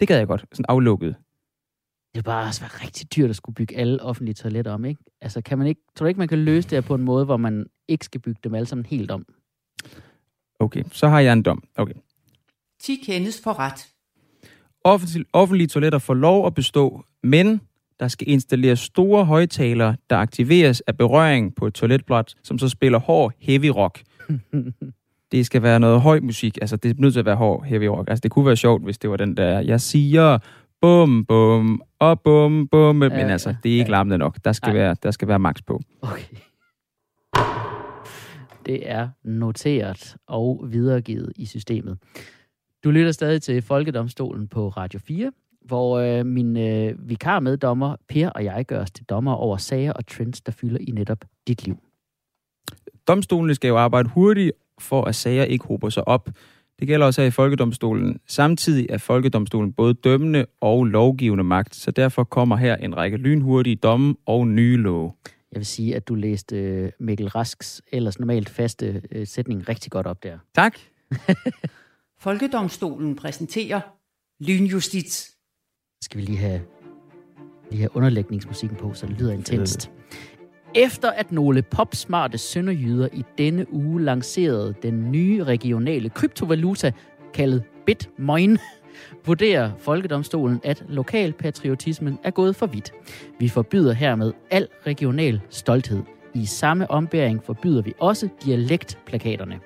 Det 0.01 0.09
gad 0.09 0.19
jeg 0.19 0.27
godt. 0.27 0.45
Sådan 0.53 0.65
aflukket. 0.69 1.17
Det 2.15 2.19
er 2.19 2.23
bare 2.23 2.47
også 2.47 2.61
være 2.61 2.85
rigtig 2.85 3.17
dyrt 3.17 3.31
at 3.31 3.37
skulle 3.37 3.55
bygge 3.55 3.77
alle 3.77 4.03
offentlige 4.03 4.35
toiletter 4.35 4.73
om, 4.73 4.85
ikke? 4.85 5.05
Altså, 5.21 5.41
kan 5.43 5.59
man 5.59 5.67
ikke, 5.67 5.81
tror 5.97 6.05
du 6.05 6.09
ikke, 6.09 6.19
man 6.19 6.29
kan 6.29 6.39
løse 6.39 6.69
det 6.69 6.77
her 6.77 6.81
på 6.81 6.95
en 6.95 7.03
måde, 7.03 7.25
hvor 7.25 7.37
man 7.37 7.67
ikke 7.89 8.05
skal 8.05 8.21
bygge 8.21 8.41
dem 8.45 8.55
alle 8.55 8.67
sammen 8.67 8.87
helt 8.87 9.11
om? 9.11 9.27
Okay, 10.61 10.83
så 10.93 11.09
har 11.09 11.21
jeg 11.21 11.33
en 11.33 11.43
dom. 11.43 11.63
Okay. 11.77 11.95
10 12.81 12.97
kendes 13.07 13.41
for 13.45 13.59
ret. 13.59 13.89
Offentlige, 14.85 15.25
offentlige 15.33 15.69
toiletter 15.69 15.99
får 15.99 16.15
lov 16.15 16.47
at 16.47 16.55
bestå, 16.55 17.05
men 17.23 17.61
der 18.03 18.09
skal 18.09 18.29
installeres 18.29 18.79
store 18.79 19.25
højtalere, 19.25 19.97
der 20.11 20.17
aktiveres 20.17 20.81
af 20.81 20.97
berøring 20.97 21.55
på 21.55 21.67
et 21.67 21.75
toiletblot, 21.75 22.35
som 22.43 22.59
så 22.59 22.69
spiller 22.69 22.99
hård 22.99 23.33
heavy 23.39 23.67
rock. 23.67 24.03
det 25.33 25.47
skal 25.47 25.63
være 25.63 25.81
noget 25.81 26.01
høj 26.01 26.21
musik, 26.21 26.59
altså 26.61 26.77
det 26.77 26.91
er 26.91 26.95
nødt 26.99 27.13
til 27.13 27.21
at 27.21 27.27
være 27.27 27.37
hård 27.37 27.65
heavy 27.65 27.85
rock. 27.85 28.11
Altså 28.11 28.21
det 28.21 28.31
kunne 28.31 28.47
være 28.47 28.57
sjovt, 28.57 28.83
hvis 28.83 28.99
det 28.99 29.11
var 29.11 29.17
den 29.17 29.37
der, 29.37 29.61
jeg 29.61 29.81
siger 29.81 30.39
bum 30.81 31.25
bum 31.25 31.83
og 31.99 32.21
bum 32.21 32.69
bum, 32.69 32.97
men 32.97 33.13
altså 33.13 33.55
det 33.63 33.73
er 33.73 33.79
ikke 33.79 33.85
ja. 33.85 33.91
larmende 33.91 34.19
nok. 34.19 34.37
Der 34.45 34.53
skal, 34.53 34.73
Nej. 34.73 34.83
være, 34.83 34.97
der 35.03 35.11
skal 35.11 35.29
være 35.29 35.39
max 35.39 35.57
på. 35.67 35.81
Okay. 36.03 36.37
Det 38.67 38.91
er 38.91 39.09
noteret 39.25 40.17
og 40.27 40.67
videregivet 40.69 41.33
i 41.37 41.47
systemet. 41.47 41.99
Du 42.85 42.91
lytter 42.91 43.13
stadig 43.13 43.43
til 43.43 43.63
Folkedomstolen 43.63 44.49
på 44.49 44.69
Radio 44.69 45.01
4, 45.01 45.33
hvor 45.65 45.99
øh, 45.99 46.27
min 46.27 46.57
øh, 46.57 47.09
vikarmeddommer 47.09 47.97
Per 48.09 48.29
og 48.29 48.45
jeg 48.45 48.65
gør 48.67 48.81
os 48.81 48.91
til 48.91 49.05
dommer 49.05 49.33
over 49.35 49.57
sager 49.57 49.93
og 49.93 50.07
trends, 50.07 50.41
der 50.41 50.53
fylder 50.53 50.79
i 50.81 50.91
netop 50.91 51.25
dit 51.49 51.65
liv. 51.65 51.77
Domstolene 53.09 53.55
skal 53.55 53.69
jo 53.69 53.79
arbejde 53.79 54.09
hurtigt, 54.09 54.53
for 54.81 55.05
at 55.05 55.15
sager 55.15 55.45
ikke 55.45 55.65
hober 55.65 55.89
sig 55.89 56.09
op. 56.09 56.31
Det 56.79 56.89
gælder 56.89 57.07
også 57.07 57.21
her 57.21 57.29
i 57.29 57.31
Folkedomstolen. 57.31 58.21
Samtidig 58.27 58.87
er 58.91 58.99
Folkedomstolen 58.99 59.73
både 59.73 59.95
dømmende 59.95 60.47
og 60.61 60.85
lovgivende 60.85 61.45
magt, 61.45 61.75
så 61.75 61.91
derfor 61.91 62.25
kommer 62.25 62.57
her 62.57 62.77
en 62.77 62.97
række 62.97 63.17
lynhurtige 63.17 63.77
domme 63.77 64.15
og 64.27 64.49
nye 64.49 64.77
love. 64.77 65.13
Jeg 65.53 65.59
vil 65.59 65.67
sige, 65.67 65.97
at 65.97 66.09
du 66.09 66.15
læste 66.15 66.57
øh, 66.57 66.91
Mikkel 67.01 67.29
Rasks 67.29 67.83
ellers 67.93 68.19
normalt 68.19 68.49
faste 68.49 69.03
øh, 69.13 69.27
sætning 69.27 69.69
rigtig 69.69 69.93
godt 69.93 70.07
op 70.07 70.23
der. 70.23 70.39
Tak. 70.55 70.79
Folkedomstolen 72.25 73.17
præsenterer 73.17 73.81
lynjustits. 74.41 75.37
Skal 76.03 76.21
vi 76.21 76.25
lige 76.25 76.39
have, 76.39 76.61
lige 77.71 77.81
have 77.81 77.97
underlægningsmusikken 77.97 78.79
på, 78.79 78.95
så 78.95 79.07
det 79.07 79.19
lyder 79.19 79.33
intenst. 79.33 79.91
Efter 80.75 81.11
at 81.11 81.33
nogle 81.33 81.63
popsmarte 81.63 82.39
sønderjyder 82.39 83.09
i 83.13 83.25
denne 83.39 83.75
uge 83.75 84.03
lancerede 84.03 84.75
den 84.83 85.13
nye 85.13 85.45
regionale 85.45 86.09
kryptovaluta, 86.09 86.93
kaldet 87.35 87.63
Bitmoin, 87.87 88.59
vurderer 89.27 89.71
Folkedomstolen, 89.79 90.61
at 90.65 90.85
lokalpatriotismen 90.89 92.19
er 92.25 92.31
gået 92.31 92.57
for 92.57 92.67
vidt. 92.67 92.93
Vi 93.39 93.49
forbyder 93.49 93.93
hermed 93.93 94.33
al 94.51 94.69
regional 94.87 95.41
stolthed. 95.51 96.03
I 96.35 96.47
samme 96.47 96.91
ombæring 96.91 97.45
forbyder 97.45 97.83
vi 97.83 97.95
også 97.99 98.29
dialektplakaterne. 98.45 99.61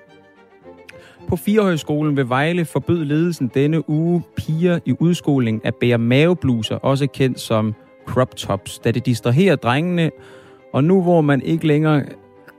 På 1.27 1.35
Firehøjskolen 1.35 2.17
ved 2.17 2.23
Vejle 2.23 2.65
forbød 2.65 3.05
ledelsen 3.05 3.51
denne 3.53 3.89
uge 3.89 4.23
piger 4.37 4.79
i 4.85 4.93
udskoling 4.99 5.65
at 5.65 5.75
bære 5.75 5.97
mavebluser, 5.97 6.75
også 6.75 7.07
kendt 7.07 7.39
som 7.39 7.75
crop 8.05 8.35
tops, 8.35 8.79
da 8.79 8.91
det 8.91 9.05
distraherer 9.05 9.55
drengene. 9.55 10.11
Og 10.73 10.83
nu 10.83 11.01
hvor 11.01 11.21
man 11.21 11.41
ikke 11.41 11.67
længere 11.67 12.03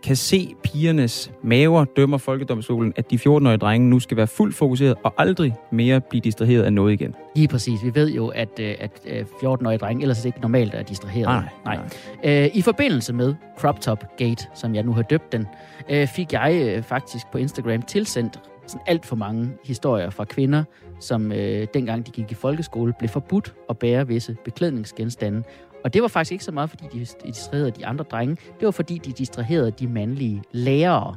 kan 0.03 0.17
se 0.17 0.55
pigernes 0.63 1.31
maver, 1.43 1.85
dømmer 1.85 2.19
Folkedomstolen, 2.19 2.93
at 2.97 3.11
de 3.11 3.17
14-årige 3.17 3.57
drenge 3.57 3.91
nu 3.91 4.01
skal 4.01 4.17
være 4.17 4.27
fuldt 4.27 4.55
fokuseret 4.55 4.95
og 5.05 5.15
aldrig 5.19 5.55
mere 5.73 6.01
blive 6.01 6.21
distraheret 6.21 6.63
af 6.63 6.73
noget 6.73 6.93
igen. 6.93 7.15
Lige 7.37 7.49
præcis. 7.49 7.85
Vi 7.85 7.95
ved 7.95 8.11
jo, 8.11 8.29
at, 8.29 8.61
øh, 8.61 8.75
at 8.81 8.91
øh, 9.07 9.21
14-årige 9.21 9.79
drenge 9.79 10.03
ellers 10.03 10.25
ikke 10.25 10.41
normalt 10.41 10.75
er 10.75 10.83
distraheret. 10.83 11.45
Nej, 11.65 11.79
nej, 12.25 12.45
Øh, 12.45 12.51
I 12.55 12.63
forbindelse 12.63 13.13
med 13.13 13.35
Crop 13.59 13.81
Top 13.81 14.17
Gate, 14.17 14.47
som 14.55 14.75
jeg 14.75 14.83
nu 14.83 14.93
har 14.93 15.03
døbt 15.03 15.33
den, 15.33 15.47
øh, 15.91 16.07
fik 16.07 16.33
jeg 16.33 16.61
øh, 16.63 16.83
faktisk 16.83 17.27
på 17.33 17.39
Instagram 17.39 17.83
tilsendt 17.83 18.41
sådan 18.69 18.85
alt 18.87 19.07
for 19.07 19.17
mange 19.17 19.51
historier 19.65 20.11
fra 20.11 20.25
kvinder, 20.25 20.65
som 21.01 21.33
øh, 21.33 21.67
dengang 21.75 22.07
de 22.07 22.11
gik 22.11 22.31
i 22.33 22.35
folkeskole, 22.35 22.93
blev 22.99 23.09
forbudt 23.09 23.55
at 23.71 23.79
bære 23.79 24.07
visse 24.07 24.37
beklædningsgenstande. 24.45 25.43
Og 25.85 25.95
det 25.95 26.03
var 26.03 26.09
faktisk 26.09 26.33
ikke 26.33 26.45
så 26.45 26.53
meget, 26.53 26.71
fordi 26.71 26.85
de 26.93 27.07
distraherede 27.27 27.71
de 27.71 27.87
andre 27.87 28.05
drenge. 28.05 28.37
Det 28.61 28.65
var, 28.65 28.71
fordi 28.71 28.99
de 28.99 29.13
distraherede 29.13 29.71
de 29.71 29.87
mandlige 29.87 30.43
lærere. 30.53 31.17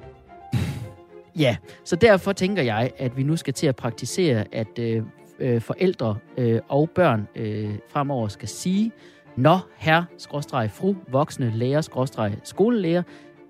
ja, 1.43 1.57
så 1.83 1.95
derfor 1.95 2.33
tænker 2.33 2.63
jeg, 2.63 2.91
at 2.97 3.17
vi 3.17 3.23
nu 3.23 3.35
skal 3.35 3.53
til 3.53 3.67
at 3.67 3.75
praktisere, 3.75 4.45
at 4.51 4.79
øh, 4.79 5.03
øh, 5.39 5.61
forældre 5.61 6.17
øh, 6.37 6.59
og 6.69 6.89
børn 6.89 7.27
øh, 7.35 7.75
fremover 7.89 8.27
skal 8.27 8.47
sige, 8.47 8.91
Nå, 9.35 9.57
herre, 9.77 10.05
skråstreg, 10.17 10.71
fru, 10.71 10.95
voksne, 11.07 11.51
lærer, 11.55 11.81
skråstreg, 11.81 12.37
skolelærer, 12.43 13.03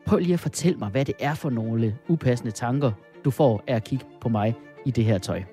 prøv 0.05 0.19
lige 0.19 0.33
at 0.33 0.39
fortælle 0.39 0.79
mig, 0.79 0.89
hvad 0.89 1.05
det 1.05 1.15
er 1.19 1.33
for 1.33 1.49
nogle 1.49 1.95
upassende 2.07 2.51
tanker, 2.51 2.91
du 3.25 3.31
får 3.31 3.63
af 3.67 3.75
at 3.75 3.83
kigge 3.83 4.05
på 4.21 4.29
mig 4.29 4.55
i 4.85 4.91
det 4.91 5.05
her 5.05 5.17
tøj. 5.17 5.43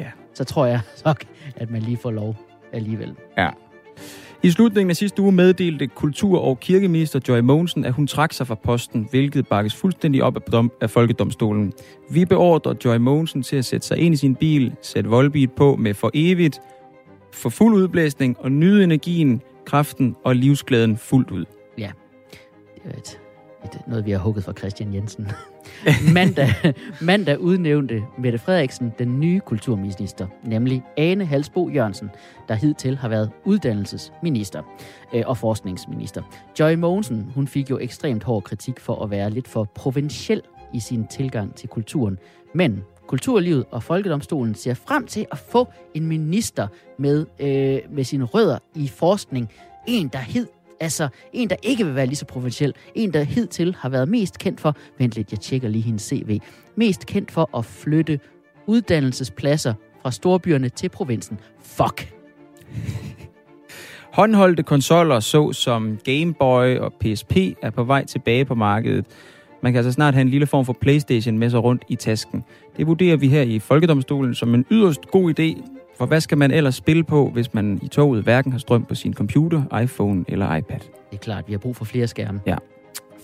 Ja. 0.00 0.10
Så 0.34 0.44
tror 0.44 0.66
jeg 0.66 0.80
nok, 1.04 1.24
at 1.56 1.70
man 1.70 1.82
lige 1.82 1.96
får 1.96 2.10
lov 2.10 2.36
alligevel. 2.72 3.14
Ja. 3.38 3.50
I 4.42 4.50
slutningen 4.50 4.90
af 4.90 4.96
sidste 4.96 5.22
uge 5.22 5.32
meddelte 5.32 5.86
kultur- 5.86 6.40
og 6.40 6.60
kirkeminister 6.60 7.20
Joy 7.28 7.38
Mogensen, 7.38 7.84
at 7.84 7.92
hun 7.92 8.06
trak 8.06 8.32
sig 8.32 8.46
fra 8.46 8.54
posten, 8.54 9.08
hvilket 9.10 9.48
bakkes 9.48 9.74
fuldstændig 9.74 10.22
op 10.22 10.36
af, 10.36 10.42
dom, 10.42 10.72
af 10.80 10.90
Folkedomstolen. 10.90 11.72
Vi 12.10 12.24
beordrer 12.24 12.74
Joy 12.84 12.96
Mogensen 12.96 13.42
til 13.42 13.56
at 13.56 13.64
sætte 13.64 13.86
sig 13.86 13.98
ind 13.98 14.14
i 14.14 14.16
sin 14.16 14.34
bil, 14.34 14.74
sætte 14.82 15.10
voldbeat 15.10 15.52
på 15.52 15.76
med 15.76 15.94
for 15.94 16.10
evigt, 16.14 16.60
for 17.32 17.48
fuld 17.48 17.74
udblæsning 17.74 18.36
og 18.40 18.52
nyde 18.52 18.84
energien, 18.84 19.42
kraften 19.66 20.16
og 20.24 20.36
livsglæden 20.36 20.96
fuldt 20.96 21.30
ud. 21.30 21.44
Det 22.74 22.92
er 22.96 23.23
et, 23.64 23.80
noget, 23.86 24.06
vi 24.06 24.10
har 24.10 24.18
hugget 24.18 24.44
fra 24.44 24.52
Christian 24.52 24.94
Jensen. 24.94 25.28
mandag, 26.14 26.48
mandag 27.00 27.40
udnævnte 27.40 28.02
Mette 28.18 28.38
Frederiksen 28.38 28.92
den 28.98 29.20
nye 29.20 29.40
kulturminister, 29.40 30.26
nemlig 30.42 30.82
Ane 30.96 31.24
Halsbo 31.24 31.68
Jørgensen, 31.68 32.10
der 32.48 32.54
hidtil 32.54 32.96
har 32.96 33.08
været 33.08 33.30
uddannelsesminister 33.44 34.62
øh, 35.14 35.22
og 35.26 35.38
forskningsminister. 35.38 36.22
Joy 36.60 36.74
Mogensen, 36.74 37.30
hun 37.34 37.48
fik 37.48 37.70
jo 37.70 37.78
ekstremt 37.78 38.24
hård 38.24 38.42
kritik 38.42 38.80
for 38.80 39.02
at 39.02 39.10
være 39.10 39.30
lidt 39.30 39.48
for 39.48 39.64
provinciel 39.64 40.42
i 40.72 40.80
sin 40.80 41.06
tilgang 41.06 41.54
til 41.54 41.68
kulturen. 41.68 42.18
Men 42.54 42.82
Kulturlivet 43.06 43.64
og 43.70 43.82
Folkedomstolen 43.82 44.54
ser 44.54 44.74
frem 44.74 45.06
til 45.06 45.26
at 45.32 45.38
få 45.38 45.68
en 45.94 46.06
minister 46.06 46.66
med, 46.98 47.26
øh, 47.38 47.80
med 47.90 48.04
sine 48.04 48.24
rødder 48.24 48.58
i 48.74 48.88
forskning. 48.88 49.50
En, 49.86 50.08
der 50.08 50.18
hed 50.18 50.46
Altså, 50.80 51.08
en, 51.32 51.50
der 51.50 51.56
ikke 51.62 51.84
vil 51.84 51.94
være 51.94 52.06
lige 52.06 52.16
så 52.16 52.26
provinciel. 52.26 52.74
En, 52.94 53.12
der 53.12 53.22
hidtil 53.22 53.76
har 53.78 53.88
været 53.88 54.08
mest 54.08 54.38
kendt 54.38 54.60
for... 54.60 54.76
Vent 54.98 55.14
lidt, 55.14 55.32
jeg 55.32 55.40
tjekker 55.40 55.68
lige 55.68 55.82
hendes 55.82 56.02
CV. 56.02 56.40
Mest 56.76 57.06
kendt 57.06 57.30
for 57.30 57.58
at 57.58 57.64
flytte 57.64 58.20
uddannelsespladser 58.66 59.74
fra 60.02 60.10
storbyerne 60.10 60.68
til 60.68 60.88
provinsen. 60.88 61.38
Fuck! 61.62 62.14
Håndholdte 64.14 64.62
konsoller, 64.62 65.20
så 65.20 65.52
som 65.52 65.98
Game 66.04 66.34
Boy 66.34 66.76
og 66.76 66.92
PSP, 67.00 67.36
er 67.62 67.70
på 67.70 67.84
vej 67.84 68.04
tilbage 68.04 68.44
på 68.44 68.54
markedet. 68.54 69.04
Man 69.62 69.72
kan 69.72 69.78
altså 69.78 69.92
snart 69.92 70.14
have 70.14 70.22
en 70.22 70.28
lille 70.28 70.46
form 70.46 70.64
for 70.64 70.76
Playstation 70.80 71.38
med 71.38 71.50
sig 71.50 71.64
rundt 71.64 71.84
i 71.88 71.96
tasken. 71.96 72.44
Det 72.76 72.86
vurderer 72.86 73.16
vi 73.16 73.28
her 73.28 73.42
i 73.42 73.58
Folkedomstolen 73.58 74.34
som 74.34 74.54
en 74.54 74.66
yderst 74.70 75.06
god 75.06 75.40
idé, 75.40 75.62
for 75.98 76.06
hvad 76.06 76.20
skal 76.20 76.38
man 76.38 76.50
ellers 76.50 76.74
spille 76.74 77.04
på, 77.04 77.30
hvis 77.30 77.54
man 77.54 77.80
i 77.82 77.88
toget 77.88 78.22
hverken 78.22 78.52
har 78.52 78.58
strøm 78.58 78.84
på 78.84 78.94
sin 78.94 79.14
computer, 79.14 79.78
iPhone 79.82 80.24
eller 80.28 80.54
iPad? 80.56 80.78
Det 80.78 81.16
er 81.16 81.16
klart, 81.16 81.44
vi 81.46 81.52
har 81.52 81.58
brug 81.58 81.76
for 81.76 81.84
flere 81.84 82.06
skærme. 82.06 82.40
Ja. 82.46 82.56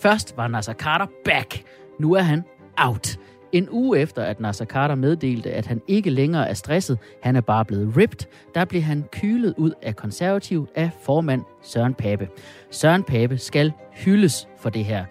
Først 0.02 0.36
var 0.36 0.48
Nasser 0.48 0.72
Carter 0.72 1.06
back. 1.24 1.62
Nu 1.98 2.14
er 2.14 2.22
han 2.22 2.42
out. 2.76 3.18
En 3.52 3.68
uge 3.70 3.98
efter, 3.98 4.22
at 4.22 4.40
Nasser 4.40 4.64
Carter 4.64 4.94
meddelte, 4.94 5.52
at 5.52 5.66
han 5.66 5.80
ikke 5.88 6.10
længere 6.10 6.48
er 6.48 6.54
stresset, 6.54 6.98
han 7.22 7.36
er 7.36 7.40
bare 7.40 7.64
blevet 7.64 7.96
ripped, 7.96 8.26
der 8.54 8.64
blev 8.64 8.82
han 8.82 9.04
kylet 9.12 9.54
ud 9.56 9.72
af 9.82 9.96
konservativ 9.96 10.68
af 10.74 10.90
formand 11.02 11.42
Søren 11.62 11.94
Pape. 11.94 12.28
Søren 12.70 13.02
Pape 13.02 13.38
skal 13.38 13.72
hyldes 13.92 14.48
for 14.58 14.70
det 14.70 14.84
her. 14.84 15.04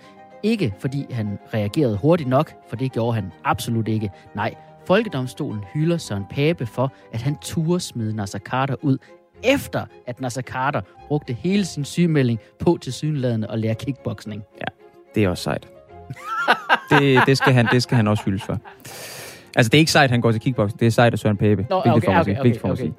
Ikke 0.43 0.74
fordi 0.80 1.05
han 1.12 1.39
reagerede 1.53 1.97
hurtigt 1.97 2.30
nok, 2.30 2.51
for 2.70 2.76
det 2.76 2.91
gjorde 2.91 3.16
han 3.16 3.32
absolut 3.43 3.88
ikke. 3.88 4.10
Nej, 4.36 4.55
Folkedomstolen 4.90 5.64
hylder 5.74 5.98
Søren 5.98 6.26
Pape 6.30 6.66
for, 6.66 6.94
at 7.14 7.22
han 7.22 7.38
turde 7.42 7.80
smide 7.80 8.16
Nasser 8.16 8.40
Carter 8.40 8.76
ud, 8.82 8.98
efter 9.44 9.86
at 10.08 10.22
Nasser 10.22 10.42
Carter 10.42 10.82
brugte 11.08 11.34
hele 11.34 11.66
sin 11.66 11.86
sygemelding 11.86 12.40
på 12.60 12.78
til 12.82 12.94
synladende 12.94 13.48
at 13.52 13.60
lære 13.60 13.76
kickboxing. 13.76 14.44
Det 15.16 15.24
er 15.24 15.30
også 15.30 15.44
sejt. 15.44 15.68
det, 16.90 17.22
det, 17.26 17.38
skal 17.38 17.54
han, 17.54 17.68
det 17.72 17.84
skal 17.84 17.96
han 17.96 18.08
også 18.08 18.24
hyldes 18.24 18.44
for. 18.44 18.58
Altså, 19.56 19.70
det 19.70 19.74
er 19.74 19.80
ikke 19.80 19.92
sejt, 19.92 20.04
at 20.04 20.12
han 20.12 20.22
går 20.22 20.32
til 20.32 20.42
kickboxing. 20.42 20.80
Det 20.80 20.86
er 20.86 20.92
sejt, 20.92 21.14
at 21.14 21.20
Søren 21.20 21.38
Pape. 21.38 21.66
Nå, 21.70 21.76
okay, 21.76 21.92
okay, 21.92 22.20
okay, 22.20 22.36
at 22.36 22.64
okay, 22.64 22.76
sige. 22.76 22.94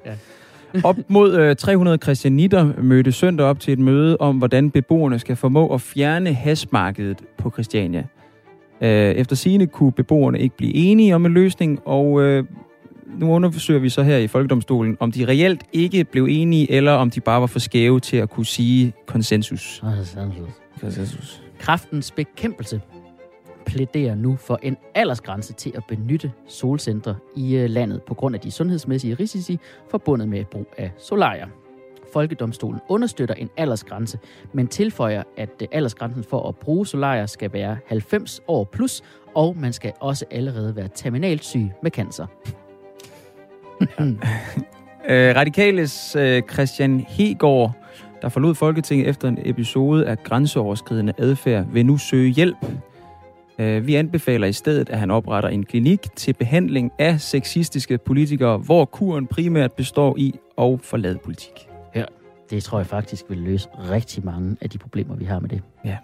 Op 0.83 0.95
mod 1.07 1.35
øh, 1.35 1.55
300 1.55 1.97
christianitter 2.03 2.73
mødte 2.81 3.11
søndag 3.11 3.45
op 3.45 3.59
til 3.59 3.73
et 3.73 3.79
møde 3.79 4.17
om, 4.17 4.37
hvordan 4.37 4.71
beboerne 4.71 5.19
skal 5.19 5.35
formå 5.35 5.73
at 5.73 5.81
fjerne 5.81 6.33
hasmarkedet 6.33 7.21
på 7.37 7.49
Christiania. 7.49 8.03
Øh, 8.81 8.89
efter 9.15 9.35
sine 9.35 9.67
kunne 9.67 9.91
beboerne 9.91 10.39
ikke 10.39 10.57
blive 10.57 10.73
enige 10.73 11.15
om 11.15 11.25
en 11.25 11.33
løsning, 11.33 11.79
og 11.85 12.21
øh, 12.21 12.43
nu 13.19 13.31
undersøger 13.31 13.79
vi 13.79 13.89
så 13.89 14.03
her 14.03 14.17
i 14.17 14.27
Folkedomstolen, 14.27 14.97
om 14.99 15.11
de 15.11 15.27
reelt 15.27 15.63
ikke 15.73 16.03
blev 16.03 16.27
enige, 16.29 16.71
eller 16.71 16.91
om 16.91 17.09
de 17.09 17.21
bare 17.21 17.41
var 17.41 17.47
for 17.47 17.59
skæve 17.59 17.99
til 17.99 18.17
at 18.17 18.29
kunne 18.29 18.45
sige 18.45 18.93
konsensus. 19.05 19.83
Konsensus. 20.81 21.43
Kraftens 21.59 22.11
bekæmpelse 22.11 22.81
plæderer 23.65 24.15
nu 24.15 24.35
for 24.35 24.59
en 24.63 24.77
aldersgrænse 24.95 25.53
til 25.53 25.71
at 25.75 25.83
benytte 25.87 26.31
solcentre 26.47 27.15
i 27.35 27.55
øh, 27.55 27.69
landet 27.69 28.01
på 28.07 28.13
grund 28.13 28.35
af 28.35 28.41
de 28.41 28.51
sundhedsmæssige 28.51 29.13
risici 29.13 29.59
forbundet 29.89 30.27
med 30.27 30.45
brug 30.45 30.67
af 30.77 30.91
solarier. 30.97 31.47
Folkedomstolen 32.13 32.79
understøtter 32.89 33.35
en 33.35 33.49
aldersgrænse, 33.57 34.19
men 34.53 34.67
tilføjer, 34.67 35.23
at 35.37 35.49
øh, 35.61 35.67
aldersgrænsen 35.71 36.23
for 36.23 36.49
at 36.49 36.55
bruge 36.55 36.87
solarier 36.87 37.25
skal 37.25 37.53
være 37.53 37.77
90 37.87 38.41
år 38.47 38.63
plus, 38.63 39.01
og 39.35 39.57
man 39.57 39.73
skal 39.73 39.91
også 39.99 40.25
allerede 40.31 40.75
være 40.75 40.89
terminalt 40.95 41.43
syg 41.43 41.69
med 41.83 41.91
cancer. 41.91 42.25
Øh, 45.09 45.35
Radikales 45.35 46.15
øh, 46.15 46.41
Christian 46.51 47.05
Hegård, 47.07 47.71
der 48.21 48.29
forlod 48.29 48.55
Folketinget 48.55 49.07
efter 49.09 49.27
en 49.27 49.37
episode 49.45 50.07
af 50.07 50.23
grænseoverskridende 50.23 51.13
adfærd, 51.17 51.65
vil 51.73 51.85
nu 51.85 51.97
søge 51.97 52.29
hjælp. 52.29 52.57
Øh, 53.59 53.87
vi 53.87 53.95
anbefaler 53.95 54.47
i 54.47 54.53
stedet, 54.53 54.89
at 54.89 54.99
han 54.99 55.11
opretter 55.11 55.49
en 55.49 55.65
klinik 55.65 56.15
til 56.15 56.33
behandling 56.33 56.91
af 56.99 57.21
sexistiske 57.21 57.97
politikere, 57.97 58.57
hvor 58.57 58.85
kuren 58.85 59.27
primært 59.27 59.73
består 59.73 60.15
i 60.17 60.33
at 60.57 60.79
forlade 60.81 61.17
politik. 61.23 61.70
Det 62.51 62.63
tror 62.63 62.79
jeg 62.79 62.87
faktisk 62.87 63.29
vil 63.29 63.37
løse 63.37 63.69
rigtig 63.69 64.25
mange 64.25 64.57
af 64.61 64.69
de 64.69 64.77
problemer, 64.77 65.15
vi 65.15 65.25
har 65.25 65.39
med 65.39 65.49
det. 65.49 65.61
Ja. 65.85 65.97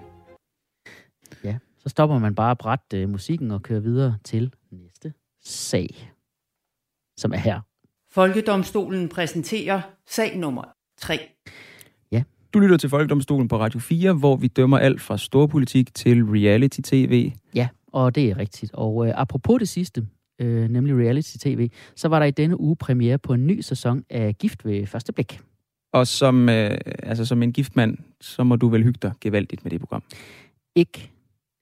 Ja, 1.44 1.58
så 1.78 1.90
stopper 1.90 2.20
man 2.20 2.36
bare 2.36 2.56
bræt 2.56 2.94
øh, 2.94 3.10
musikken 3.10 3.52
og 3.52 3.62
kører 3.62 3.80
videre 3.80 4.18
til 4.24 4.54
næste 4.72 5.14
sag, 5.44 6.12
som 7.18 7.34
er 7.34 7.38
her. 7.38 7.62
Folkedomstolen 8.12 9.10
præsenterer 9.10 9.82
sag 10.08 10.38
nummer 10.38 10.64
3. 10.98 11.20
Du 12.54 12.60
lytter 12.60 12.78
til 12.78 12.90
Folkedomstolen 12.90 13.48
på 13.48 13.60
Radio 13.60 13.80
4, 13.80 14.14
hvor 14.14 14.36
vi 14.36 14.48
dømmer 14.48 14.78
alt 14.78 15.02
fra 15.02 15.18
storpolitik 15.18 15.94
til 15.94 16.24
reality-tv. 16.24 17.32
Ja, 17.56 17.68
og 17.88 18.16
det 18.16 18.30
er 18.30 18.38
rigtigt. 18.38 18.74
Og 18.74 19.08
øh, 19.08 19.14
apropos 19.16 19.60
det 19.60 19.70
sidste, 19.70 20.08
øh, 20.40 20.70
nemlig 20.70 20.96
reality-tv, 20.96 21.70
så 21.96 22.08
var 22.08 22.20
der 22.20 22.26
i 22.26 22.32
denne 22.32 22.60
uge 22.60 22.76
premiere 22.76 23.18
på 23.18 23.34
en 23.34 23.48
ny 23.48 23.62
sæson 23.62 24.04
af 24.10 24.38
Gift 24.38 24.66
ved 24.66 24.88
første 24.88 25.14
blik. 25.14 25.40
Og 25.94 26.08
som, 26.08 26.50
øh, 26.50 26.78
altså 27.04 27.26
som 27.26 27.44
en 27.44 27.54
gift 27.54 27.76
mand, 27.76 27.98
så 28.22 28.44
må 28.44 28.56
du 28.56 28.68
vel 28.68 28.84
hygge 28.84 29.00
dig 29.02 29.14
gevaldigt 29.22 29.64
med 29.64 29.72
det 29.72 29.80
program. 29.80 30.04
Ikke 30.76 31.12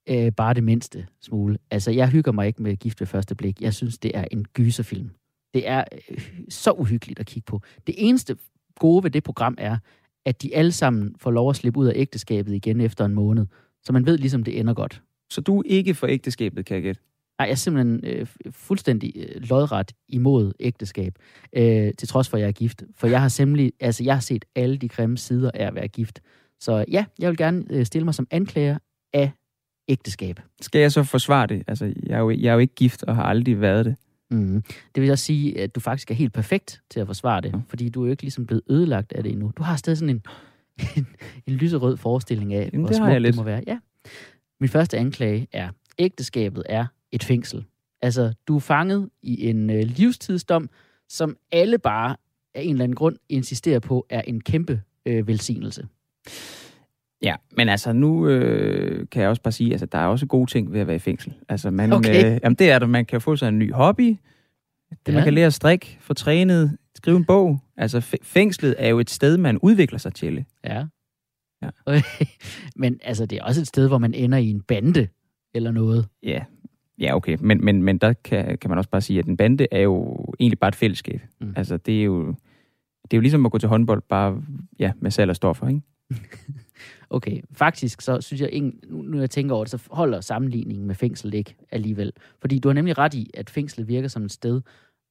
øh, 0.10 0.32
bare 0.32 0.54
det 0.54 0.64
mindste 0.64 1.08
smule. 1.22 1.58
Altså, 1.72 1.92
jeg 1.92 2.10
hygger 2.10 2.32
mig 2.32 2.48
ikke 2.48 2.64
med 2.64 2.76
Gift 2.76 3.00
ved 3.00 3.08
første 3.08 3.36
blik. 3.36 3.62
Jeg 3.62 3.74
synes, 3.74 3.98
det 3.98 4.12
er 4.14 4.26
en 4.32 4.46
gyserfilm. 4.54 5.10
Det 5.54 5.68
er 5.68 5.84
øh, 6.10 6.30
så 6.50 6.72
uhyggeligt 6.72 7.20
at 7.20 7.26
kigge 7.26 7.46
på. 7.46 7.62
Det 7.88 7.96
eneste 7.98 8.38
gode 8.80 9.04
ved 9.04 9.12
det 9.12 9.24
program 9.24 9.56
er, 9.58 9.78
at 10.26 10.42
de 10.42 10.56
alle 10.56 10.72
sammen 10.72 11.16
får 11.20 11.32
lov 11.32 11.50
at 11.50 11.56
slippe 11.56 11.80
ud 11.80 11.88
af 11.88 11.94
ægteskabet 11.96 12.54
igen 12.54 12.82
efter 12.82 13.06
en 13.06 13.14
måned. 13.14 13.46
Så 13.84 13.94
man 13.94 14.06
ved 14.06 14.18
ligesom, 14.18 14.44
det 14.44 14.60
ender 14.60 14.74
godt. 14.74 15.02
Så 15.30 15.42
du 15.42 15.60
er 15.60 15.64
ikke 15.66 15.94
for 15.94 16.08
ægteskabet, 16.08 16.66
kan 16.66 16.76
jeg 16.76 16.84
gætte? 16.84 17.02
Nej, 17.40 17.46
jeg 17.46 17.52
er 17.52 17.56
simpelthen 17.56 18.02
øh, 18.04 18.28
fuldstændig 18.50 19.14
øh, 19.16 19.42
lodret 19.50 19.92
imod 20.08 20.52
ægteskab, 20.60 21.14
øh, 21.54 21.94
til 21.98 22.08
trods 22.08 22.30
for, 22.30 22.38
at 22.38 22.42
jeg 22.42 22.48
er 22.48 22.52
gift. 22.52 22.84
For 22.98 23.08
jeg 23.08 23.22
har 23.22 23.28
simpelthen, 23.28 23.72
altså 23.80 24.04
jeg 24.04 24.14
har 24.14 24.22
set 24.22 24.46
alle 24.56 24.78
de 24.78 24.90
grimme 24.90 25.18
sider 25.18 25.52
af 25.54 25.68
at 25.68 25.76
være 25.76 25.88
gift. 25.88 26.22
Så 26.60 26.86
ja, 26.92 27.06
jeg 27.20 27.30
vil 27.30 27.38
gerne 27.38 27.64
øh, 27.70 27.86
stille 27.86 28.06
mig 28.06 28.14
som 28.14 28.28
anklager 28.32 28.78
af 29.14 29.32
ægteskab. 29.88 30.40
Skal 30.62 30.82
jeg 30.82 30.92
så 30.92 31.04
forsvare 31.04 31.48
det? 31.48 31.64
Altså, 31.68 31.94
jeg 32.04 32.16
er 32.16 32.20
jo, 32.20 32.30
jeg 32.30 32.50
er 32.50 32.54
jo 32.54 32.60
ikke 32.60 32.76
gift 32.76 33.04
og 33.04 33.16
har 33.16 33.24
aldrig 33.24 33.62
været 33.62 33.86
det. 33.86 33.96
Mm. 34.32 34.64
Det 34.96 35.04
vil 35.04 35.12
også 35.12 35.26
sige, 35.26 35.62
at 35.62 35.76
du 35.76 35.80
faktisk 35.80 36.12
er 36.12 36.16
helt 36.16 36.34
perfekt 36.34 36.82
til 36.90 37.00
at 37.00 37.08
forsvare 37.08 37.42
det, 37.42 37.64
fordi 37.68 37.90
du 37.90 38.02
er 38.02 38.06
jo 38.06 38.12
ikke 38.12 38.24
ligesom 38.24 38.46
blevet 38.46 38.62
ødelagt 38.70 39.14
af 39.14 39.24
det 39.24 39.32
endnu. 39.32 39.52
Du 39.58 39.64
har 39.64 39.76
stadig 39.76 39.98
sådan 39.98 40.16
en, 40.16 40.24
en, 40.98 41.08
en 41.48 41.54
lyserød 41.54 41.98
forestilling 41.98 42.54
af, 42.54 42.70
Jamen, 42.74 42.86
hvor 42.86 42.94
smukt 42.94 43.12
jeg 43.12 43.22
det 43.22 43.36
må 43.36 43.44
være. 43.44 43.64
Ja. 43.68 43.80
Min 44.60 44.70
første 44.70 44.98
anklage 44.98 45.48
er, 45.52 45.70
ægteskabet 46.00 46.64
er 46.70 46.86
et 47.16 47.24
fængsel. 47.24 47.66
Altså, 48.02 48.34
du 48.48 48.56
er 48.56 48.60
fanget 48.60 49.10
i 49.22 49.50
en 49.50 49.70
øh, 49.70 49.84
livstidsdom, 49.84 50.70
som 51.10 51.38
alle 51.52 51.78
bare 51.78 52.16
af 52.56 52.62
en 52.62 52.70
eller 52.70 52.84
anden 52.84 52.96
grund 52.96 53.18
insisterer 53.30 53.80
på, 53.80 54.06
er 54.10 54.22
en 54.22 54.42
kæmpe 54.42 54.82
øh, 55.06 55.28
velsignelse. 55.28 55.88
Ja, 57.22 57.36
men 57.58 57.70
altså 57.70 57.94
nu 57.94 58.28
øh, 58.28 59.08
kan 59.12 59.22
jeg 59.22 59.30
også 59.30 59.42
bare 59.42 59.52
sige, 59.52 59.72
altså 59.72 59.86
der 59.86 59.98
er 59.98 60.06
også 60.08 60.26
gode 60.26 60.52
ting 60.52 60.74
ved 60.74 60.80
at 60.80 60.88
være 60.88 60.96
i 60.96 61.00
fængsel. 61.00 61.34
Altså 61.50 61.72
man, 61.72 61.94
Okay. 61.94 62.26
øh, 62.36 62.40
jamen 62.44 62.56
det 62.56 62.72
er 62.72 62.80
der, 62.80 62.86
man 62.88 63.06
kan 63.06 63.22
få 63.22 63.36
sig 63.36 63.48
en 63.50 63.60
ny 63.60 63.74
hobby, 63.74 64.18
det, 64.90 64.98
Ja. 65.08 65.14
man 65.14 65.24
kan 65.24 65.34
lære 65.34 65.46
at 65.46 65.54
strikke, 65.54 65.98
få 66.02 66.14
trænet, 66.14 66.78
skrive 66.96 67.18
en 67.18 67.26
bog. 67.26 67.60
Altså 67.78 67.98
fæ- 67.98 68.24
fængslet 68.24 68.76
er 68.78 68.88
jo 68.88 69.00
et 69.00 69.10
sted, 69.10 69.38
man 69.38 69.58
udvikler 69.58 70.00
sig 70.00 70.14
til. 70.14 70.46
Ja. 70.64 70.86
Ja. 71.62 71.70
Okay. 71.86 72.02
Men 72.82 73.00
altså, 73.04 73.26
det 73.26 73.38
er 73.38 73.44
også 73.44 73.62
et 73.62 73.68
sted, 73.68 73.88
hvor 73.88 73.98
man 73.98 74.14
ender 74.14 74.38
i 74.38 74.50
en 74.50 74.62
bande 74.62 75.08
eller 75.54 75.72
noget. 75.72 76.08
Ja, 76.24 76.44
ja 77.00 77.16
okay, 77.16 77.38
men, 77.40 77.66
men, 77.66 77.84
men 77.84 77.98
der 77.98 78.14
kan, 78.14 78.58
kan 78.58 78.70
man 78.70 78.78
også 78.78 78.90
bare 78.90 79.02
sige, 79.02 79.20
at 79.20 79.26
en 79.26 79.38
bande 79.38 79.68
er 79.72 79.82
jo 79.82 80.26
egentlig 80.40 80.60
bare 80.60 80.70
et 80.70 80.76
fællesskab. 80.76 81.22
Mm. 81.42 81.54
Altså 81.56 81.78
det 81.78 82.00
er 82.00 82.04
jo 82.04 82.36
det 83.04 83.14
er 83.14 83.18
jo 83.18 83.22
ligesom 83.22 83.46
at 83.46 83.52
gå 83.52 83.58
til 83.58 83.70
håndbold, 83.70 84.02
bare 84.10 84.42
ja, 84.80 84.92
med 85.00 85.12
salg 85.12 85.30
og 85.30 85.36
stoffer, 85.36 85.68
ikke? 85.68 85.82
Okay, 87.10 87.42
faktisk 87.52 88.02
så 88.02 88.22
synes 88.22 88.42
jeg, 88.42 88.50
ingen, 88.52 88.80
nu 88.90 89.02
nu 89.02 89.20
jeg 89.20 89.30
tænker 89.30 89.56
over 89.56 89.64
det, 89.64 89.72
så 89.72 89.88
holder 89.92 90.22
sammenligningen 90.22 90.88
med 90.88 90.96
fængsel 90.96 91.34
ikke 91.34 91.56
alligevel. 91.72 92.14
Fordi 92.42 92.60
du 92.60 92.70
har 92.70 92.74
nemlig 92.74 92.98
ret 92.98 93.14
i, 93.14 93.32
at 93.34 93.50
fængslet 93.50 93.88
virker 93.88 94.08
som 94.08 94.24
et 94.24 94.32
sted, 94.32 94.62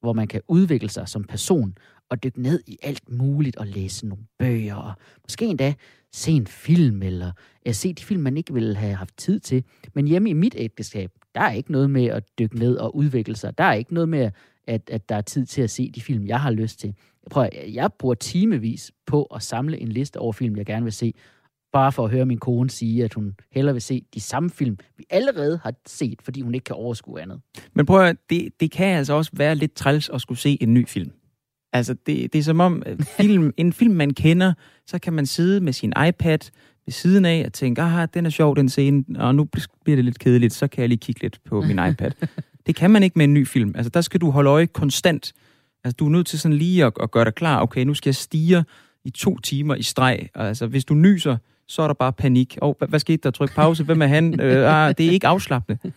hvor 0.00 0.12
man 0.12 0.28
kan 0.28 0.40
udvikle 0.48 0.88
sig 0.88 1.08
som 1.08 1.24
person 1.24 1.78
og 2.10 2.22
dykke 2.24 2.42
ned 2.42 2.60
i 2.66 2.78
alt 2.82 3.10
muligt 3.10 3.56
og 3.56 3.66
læse 3.66 4.06
nogle 4.06 4.24
bøger 4.38 4.74
og 4.74 4.92
måske 5.24 5.44
endda 5.46 5.74
se 6.12 6.32
en 6.32 6.46
film 6.46 7.02
eller 7.02 7.32
ja, 7.66 7.72
se 7.72 7.92
de 7.92 8.04
film, 8.04 8.22
man 8.22 8.36
ikke 8.36 8.54
ville 8.54 8.76
have 8.76 8.94
haft 8.94 9.16
tid 9.16 9.40
til. 9.40 9.64
Men 9.94 10.08
hjemme 10.08 10.30
i 10.30 10.32
mit 10.32 10.54
ægteskab, 10.58 11.10
der 11.34 11.40
er 11.40 11.52
ikke 11.52 11.72
noget 11.72 11.90
med 11.90 12.06
at 12.06 12.38
dykke 12.38 12.58
ned 12.58 12.76
og 12.76 12.96
udvikle 12.96 13.36
sig. 13.36 13.58
Der 13.58 13.64
er 13.64 13.72
ikke 13.72 13.94
noget 13.94 14.08
med, 14.08 14.30
at, 14.66 14.90
at 14.90 15.08
der 15.08 15.14
er 15.14 15.20
tid 15.20 15.46
til 15.46 15.62
at 15.62 15.70
se 15.70 15.90
de 15.90 16.00
film, 16.00 16.26
jeg 16.26 16.40
har 16.40 16.50
lyst 16.50 16.80
til. 16.80 16.94
Jeg, 17.24 17.30
prøver, 17.30 17.48
jeg 17.68 17.92
bruger 17.98 18.14
timevis 18.14 18.92
på 19.06 19.22
at 19.22 19.42
samle 19.42 19.78
en 19.78 19.88
liste 19.88 20.16
over 20.16 20.32
film, 20.32 20.56
jeg 20.56 20.66
gerne 20.66 20.84
vil 20.84 20.92
se, 20.92 21.14
bare 21.72 21.92
for 21.92 22.04
at 22.04 22.10
høre 22.10 22.26
min 22.26 22.38
kone 22.38 22.70
sige, 22.70 23.04
at 23.04 23.14
hun 23.14 23.34
hellere 23.52 23.74
vil 23.74 23.82
se 23.82 24.04
de 24.14 24.20
samme 24.20 24.50
film, 24.50 24.78
vi 24.96 25.04
allerede 25.10 25.60
har 25.62 25.74
set, 25.86 26.22
fordi 26.22 26.40
hun 26.40 26.54
ikke 26.54 26.64
kan 26.64 26.76
overskue 26.76 27.20
andet. 27.20 27.40
Men 27.74 27.86
prøv 27.86 28.04
at, 28.06 28.16
det, 28.30 28.60
det 28.60 28.70
kan 28.70 28.96
altså 28.96 29.12
også 29.12 29.30
være 29.34 29.54
lidt 29.54 29.74
træls 29.74 30.08
at 30.08 30.20
skulle 30.20 30.38
se 30.38 30.58
en 30.60 30.74
ny 30.74 30.88
film. 30.88 31.10
Altså, 31.72 31.94
det, 31.94 32.32
det 32.32 32.38
er 32.38 32.42
som 32.42 32.60
om, 32.60 32.82
film, 33.20 33.52
en 33.56 33.72
film, 33.72 33.94
man 33.94 34.14
kender, 34.14 34.52
så 34.86 34.98
kan 34.98 35.12
man 35.12 35.26
sidde 35.26 35.60
med 35.60 35.72
sin 35.72 35.92
iPad 36.08 36.38
ved 36.86 36.92
siden 36.92 37.24
af 37.24 37.42
og 37.46 37.52
tænke, 37.52 37.82
ah, 37.82 38.08
den 38.14 38.26
er 38.26 38.30
sjov, 38.30 38.56
den 38.56 38.68
scene, 38.68 39.04
og 39.16 39.34
nu 39.34 39.48
bliver 39.84 39.96
det 39.96 40.04
lidt 40.04 40.18
kedeligt, 40.18 40.52
så 40.52 40.68
kan 40.68 40.80
jeg 40.80 40.88
lige 40.88 40.98
kigge 40.98 41.22
lidt 41.22 41.40
på 41.44 41.60
min 41.60 41.78
iPad. 41.90 42.10
Det 42.66 42.76
kan 42.76 42.90
man 42.90 43.02
ikke 43.02 43.18
med 43.18 43.24
en 43.24 43.34
ny 43.34 43.46
film. 43.46 43.72
Altså, 43.76 43.90
der 43.90 44.00
skal 44.00 44.20
du 44.20 44.30
holde 44.30 44.50
øje 44.50 44.66
konstant. 44.66 45.32
Altså, 45.84 45.96
du 45.98 46.06
er 46.06 46.10
nødt 46.10 46.26
til 46.26 46.38
sådan 46.38 46.56
lige 46.56 46.84
at, 46.84 46.92
at 47.02 47.10
gøre 47.10 47.24
dig 47.24 47.34
klar. 47.34 47.62
Okay, 47.62 47.84
nu 47.84 47.94
skal 47.94 48.08
jeg 48.08 48.14
stige 48.14 48.64
i 49.04 49.10
to 49.10 49.38
timer 49.38 49.74
i 49.74 49.82
streg. 49.82 50.28
Altså, 50.34 50.66
hvis 50.66 50.84
du 50.84 50.94
nyser, 50.94 51.36
så 51.66 51.82
er 51.82 51.86
der 51.86 51.94
bare 51.94 52.12
panik. 52.12 52.58
Og 52.62 52.74
hvad, 52.78 52.88
hvad 52.88 52.98
skete 53.00 53.16
der? 53.16 53.30
Tryk 53.30 53.54
pause. 53.54 53.84
Hvem 53.84 54.02
er 54.02 54.06
han? 54.06 54.40
Øh, 54.40 54.86
ah, 54.86 54.94
det 54.98 55.06
er 55.06 55.10
ikke 55.10 55.26
afslappende. 55.26 55.78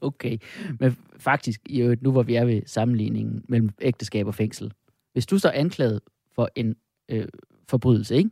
Okay, 0.00 0.38
men 0.78 0.96
faktisk, 1.18 1.60
øvrigt, 1.70 2.02
nu 2.02 2.12
hvor 2.12 2.22
vi 2.22 2.34
er 2.34 2.44
ved 2.44 2.62
sammenligningen 2.66 3.44
mellem 3.48 3.70
ægteskab 3.80 4.26
og 4.26 4.34
fængsel. 4.34 4.72
Hvis 5.12 5.26
du 5.26 5.38
så 5.38 5.48
er 5.48 5.52
anklaget 5.52 6.00
for 6.34 6.50
en 6.56 6.76
øh, 7.08 7.26
forbrydelse, 7.68 8.16
ikke? 8.16 8.30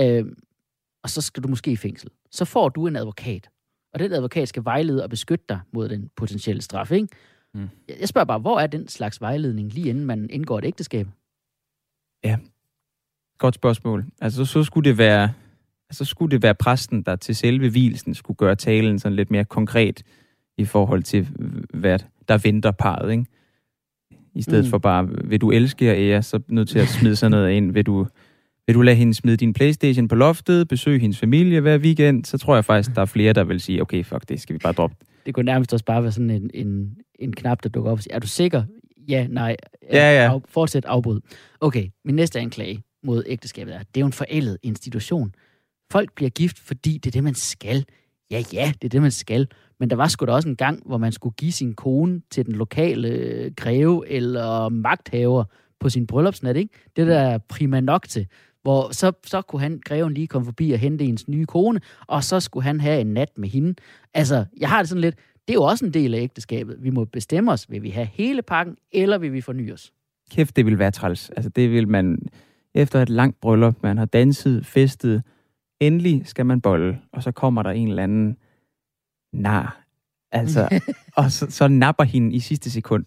Øh, 0.00 0.24
og 1.08 1.12
så 1.12 1.20
skal 1.20 1.42
du 1.42 1.48
måske 1.48 1.70
i 1.70 1.76
fængsel, 1.76 2.10
så 2.30 2.44
får 2.44 2.68
du 2.68 2.86
en 2.86 2.96
advokat. 2.96 3.48
Og 3.92 3.98
den 4.00 4.12
advokat 4.12 4.48
skal 4.48 4.64
vejlede 4.64 5.02
og 5.02 5.10
beskytte 5.10 5.44
dig 5.48 5.60
mod 5.72 5.88
den 5.88 6.10
potentielle 6.16 6.62
straf, 6.62 6.92
ikke? 6.92 7.08
Mm. 7.54 7.68
Jeg 8.00 8.08
spørger 8.08 8.24
bare, 8.24 8.38
hvor 8.38 8.60
er 8.60 8.66
den 8.66 8.88
slags 8.88 9.20
vejledning, 9.20 9.72
lige 9.72 9.88
inden 9.88 10.04
man 10.04 10.30
indgår 10.30 10.58
et 10.58 10.64
ægteskab? 10.64 11.06
Godt 13.38 13.54
spørgsmål. 13.54 14.04
Altså, 14.20 14.44
så 14.44 14.64
skulle 14.64 14.90
det 14.90 14.98
være, 14.98 15.22
altså, 15.90 16.04
så 16.04 16.10
skulle 16.10 16.30
det 16.30 16.42
være 16.42 16.54
præsten, 16.54 17.02
der 17.02 17.16
til 17.16 17.36
selve 17.36 17.70
hvilsen 17.70 18.14
skulle 18.14 18.36
gøre 18.36 18.54
talen 18.54 18.98
sådan 18.98 19.16
lidt 19.16 19.30
mere 19.30 19.44
konkret 19.44 20.02
i 20.58 20.64
forhold 20.64 21.02
til, 21.02 21.28
hvad 21.74 21.98
der 22.28 22.38
venter 22.38 22.70
parret, 22.70 23.12
ikke? 23.12 23.26
I 24.34 24.42
stedet 24.42 24.64
Mm. 24.64 24.70
for 24.70 24.78
bare, 24.78 25.08
vil 25.24 25.40
du 25.40 25.50
elske 25.50 25.90
og 25.90 25.96
ære, 25.96 26.22
så 26.22 26.40
nødt 26.48 26.68
til 26.68 26.78
at 26.78 26.88
smide 26.88 27.16
sådan 27.16 27.30
noget 27.30 27.50
ind. 27.52 27.72
Vil 27.72 27.86
du, 27.86 28.06
vil 28.68 28.74
du 28.74 28.82
lade 28.82 28.96
hende 28.96 29.14
smide 29.14 29.36
din 29.36 29.52
Playstation 29.52 30.08
på 30.08 30.14
loftet, 30.14 30.68
besøge 30.68 30.98
hendes 30.98 31.18
familie 31.18 31.60
hver 31.60 31.78
weekend, 31.78 32.24
så 32.24 32.38
tror 32.38 32.54
jeg 32.54 32.64
faktisk, 32.64 32.94
der 32.94 33.02
er 33.02 33.06
flere, 33.06 33.32
der 33.32 33.44
vil 33.44 33.60
sige, 33.60 33.82
okay, 33.82 34.04
fuck 34.04 34.28
det, 34.28 34.40
skal 34.40 34.54
vi 34.54 34.58
bare 34.58 34.72
droppe. 34.72 34.96
Det 35.26 35.34
kunne 35.34 35.44
nærmest 35.44 35.72
også 35.72 35.84
bare 35.84 36.02
være 36.02 36.12
sådan 36.12 36.30
en, 36.30 36.50
en, 36.54 36.96
en 37.18 37.32
knap, 37.32 37.62
der 37.62 37.68
dukker 37.68 37.90
op 37.90 37.98
og 37.98 38.02
siger, 38.02 38.14
er 38.14 38.18
du 38.18 38.26
sikker? 38.26 38.62
Ja, 39.08 39.26
nej. 39.26 39.56
Ja, 39.92 40.24
ja. 40.24 40.34
Af, 40.34 40.40
fortsæt 40.48 40.84
afbrud. 40.84 41.20
Okay, 41.60 41.88
min 42.04 42.14
næste 42.14 42.40
anklage 42.40 42.82
mod 43.04 43.22
ægteskabet 43.26 43.74
er, 43.74 43.78
det 43.78 43.96
er 43.96 44.00
jo 44.00 44.06
en 44.06 44.12
forældet 44.12 44.58
institution. 44.62 45.32
Folk 45.92 46.14
bliver 46.14 46.30
gift, 46.30 46.58
fordi 46.58 46.98
det 46.98 47.06
er 47.06 47.12
det, 47.12 47.24
man 47.24 47.34
skal. 47.34 47.84
Ja, 48.30 48.42
ja, 48.52 48.72
det 48.82 48.84
er 48.84 48.88
det, 48.88 49.02
man 49.02 49.10
skal. 49.10 49.48
Men 49.80 49.90
der 49.90 49.96
var 49.96 50.08
sgu 50.08 50.26
da 50.26 50.32
også 50.32 50.48
en 50.48 50.56
gang, 50.56 50.82
hvor 50.86 50.98
man 50.98 51.12
skulle 51.12 51.34
give 51.34 51.52
sin 51.52 51.74
kone 51.74 52.20
til 52.30 52.46
den 52.46 52.54
lokale 52.54 53.08
øh, 53.08 53.52
greve 53.56 54.08
eller 54.08 54.68
magthaver 54.68 55.44
på 55.80 55.88
sin 55.88 56.06
bryllupsnat, 56.06 56.56
ikke? 56.56 56.74
Det 56.96 57.06
der 57.06 57.18
er 57.18 57.38
prima 57.38 57.80
nok 57.80 58.08
til. 58.08 58.26
Hvor 58.68 58.92
så, 58.92 59.12
så 59.26 59.42
kunne 59.42 59.62
han, 59.62 59.80
greven 59.84 60.14
lige 60.14 60.26
komme 60.26 60.46
forbi 60.46 60.72
og 60.72 60.78
hente 60.78 61.04
ens 61.04 61.28
nye 61.28 61.46
kone, 61.46 61.80
og 62.06 62.24
så 62.24 62.40
skulle 62.40 62.64
han 62.64 62.80
have 62.80 63.00
en 63.00 63.06
nat 63.06 63.38
med 63.38 63.48
hende. 63.48 63.74
Altså, 64.14 64.44
jeg 64.60 64.68
har 64.68 64.78
det 64.78 64.88
sådan 64.88 65.00
lidt, 65.00 65.14
det 65.16 65.50
er 65.50 65.54
jo 65.54 65.62
også 65.62 65.84
en 65.84 65.94
del 65.94 66.14
af 66.14 66.18
ægteskabet. 66.18 66.76
Vi 66.80 66.90
må 66.90 67.04
bestemme 67.04 67.52
os, 67.52 67.70
vil 67.70 67.82
vi 67.82 67.90
have 67.90 68.08
hele 68.12 68.42
pakken, 68.42 68.76
eller 68.92 69.18
vil 69.18 69.32
vi 69.32 69.40
forny 69.40 69.72
os? 69.72 69.92
Kæft, 70.30 70.56
det 70.56 70.66
vil 70.66 70.78
være 70.78 70.90
træls. 70.90 71.30
Altså, 71.30 71.48
det 71.48 71.70
vil 71.70 71.88
man... 71.88 72.18
Efter 72.74 73.02
et 73.02 73.08
langt 73.08 73.40
bryllup, 73.40 73.74
man 73.82 73.98
har 73.98 74.04
danset, 74.04 74.66
festet, 74.66 75.22
endelig 75.80 76.22
skal 76.26 76.46
man 76.46 76.60
bolle, 76.60 76.98
og 77.12 77.22
så 77.22 77.32
kommer 77.32 77.62
der 77.62 77.70
en 77.70 77.88
eller 77.88 78.02
anden 78.02 78.36
nar. 79.32 79.86
Altså, 80.32 80.80
og 81.16 81.30
så, 81.30 81.46
så 81.50 81.68
napper 81.68 82.04
hende 82.04 82.34
i 82.34 82.38
sidste 82.38 82.70
sekund. 82.70 83.04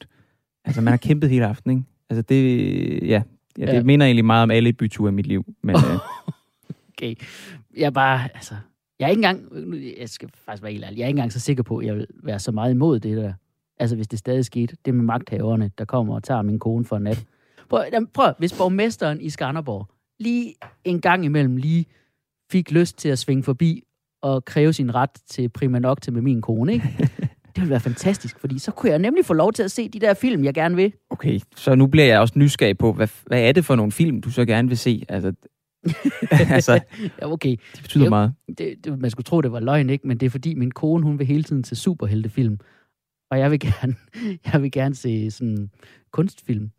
Altså, 0.65 0.81
man 0.81 0.91
har 0.91 0.97
kæmpet 0.97 1.29
hele 1.29 1.45
aftenen, 1.45 1.77
ikke? 1.77 1.89
Altså, 2.09 2.21
det... 2.21 3.07
Ja, 3.07 3.21
ja 3.57 3.65
det 3.65 3.73
Ja. 3.73 3.83
minder 3.83 4.05
egentlig 4.05 4.25
meget 4.25 4.43
om 4.43 4.51
alle 4.51 4.73
byture 4.73 5.09
i 5.09 5.13
mit 5.13 5.27
liv. 5.27 5.45
Men 5.63 5.75
øh, 5.75 5.81
Okay. 6.97 7.15
Jeg 7.77 7.85
er 7.85 7.89
bare, 7.89 8.29
altså, 8.35 8.55
jeg 8.99 9.05
er 9.05 9.09
ikke 9.09 9.19
engang, 9.19 9.41
jeg 9.99 10.09
skal 10.09 10.29
faktisk 10.45 10.63
være 10.63 10.71
helt 10.71 10.85
ærlig, 10.85 10.97
jeg 10.97 11.03
er 11.03 11.07
ikke 11.07 11.17
engang 11.17 11.33
så 11.33 11.39
sikker 11.39 11.63
på, 11.63 11.77
at 11.77 11.85
jeg 11.87 11.95
vil 11.95 12.07
være 12.23 12.39
så 12.39 12.51
meget 12.51 12.71
imod 12.71 12.99
det 12.99 13.17
der. 13.17 13.33
Altså, 13.79 13.95
hvis 13.95 14.07
det 14.07 14.19
stadig 14.19 14.45
skete, 14.45 14.75
det 14.85 14.93
med 14.95 15.03
magthaverne, 15.03 15.71
der 15.77 15.85
kommer 15.85 16.15
og 16.15 16.23
tager 16.23 16.41
min 16.41 16.59
kone 16.59 16.85
for 16.85 16.97
en 16.97 17.03
nat. 17.03 17.25
Prøv, 17.69 17.83
jamen, 17.93 18.07
prøv 18.13 18.33
hvis 18.37 18.53
borgmesteren 18.57 19.21
i 19.21 19.29
Skanderborg 19.29 19.87
lige 20.19 20.53
en 20.83 21.01
gang 21.01 21.25
imellem 21.25 21.55
lige 21.57 21.85
fik 22.51 22.71
lyst 22.71 22.97
til 22.97 23.09
at 23.09 23.19
svinge 23.19 23.43
forbi 23.43 23.83
og 24.21 24.45
kræve 24.45 24.73
sin 24.73 24.95
ret 24.95 25.09
til 25.27 25.49
prima 25.49 25.95
til 26.01 26.13
med 26.13 26.21
min 26.21 26.41
kone, 26.41 26.73
ikke? 26.73 27.09
Det 27.55 27.61
ville 27.61 27.69
være 27.69 27.79
fantastisk, 27.79 28.39
fordi 28.39 28.59
så 28.59 28.71
kunne 28.71 28.89
jeg 28.89 28.99
nemlig 28.99 29.25
få 29.25 29.33
lov 29.33 29.53
til 29.53 29.63
at 29.63 29.71
se 29.71 29.89
de 29.89 29.99
der 29.99 30.13
film, 30.13 30.43
jeg 30.43 30.53
gerne 30.53 30.75
vil. 30.75 30.93
okay, 31.09 31.39
så 31.55 31.75
nu 31.75 31.87
bliver 31.87 32.05
jeg 32.07 32.19
også 32.19 32.33
nysgerrig 32.37 32.77
på, 32.77 32.93
hvad, 32.93 33.07
hvad 33.25 33.41
er 33.41 33.51
det 33.51 33.65
for 33.65 33.75
nogle 33.75 33.91
film, 33.91 34.21
du 34.21 34.31
så 34.31 34.45
gerne 34.45 34.67
vil 34.67 34.77
se? 34.77 35.05
Altså, 35.09 35.33
altså 36.55 36.79
Ja, 37.21 37.31
okay. 37.31 37.49
det 37.75 37.81
betyder 37.81 38.03
Jo. 38.03 38.09
meget. 38.09 38.33
det, 38.57 38.75
det, 38.85 38.99
man 38.99 39.11
skulle 39.11 39.23
tro, 39.25 39.41
det 39.41 39.51
var 39.51 39.59
løgn, 39.59 39.89
ikke? 39.89 40.07
Men 40.07 40.17
det 40.17 40.25
er 40.25 40.29
fordi, 40.29 40.53
min 40.55 40.71
kone, 40.71 41.03
hun 41.03 41.19
vil 41.19 41.27
hele 41.27 41.43
tiden 41.43 41.63
til 41.63 41.77
superheltefilm. 41.77 42.59
Og 43.31 43.39
jeg 43.39 43.51
vil 43.51 43.59
gerne, 43.69 43.95
jeg 44.53 44.61
vil 44.61 44.71
gerne 44.71 44.95
se 44.95 45.31
sådan 45.31 45.69
kunstfilm. 46.11 46.69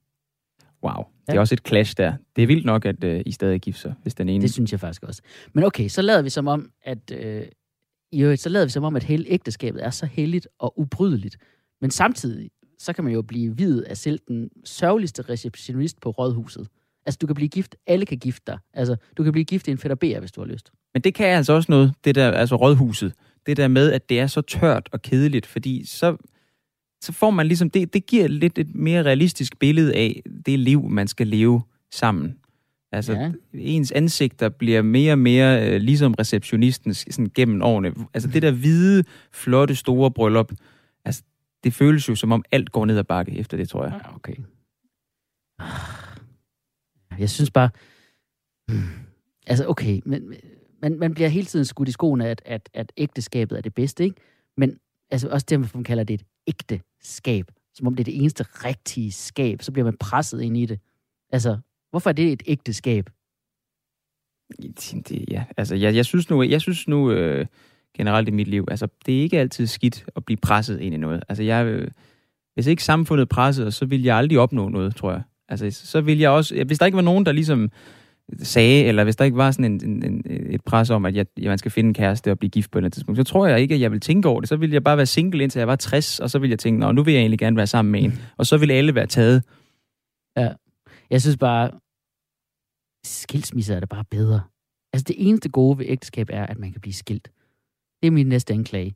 Wow, 0.84 1.04
det 1.26 1.34
er 1.36 1.40
også 1.40 1.54
et 1.54 1.68
clash 1.68 1.94
der. 1.96 2.12
Det 2.36 2.42
er 2.42 2.46
vildt 2.46 2.64
nok, 2.64 2.84
at 2.86 3.04
øh, 3.04 3.22
I 3.26 3.32
stadig 3.32 3.54
er 3.54 3.58
gift 3.58 3.78
så, 3.78 3.92
hvis 4.02 4.14
den 4.14 4.28
ene... 4.28 4.42
Det 4.42 4.52
synes 4.52 4.72
jeg 4.72 4.80
faktisk 4.80 5.02
også. 5.02 5.22
Men 5.52 5.64
okay, 5.64 5.88
så 5.88 6.02
lader 6.02 6.22
vi 6.22 6.30
som 6.30 6.46
om, 6.48 6.70
at 6.84 6.98
øh, 7.12 7.42
i 8.12 8.22
øvrigt, 8.22 8.40
så 8.40 8.48
lader 8.48 8.66
vi 8.66 8.70
som 8.70 8.84
om, 8.84 8.96
at 8.96 9.02
hele 9.02 9.24
ægteskabet 9.28 9.84
er 9.84 9.90
så 9.90 10.06
helligt 10.06 10.48
og 10.58 10.78
ubrydeligt. 10.80 11.36
Men 11.80 11.90
samtidig, 11.90 12.50
så 12.78 12.92
kan 12.92 13.04
man 13.04 13.12
jo 13.12 13.22
blive 13.22 13.56
videt 13.56 13.82
af 13.82 13.96
selv 13.96 14.20
den 14.28 14.50
sørgeligste 14.64 15.22
receptionist 15.22 16.00
på 16.00 16.10
rådhuset. 16.10 16.68
Altså, 17.06 17.18
du 17.18 17.26
kan 17.26 17.34
blive 17.34 17.48
gift, 17.48 17.76
alle 17.86 18.06
kan 18.06 18.18
gifte 18.18 18.42
dig. 18.46 18.58
Altså, 18.74 18.96
du 19.16 19.22
kan 19.22 19.32
blive 19.32 19.44
gift 19.44 19.68
i 19.68 19.70
en 19.70 19.78
fætter 19.78 20.20
hvis 20.20 20.32
du 20.32 20.40
har 20.40 20.48
lyst. 20.48 20.72
Men 20.94 21.02
det 21.02 21.14
kan 21.14 21.26
altså 21.26 21.52
også 21.52 21.72
noget, 21.72 21.94
det 22.04 22.14
der, 22.14 22.30
altså 22.30 22.56
rådhuset. 22.56 23.12
Det 23.46 23.56
der 23.56 23.68
med, 23.68 23.92
at 23.92 24.08
det 24.08 24.20
er 24.20 24.26
så 24.26 24.40
tørt 24.40 24.88
og 24.92 25.02
kedeligt, 25.02 25.46
fordi 25.46 25.86
så, 25.86 26.16
så 27.00 27.12
får 27.12 27.30
man 27.30 27.46
ligesom, 27.46 27.70
det, 27.70 27.94
det 27.94 28.06
giver 28.06 28.28
lidt 28.28 28.58
et 28.58 28.74
mere 28.74 29.02
realistisk 29.02 29.58
billede 29.58 29.94
af 29.94 30.22
det 30.46 30.58
liv, 30.58 30.88
man 30.88 31.08
skal 31.08 31.26
leve 31.26 31.62
sammen. 31.90 32.36
Altså, 32.92 33.12
Ja. 33.12 33.32
ens 33.54 33.92
ansigter 33.92 34.48
bliver 34.48 34.82
mere 34.82 35.12
og 35.12 35.18
mere 35.18 35.68
øh, 35.74 35.80
ligesom 35.80 36.14
receptionistens 36.14 37.06
sådan 37.10 37.30
gennem 37.34 37.62
årene. 37.62 37.94
Altså, 38.14 38.28
det 38.28 38.42
der 38.42 38.50
hvide, 38.50 39.04
flotte, 39.32 39.74
store 39.76 40.10
bryllup, 40.10 40.52
altså, 41.04 41.22
det 41.64 41.74
føles 41.74 42.08
jo 42.08 42.14
som 42.14 42.32
om 42.32 42.44
alt 42.52 42.72
går 42.72 42.84
ned 42.86 42.98
ad 42.98 43.04
bakke 43.04 43.32
efter 43.32 43.56
det, 43.56 43.68
tror 43.68 43.84
jeg. 43.84 44.00
Ja, 44.04 44.14
okay. 44.14 44.34
Jeg 47.18 47.30
synes 47.30 47.50
bare... 47.50 47.70
Hmm. 48.68 48.82
Altså, 49.46 49.66
okay, 49.66 50.00
men 50.06 50.34
man, 50.82 50.98
man 50.98 51.14
bliver 51.14 51.28
hele 51.28 51.46
tiden 51.46 51.64
skudt 51.64 51.88
i 51.88 51.92
skoene, 51.92 52.28
at, 52.28 52.42
at, 52.44 52.68
at 52.74 52.92
ægteskabet 52.96 53.58
er 53.58 53.62
det 53.62 53.74
bedste, 53.74 54.04
ikke? 54.04 54.16
Men 54.56 54.78
altså, 55.10 55.28
også 55.28 55.46
det, 55.50 55.74
man 55.74 55.84
kalder 55.84 56.04
det 56.04 56.14
et 56.14 56.24
ægte 56.46 56.80
skab, 57.02 57.44
som 57.74 57.86
om 57.86 57.94
det 57.94 58.02
er 58.02 58.04
det 58.04 58.20
eneste 58.20 58.44
rigtige 58.44 59.12
skab, 59.12 59.62
så 59.62 59.72
bliver 59.72 59.84
man 59.84 59.96
presset 59.96 60.42
ind 60.42 60.56
i 60.56 60.66
det. 60.66 60.80
Altså, 61.32 61.58
hvorfor 61.92 62.10
er 62.10 62.14
det 62.14 62.32
et 62.32 62.42
ægte 62.46 62.72
skab? 62.72 63.10
Det, 65.08 65.24
ja, 65.30 65.44
altså, 65.56 65.74
jeg, 65.74 65.94
jeg 65.94 66.04
synes 66.04 66.30
nu, 66.30 66.42
jeg 66.42 66.60
synes 66.60 66.88
nu 66.88 67.10
øh, 67.10 67.46
generelt 67.96 68.28
i 68.28 68.30
mit 68.30 68.48
liv, 68.48 68.66
altså, 68.70 68.88
det 69.06 69.18
er 69.18 69.22
ikke 69.22 69.38
altid 69.38 69.66
skidt 69.66 70.04
at 70.16 70.24
blive 70.24 70.36
presset 70.36 70.80
ind 70.80 70.94
i 70.94 70.98
noget. 70.98 71.22
Altså, 71.28 71.42
jeg, 71.42 71.66
øh, 71.66 71.90
hvis 72.54 72.66
ikke 72.66 72.84
samfundet 72.84 73.28
pressede, 73.28 73.72
så 73.72 73.86
ville 73.86 74.06
jeg 74.06 74.16
aldrig 74.16 74.38
opnå 74.38 74.68
noget, 74.68 74.96
tror 74.96 75.10
jeg. 75.10 75.22
Altså, 75.48 75.70
så 75.70 76.00
vil 76.00 76.18
jeg 76.18 76.30
også, 76.30 76.64
hvis 76.64 76.78
der 76.78 76.86
ikke 76.86 76.96
var 76.96 77.02
nogen, 77.02 77.26
der 77.26 77.32
ligesom 77.32 77.70
sagde, 78.42 78.84
eller 78.84 79.04
hvis 79.04 79.16
der 79.16 79.24
ikke 79.24 79.36
var 79.36 79.50
sådan 79.50 79.64
en, 79.64 79.80
en, 79.84 80.04
en, 80.04 80.22
et 80.50 80.64
pres 80.64 80.90
om, 80.90 81.04
at 81.04 81.14
jeg, 81.14 81.26
at 81.36 81.44
man 81.44 81.58
skal 81.58 81.70
finde 81.70 81.88
en 81.88 81.94
kæreste 81.94 82.30
og 82.30 82.38
blive 82.38 82.50
gift 82.50 82.70
på 82.70 82.78
et 82.78 82.80
eller 82.80 82.86
andet 82.86 82.94
tidspunkt, 82.94 83.18
så 83.18 83.24
tror 83.24 83.46
jeg 83.46 83.60
ikke, 83.60 83.74
at 83.74 83.80
jeg 83.80 83.92
vil 83.92 84.00
tænke 84.00 84.28
over 84.28 84.40
det. 84.40 84.48
Så 84.48 84.56
ville 84.56 84.74
jeg 84.74 84.84
bare 84.84 84.96
være 84.96 85.06
single, 85.06 85.42
indtil 85.42 85.58
jeg 85.58 85.68
var 85.68 85.76
60, 85.76 86.20
og 86.20 86.30
så 86.30 86.38
ville 86.38 86.50
jeg 86.50 86.58
tænke, 86.58 86.80
Nå, 86.80 86.92
nu 86.92 87.02
vil 87.02 87.14
jeg 87.14 87.20
egentlig 87.20 87.38
gerne 87.38 87.56
være 87.56 87.66
sammen 87.66 87.92
med 87.92 88.02
en. 88.02 88.18
Og 88.36 88.46
så 88.46 88.56
ville 88.56 88.74
alle 88.74 88.94
være 88.94 89.06
taget. 89.06 89.42
Jeg 91.12 91.20
synes 91.20 91.36
bare, 91.36 91.70
skilsmisser 93.04 93.76
er 93.76 93.80
det 93.80 93.88
bare 93.88 94.04
bedre. 94.10 94.40
Altså, 94.92 95.04
det 95.08 95.16
eneste 95.18 95.48
gode 95.48 95.78
ved 95.78 95.86
ægteskab 95.88 96.28
er, 96.30 96.46
at 96.46 96.58
man 96.58 96.72
kan 96.72 96.80
blive 96.80 96.94
skilt. 96.94 97.30
Det 98.02 98.06
er 98.06 98.10
min 98.10 98.26
næste 98.26 98.54
anklage. 98.54 98.94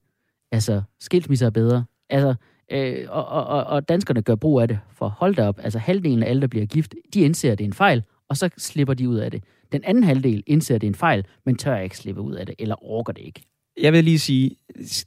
Altså, 0.52 0.82
skilsmisser 1.00 1.46
er 1.46 1.50
bedre. 1.50 1.84
Altså, 2.10 2.34
øh, 2.70 3.06
og, 3.08 3.26
og, 3.26 3.46
og, 3.46 3.64
og 3.64 3.88
danskerne 3.88 4.22
gør 4.22 4.34
brug 4.34 4.60
af 4.60 4.68
det. 4.68 4.78
For 4.92 5.08
hold 5.08 5.34
da 5.34 5.48
op, 5.48 5.60
altså 5.62 5.78
halvdelen 5.78 6.22
af 6.22 6.28
alle, 6.30 6.40
der 6.40 6.46
bliver 6.46 6.66
gift, 6.66 6.94
de 7.14 7.20
indser, 7.20 7.52
at 7.52 7.58
det 7.58 7.64
er 7.64 7.68
en 7.68 7.72
fejl, 7.72 8.02
og 8.28 8.36
så 8.36 8.50
slipper 8.58 8.94
de 8.94 9.08
ud 9.08 9.16
af 9.16 9.30
det. 9.30 9.44
Den 9.72 9.84
anden 9.84 10.04
halvdel 10.04 10.42
indser, 10.46 10.74
at 10.74 10.80
det 10.80 10.86
er 10.86 10.90
en 10.90 10.94
fejl, 10.94 11.26
men 11.46 11.56
tør 11.56 11.78
ikke 11.78 11.96
slippe 11.98 12.20
ud 12.20 12.34
af 12.34 12.46
det, 12.46 12.54
eller 12.58 12.84
orker 12.84 13.12
det 13.12 13.22
ikke. 13.22 13.42
jeg 13.80 13.92
vil 13.92 14.04
lige 14.04 14.18
sige, 14.18 14.56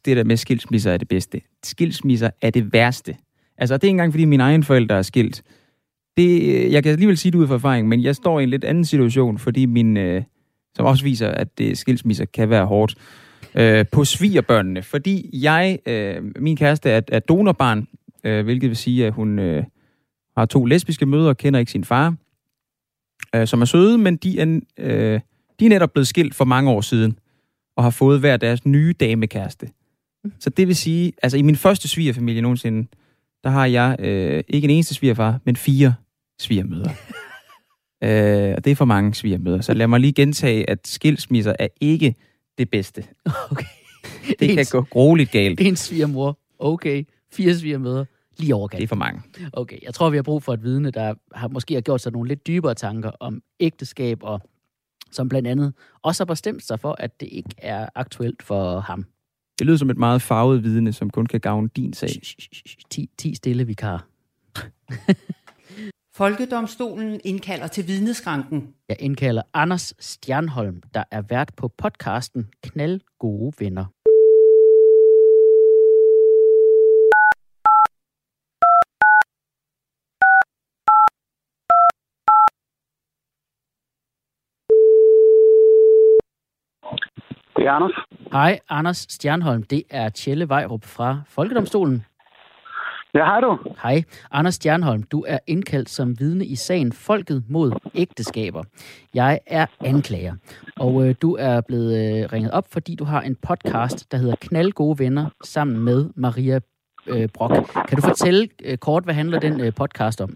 det 0.06 0.18
der 0.18 0.24
med 0.24 0.38
skilsmisser 0.38 0.92
er 0.92 0.98
det 0.98 1.08
bedste. 1.08 1.42
Skilsmisser 1.64 2.30
er 2.42 2.50
det 2.50 2.74
værste. 2.74 3.18
Altså, 3.58 3.78
det 3.78 3.84
er 3.84 3.88
ikke 3.88 3.92
engang, 3.92 4.14
fordi 4.14 4.26
mine 4.26 4.44
egne 4.44 4.64
forældre 4.64 4.98
er 4.98 5.02
skilt. 5.02 5.44
Det, 6.20 6.72
jeg 6.72 6.84
kan 6.84 6.92
alligevel 6.92 7.18
sige 7.18 7.32
det 7.32 7.38
ud 7.38 7.48
fra 7.48 7.54
erfaring, 7.56 7.88
men 7.88 8.04
jeg 8.04 8.16
står 8.16 8.40
i 8.40 8.44
en 8.44 8.50
lidt 8.50 8.64
anden 8.64 8.86
situation, 8.86 9.38
fordi 9.38 9.66
min, 9.66 9.98
øh, 9.98 10.24
som 10.76 10.86
også 10.86 11.04
viser, 11.04 11.28
at 11.28 11.58
det, 11.58 11.78
skilsmisser 11.78 12.26
kan 12.26 12.50
være 12.50 12.66
hårdt, 12.66 12.96
øh, 13.56 13.86
på 13.92 14.06
svigerbørnene. 14.06 14.82
Fordi 14.82 15.30
jeg, 15.34 15.80
øh, 15.86 16.24
min 16.40 16.58
kæreste 16.58 16.90
er, 16.90 17.02
er 17.08 17.20
donorbarn, 17.20 17.88
øh, 18.24 18.44
hvilket 18.44 18.70
vil 18.70 18.78
sige, 18.78 19.08
at 19.08 19.14
hun 19.14 19.40
øh, 19.40 19.64
har 20.38 20.46
to 20.46 20.66
lesbiske 20.66 21.06
mødre 21.06 21.30
og 21.30 21.38
kender 21.38 21.60
ikke 21.60 21.72
sin 21.72 21.84
far, 21.84 22.16
øh, 23.36 23.48
som 23.48 23.62
er 23.62 23.66
søde, 23.66 23.98
men 23.98 24.18
de 24.18 24.40
er, 24.40 24.60
øh, 24.78 25.20
de 25.60 25.66
er 25.66 25.70
netop 25.70 25.94
blevet 25.94 26.08
skilt 26.08 26.36
for 26.36 26.46
mange 26.46 26.72
år 26.72 26.82
siden 26.82 27.20
og 27.78 27.84
har 27.84 27.92
fået 27.92 28.20
hver 28.20 28.38
deres 28.38 28.66
nye 28.66 28.94
damekæreste. 29.00 29.70
Så 30.40 30.50
det 30.50 30.68
vil 30.68 30.76
sige, 30.76 31.14
altså 31.24 31.38
i 31.38 31.42
min 31.42 31.56
første 31.56 31.88
svigerfamilie 31.88 32.42
nogensinde, 32.42 32.88
der 33.44 33.50
har 33.50 33.66
jeg 33.66 33.96
øh, 34.00 34.44
ikke 34.48 34.66
en 34.66 34.72
eneste 34.72 34.94
svigerfar, 34.94 35.40
men 35.46 35.56
fire 35.56 35.94
svigermødre. 36.40 36.92
øh, 38.50 38.54
og 38.58 38.66
det 38.66 38.72
er 38.72 38.76
for 38.76 38.86
mange 38.86 39.14
svigermødre. 39.14 39.62
Så 39.62 39.74
lad 39.74 39.88
mig 39.88 40.00
lige 40.00 40.14
gentage, 40.14 40.70
at 40.70 40.88
skilsmisser 40.88 41.56
er 41.60 41.68
ikke 41.82 42.16
det 42.58 42.70
bedste. 42.70 43.04
Okay. 43.52 43.66
Det 44.40 44.56
kan 44.56 44.66
gå 44.72 44.82
grueligt 44.82 45.32
galt. 45.32 45.60
En 45.68 45.76
svigermor. 45.76 46.40
Okay. 46.60 47.04
Fire 47.32 47.56
svigermøder. 47.56 48.06
Lige 48.38 48.56
overkant. 48.56 48.78
Det 48.78 48.84
er 48.84 48.88
for 48.88 48.96
mange. 48.96 49.22
Okay, 49.54 49.78
jeg 49.84 49.94
tror, 49.94 50.10
vi 50.10 50.18
har 50.18 50.24
brug 50.24 50.44
for 50.44 50.54
et 50.54 50.64
vidne, 50.64 50.92
der 50.92 51.14
har 51.36 51.48
måske 51.48 51.74
har 51.74 51.82
gjort 51.82 52.02
sig 52.02 52.12
nogle 52.12 52.28
lidt 52.28 52.48
dybere 52.48 52.76
tanker 52.76 53.12
om 53.20 53.42
ægteskab, 53.60 54.18
og 54.22 54.42
som 55.12 55.30
blandt 55.30 55.48
andet 55.48 55.74
også 56.04 56.24
har 56.24 56.26
bestemt 56.26 56.64
sig 56.64 56.80
for, 56.80 56.96
at 57.00 57.20
det 57.20 57.30
ikke 57.32 57.50
er 57.58 57.90
aktuelt 57.96 58.44
for 58.44 58.80
ham. 58.80 59.06
Det 59.60 59.68
lyder 59.68 59.78
som 59.78 59.90
et 59.90 59.98
meget 59.98 60.22
farvet 60.22 60.64
vidne, 60.64 60.94
som 60.94 61.10
kun 61.10 61.26
kan 61.26 61.40
gavne 61.40 61.70
din 61.76 61.94
sag. 61.94 62.10
10, 62.90 63.10
10 63.18 63.36
stille 63.36 63.68
vikar. 63.68 64.08
Folkedomstolen 66.20 67.20
indkalder 67.24 67.68
til 67.68 67.88
vidneskranken. 67.88 68.74
Jeg 68.90 68.98
indkalder 69.00 69.42
Anders 69.54 69.94
Stjernholm, 70.00 70.82
der 70.94 71.04
er 71.12 71.22
vært 71.22 71.52
på 71.58 71.68
podcasten 71.68 72.48
Knald 72.64 73.00
Gode 73.20 73.54
Venner. 73.60 73.86
Det 87.56 87.66
er 87.68 87.72
Anders. 87.72 87.96
Hej, 88.32 88.60
Anders 88.70 89.06
Stjernholm. 89.10 89.64
Det 89.64 89.84
er 89.90 90.10
Tjelle 90.10 90.50
Vejrup 90.50 90.86
fra 90.86 91.22
Folkedomstolen. 91.28 92.04
Ja, 93.14 93.26
hej 93.26 93.42
du. 93.42 93.58
Hej. 93.84 94.04
Anders 94.32 94.54
Stjernholm, 94.54 95.04
du 95.04 95.26
er 95.28 95.40
indkaldt 95.48 95.90
som 95.90 96.20
vidne 96.20 96.46
i 96.46 96.56
sagen 96.56 96.94
Folket 96.94 97.44
mod 97.50 97.72
ægteskaber. 97.96 98.64
Jeg 99.14 99.40
er 99.48 99.66
anklager, 99.86 100.34
og 100.80 101.08
øh, 101.08 101.16
du 101.22 101.36
er 101.40 101.62
blevet 101.68 101.92
øh, 102.02 102.34
ringet 102.34 102.52
op, 102.52 102.66
fordi 102.74 102.96
du 102.96 103.04
har 103.04 103.22
en 103.22 103.36
podcast, 103.48 104.12
der 104.12 104.18
hedder 104.18 104.36
Knaldgode 104.42 105.00
Venner, 105.00 105.26
sammen 105.44 105.80
med 105.80 106.10
Maria 106.16 106.60
øh, 107.08 107.30
Brock. 107.34 107.88
Kan 107.88 107.98
du 107.98 108.02
fortælle 108.02 108.50
øh, 108.66 108.78
kort, 108.78 109.04
hvad 109.04 109.14
handler 109.14 109.40
den 109.40 109.62
øh, 109.62 109.74
podcast 109.78 110.22
om? 110.22 110.30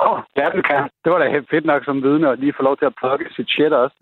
Åh, 0.00 0.12
oh, 0.12 0.18
ja, 0.36 0.46
det 0.56 0.66
kan. 0.66 0.82
Det 1.04 1.12
var 1.12 1.18
da 1.18 1.30
helt 1.30 1.50
fedt 1.50 1.64
nok 1.64 1.84
som 1.84 2.02
vidne 2.02 2.30
at 2.30 2.38
lige 2.38 2.54
få 2.56 2.62
lov 2.62 2.76
til 2.76 2.84
at 2.84 2.94
plukke 3.00 3.24
sit 3.36 3.48
shit 3.50 3.72
også. 3.72 3.96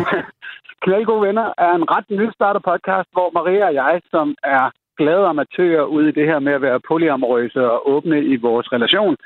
Knaldgode 0.84 1.22
Venner 1.26 1.48
er 1.58 1.72
en 1.74 1.90
ret 1.90 2.10
nystartet 2.10 2.62
podcast, 2.62 3.08
hvor 3.12 3.30
Maria 3.38 3.66
og 3.66 3.74
jeg, 3.74 4.00
som 4.10 4.34
er 4.42 4.70
glade 5.00 5.26
amatører 5.26 5.84
ude 5.94 6.08
i 6.08 6.16
det 6.18 6.26
her 6.30 6.38
med 6.38 6.52
at 6.52 6.62
være 6.62 6.86
polyamorøse 6.88 7.60
og 7.70 7.90
åbne 7.94 8.18
i 8.32 8.36
vores 8.36 8.72
relation, 8.72 9.16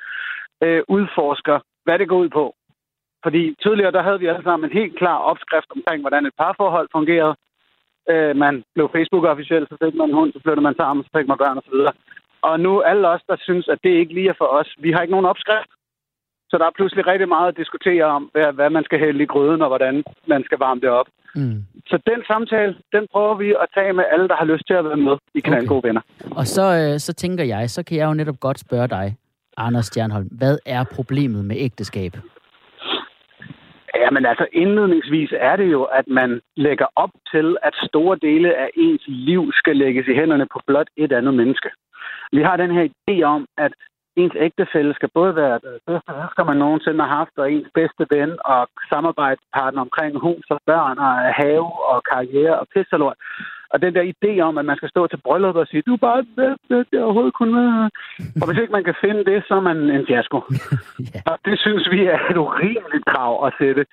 øh, 0.64 0.82
udforsker, 0.88 1.56
hvad 1.84 1.98
det 1.98 2.08
går 2.08 2.18
ud 2.24 2.28
på. 2.28 2.46
Fordi 3.24 3.42
tidligere, 3.62 3.92
der 3.96 4.02
havde 4.02 4.20
vi 4.20 4.26
alle 4.26 4.44
sammen 4.44 4.64
en 4.64 4.78
helt 4.80 4.96
klar 5.00 5.18
opskrift 5.30 5.70
omkring, 5.76 6.00
hvordan 6.00 6.26
et 6.26 6.38
parforhold 6.38 6.88
fungerede. 6.92 7.34
Øh, 8.12 8.36
man 8.36 8.54
blev 8.74 8.86
Facebook-officiel, 8.96 9.66
så 9.68 9.76
fik 9.82 9.94
man 9.94 10.08
en 10.08 10.18
hund, 10.18 10.32
så 10.32 10.40
flyttede 10.42 10.68
man 10.68 10.76
sammen, 10.80 11.04
så 11.04 11.10
fik 11.16 11.28
man 11.28 11.38
børn 11.38 11.58
osv. 11.58 11.76
Og 12.48 12.60
nu 12.60 12.72
alle 12.80 13.08
os, 13.08 13.22
der 13.30 13.36
synes, 13.46 13.68
at 13.68 13.78
det 13.84 13.90
ikke 13.90 14.14
lige 14.14 14.28
er 14.28 14.38
for 14.38 14.50
os, 14.58 14.70
vi 14.78 14.90
har 14.92 15.00
ikke 15.02 15.16
nogen 15.16 15.32
opskrift. 15.32 15.70
Så 16.50 16.58
der 16.58 16.66
er 16.66 16.76
pludselig 16.78 17.06
rigtig 17.06 17.28
meget 17.28 17.48
at 17.48 17.56
diskutere 17.56 18.04
om, 18.04 18.22
hvad, 18.32 18.52
hvad 18.52 18.70
man 18.70 18.84
skal 18.84 18.98
hælde 18.98 19.22
i 19.22 19.32
gryden, 19.32 19.62
og 19.62 19.68
hvordan 19.68 20.04
man 20.26 20.44
skal 20.44 20.58
varme 20.58 20.80
det 20.80 20.90
op. 20.90 21.08
Mm. 21.34 21.64
Så 21.86 21.98
den 22.06 22.20
samtale, 22.26 22.74
den 22.92 23.06
prøver 23.12 23.34
vi 23.34 23.50
at 23.50 23.66
tage 23.74 23.92
med 23.92 24.04
alle, 24.12 24.28
der 24.28 24.36
har 24.36 24.44
lyst 24.44 24.66
til 24.66 24.74
at 24.74 24.84
være 24.84 24.96
med 24.96 25.16
i 25.34 25.40
Knaldgode 25.40 25.78
okay. 25.78 25.88
Venner. 25.88 26.00
Og 26.30 26.46
så, 26.46 26.64
øh, 26.80 26.98
så 26.98 27.12
tænker 27.12 27.44
jeg, 27.44 27.70
så 27.70 27.82
kan 27.82 27.96
jeg 27.96 28.06
jo 28.06 28.14
netop 28.14 28.40
godt 28.40 28.58
spørge 28.58 28.88
dig, 28.88 29.16
Anders 29.56 29.86
Stjernholm, 29.86 30.28
hvad 30.30 30.58
er 30.66 30.84
problemet 30.94 31.44
med 31.44 31.56
ægteskab? 31.58 32.12
Jamen 33.94 34.26
altså, 34.26 34.46
indledningsvis 34.52 35.30
er 35.36 35.56
det 35.56 35.72
jo, 35.72 35.82
at 35.82 36.06
man 36.08 36.40
lægger 36.56 36.86
op 36.96 37.10
til, 37.30 37.56
at 37.62 37.74
store 37.88 38.18
dele 38.22 38.56
af 38.56 38.68
ens 38.76 39.02
liv 39.06 39.52
skal 39.52 39.76
lægges 39.76 40.06
i 40.08 40.14
hænderne 40.14 40.46
på 40.52 40.60
blot 40.66 40.88
et 40.96 41.12
andet 41.12 41.34
menneske. 41.34 41.70
Vi 42.32 42.42
har 42.42 42.56
den 42.56 42.70
her 42.70 42.88
idé 42.94 43.22
om, 43.22 43.46
at 43.58 43.72
ens 44.16 44.36
ægtefælle 44.46 44.94
skal 44.94 45.10
både 45.14 45.36
være 45.36 45.58
det 45.66 45.74
bedste 45.86 46.10
elsker, 46.22 46.44
man 46.44 46.56
nogensinde 46.56 47.00
har 47.04 47.16
haft, 47.18 47.34
og 47.42 47.52
ens 47.52 47.70
bedste 47.74 48.04
ven 48.14 48.32
og 48.44 48.68
samarbejdspartner 48.92 49.80
omkring 49.86 50.12
hus 50.26 50.46
og 50.54 50.60
børn 50.66 50.98
og 50.98 51.14
have 51.42 51.66
og 51.92 51.98
karriere 52.12 52.58
og 52.60 52.66
pisselort. 52.74 53.18
Og 53.72 53.82
den 53.82 53.94
der 53.94 54.12
idé 54.14 54.32
om, 54.40 54.58
at 54.58 54.64
man 54.64 54.76
skal 54.76 54.90
stå 54.90 55.06
til 55.06 55.20
bryllup 55.24 55.56
og 55.56 55.66
sige, 55.66 55.82
du 55.86 55.94
er 55.94 56.06
bare 56.08 56.20
det 56.22 56.28
bedste, 56.68 56.96
jeg 56.96 57.02
overhovedet 57.04 57.34
kunne 57.34 57.56
være. 57.62 57.90
Og 58.40 58.46
hvis 58.46 58.60
ikke 58.60 58.76
man 58.78 58.84
kan 58.84 58.96
finde 59.04 59.24
det, 59.30 59.38
så 59.48 59.54
er 59.54 59.64
man 59.70 59.78
en 59.96 60.06
fiasko. 60.08 60.38
Ja. 61.14 61.20
Og 61.32 61.38
det 61.44 61.56
synes 61.64 61.90
vi 61.90 62.00
er 62.14 62.18
et 62.30 62.36
urimeligt 62.36 63.06
krav 63.12 63.46
at 63.46 63.52
sætte 63.60 63.84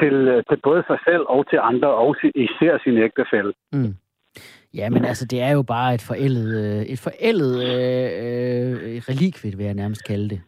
til, 0.00 0.14
øh, 0.32 0.42
til 0.48 0.58
både 0.68 0.82
sig 0.86 0.98
selv 1.08 1.24
og 1.28 1.50
til 1.50 1.58
andre, 1.62 1.88
og 1.88 2.16
især 2.34 2.78
sin 2.84 2.96
ægtefælle. 2.98 3.52
Mm. 3.72 3.94
Ja, 4.74 4.90
men 4.90 5.04
altså, 5.04 5.26
det 5.26 5.42
er 5.42 5.50
jo 5.50 5.62
bare 5.62 5.94
et 5.94 6.02
forældet, 6.02 6.48
øh, 6.64 6.82
et 6.82 7.00
forældet 7.00 7.54
øh, 7.72 8.71
relikvie, 9.08 9.56
vil 9.56 9.66
jeg 9.66 9.74
nærmest 9.74 10.04
kalde 10.04 10.28
det. 10.28 10.40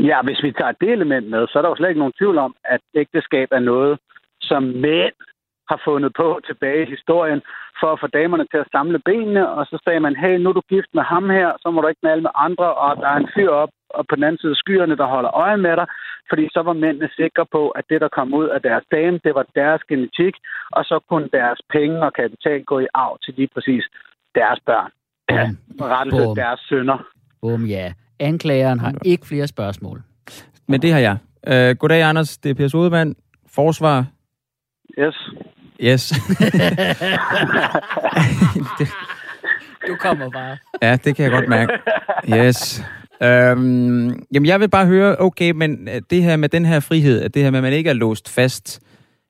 Ja, 0.00 0.22
hvis 0.22 0.42
vi 0.42 0.52
tager 0.52 0.72
det 0.80 0.90
element 0.90 1.26
med, 1.30 1.46
så 1.46 1.58
er 1.58 1.62
der 1.62 1.68
jo 1.68 1.76
slet 1.76 1.88
ikke 1.88 1.98
nogen 2.04 2.18
tvivl 2.18 2.38
om, 2.38 2.54
at 2.64 2.80
ægteskab 2.94 3.48
er 3.52 3.64
noget, 3.72 3.98
som 4.40 4.62
mænd 4.62 5.14
har 5.70 5.80
fundet 5.84 6.12
på 6.16 6.40
tilbage 6.46 6.82
i 6.82 6.90
historien, 6.90 7.40
for 7.80 7.88
at 7.92 8.00
få 8.00 8.06
damerne 8.06 8.46
til 8.50 8.60
at 8.64 8.72
samle 8.72 8.98
benene, 8.98 9.48
og 9.48 9.66
så 9.66 9.76
sagde 9.84 10.00
man, 10.00 10.16
hey, 10.16 10.34
nu 10.38 10.48
er 10.48 10.52
du 10.52 10.62
gift 10.74 10.90
med 10.94 11.02
ham 11.02 11.30
her, 11.30 11.50
så 11.62 11.70
må 11.70 11.80
du 11.80 11.88
ikke 11.88 12.00
knalde 12.00 12.22
med 12.22 12.30
andre, 12.46 12.74
og 12.74 12.96
der 12.96 13.08
er 13.08 13.16
en 13.16 13.32
fyr 13.34 13.50
op, 13.62 13.72
og 13.90 14.02
på 14.08 14.14
den 14.16 14.24
anden 14.24 14.42
side 14.42 14.56
skyerne, 14.56 14.96
der 14.96 15.06
holder 15.14 15.30
øje 15.44 15.56
med 15.56 15.76
dig, 15.76 15.86
fordi 16.30 16.48
så 16.52 16.60
var 16.62 16.72
mændene 16.72 17.08
sikre 17.16 17.46
på, 17.52 17.62
at 17.70 17.84
det, 17.90 18.00
der 18.00 18.08
kom 18.08 18.34
ud 18.34 18.48
af 18.48 18.62
deres 18.62 18.84
dame, 18.90 19.20
det 19.24 19.34
var 19.34 19.46
deres 19.54 19.82
genetik, 19.88 20.34
og 20.70 20.84
så 20.84 21.00
kunne 21.08 21.28
deres 21.32 21.60
penge 21.70 22.02
og 22.06 22.12
kapital 22.12 22.64
gå 22.64 22.78
i 22.80 22.86
arv 22.94 23.18
til 23.24 23.34
lige 23.34 23.50
præcis 23.54 23.84
deres 24.34 24.60
børn. 24.66 24.90
Ja, 25.30 25.44
rettelse 25.80 26.40
deres 26.40 26.60
sønner. 26.68 26.98
Bum, 27.42 27.66
ja. 27.66 27.92
Anklageren 28.18 28.80
har 28.80 28.94
ikke 29.04 29.26
flere 29.26 29.46
spørgsmål. 29.46 30.02
Men 30.68 30.82
det 30.82 30.92
har 30.92 30.98
jeg. 30.98 31.16
Øh, 31.46 31.76
goddag, 31.76 32.02
Anders. 32.02 32.38
Det 32.38 32.50
er 32.50 32.54
Per 32.54 32.68
Sodemann. 32.68 33.14
Forsvar. 33.46 34.06
Yes. 34.98 35.30
Yes. 35.80 36.12
Du 39.86 39.96
kommer 39.96 40.30
bare. 40.30 40.56
ja, 40.82 40.96
det 41.04 41.16
kan 41.16 41.22
jeg 41.22 41.32
godt 41.32 41.48
mærke. 41.48 41.72
Yes. 42.28 42.82
Øhm, 43.22 44.24
jamen, 44.34 44.46
jeg 44.46 44.60
vil 44.60 44.68
bare 44.70 44.86
høre, 44.86 45.16
okay, 45.18 45.50
men 45.50 45.88
øh, 45.88 46.02
det 46.10 46.22
her 46.22 46.36
med 46.36 46.48
den 46.48 46.64
her 46.64 46.80
frihed, 46.80 47.22
at 47.22 47.34
det 47.34 47.42
her 47.42 47.50
med, 47.50 47.58
at 47.58 47.62
man 47.62 47.72
ikke 47.72 47.90
er 47.90 47.94
låst 47.94 48.28
fast 48.28 48.80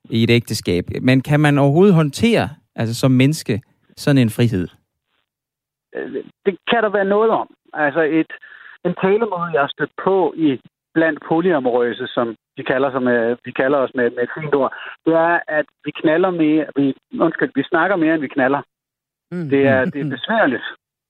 i 0.09 0.23
et 0.23 0.29
ægteskab, 0.29 0.85
men 1.01 1.21
kan 1.21 1.39
man 1.39 1.57
overhovedet 1.57 1.95
håndtere, 1.95 2.49
altså 2.75 2.95
som 2.95 3.11
menneske, 3.11 3.61
sådan 3.97 4.17
en 4.17 4.29
frihed? 4.29 4.67
Øh, 5.95 6.13
det 6.45 6.57
kan 6.69 6.83
der 6.83 6.89
være 6.91 7.05
noget 7.05 7.31
om. 7.31 7.47
Altså 7.73 8.01
et, 8.01 8.31
en 8.85 8.95
talemåde, 9.01 9.53
jeg 9.53 9.61
har 9.61 9.73
stødt 9.75 9.93
på 10.03 10.33
i 10.37 10.59
blandt 10.93 11.19
polyamorøse, 11.27 12.07
som 12.07 12.35
vi 12.57 12.63
kalder, 12.63 12.91
som, 12.91 13.07
øh, 13.07 13.37
vi 13.45 13.51
kalder 13.51 13.77
os 13.77 13.93
med, 13.95 14.09
med 14.09 14.23
et 14.23 14.35
fint 14.37 14.55
ord, 14.55 14.73
det 15.05 15.13
er, 15.13 15.39
at 15.47 15.65
vi 15.85 15.91
knaller 16.01 16.31
mere, 16.31 16.65
vi, 16.75 16.95
undskyld, 17.19 17.51
vi 17.55 17.63
snakker 17.63 17.95
mere, 17.95 18.13
end 18.13 18.21
vi 18.21 18.27
knaller. 18.27 18.61
Mm. 19.31 19.49
Det 19.49 19.67
er, 19.67 19.85
det 19.93 20.01
er 20.01 20.09
besværligt. 20.09 20.63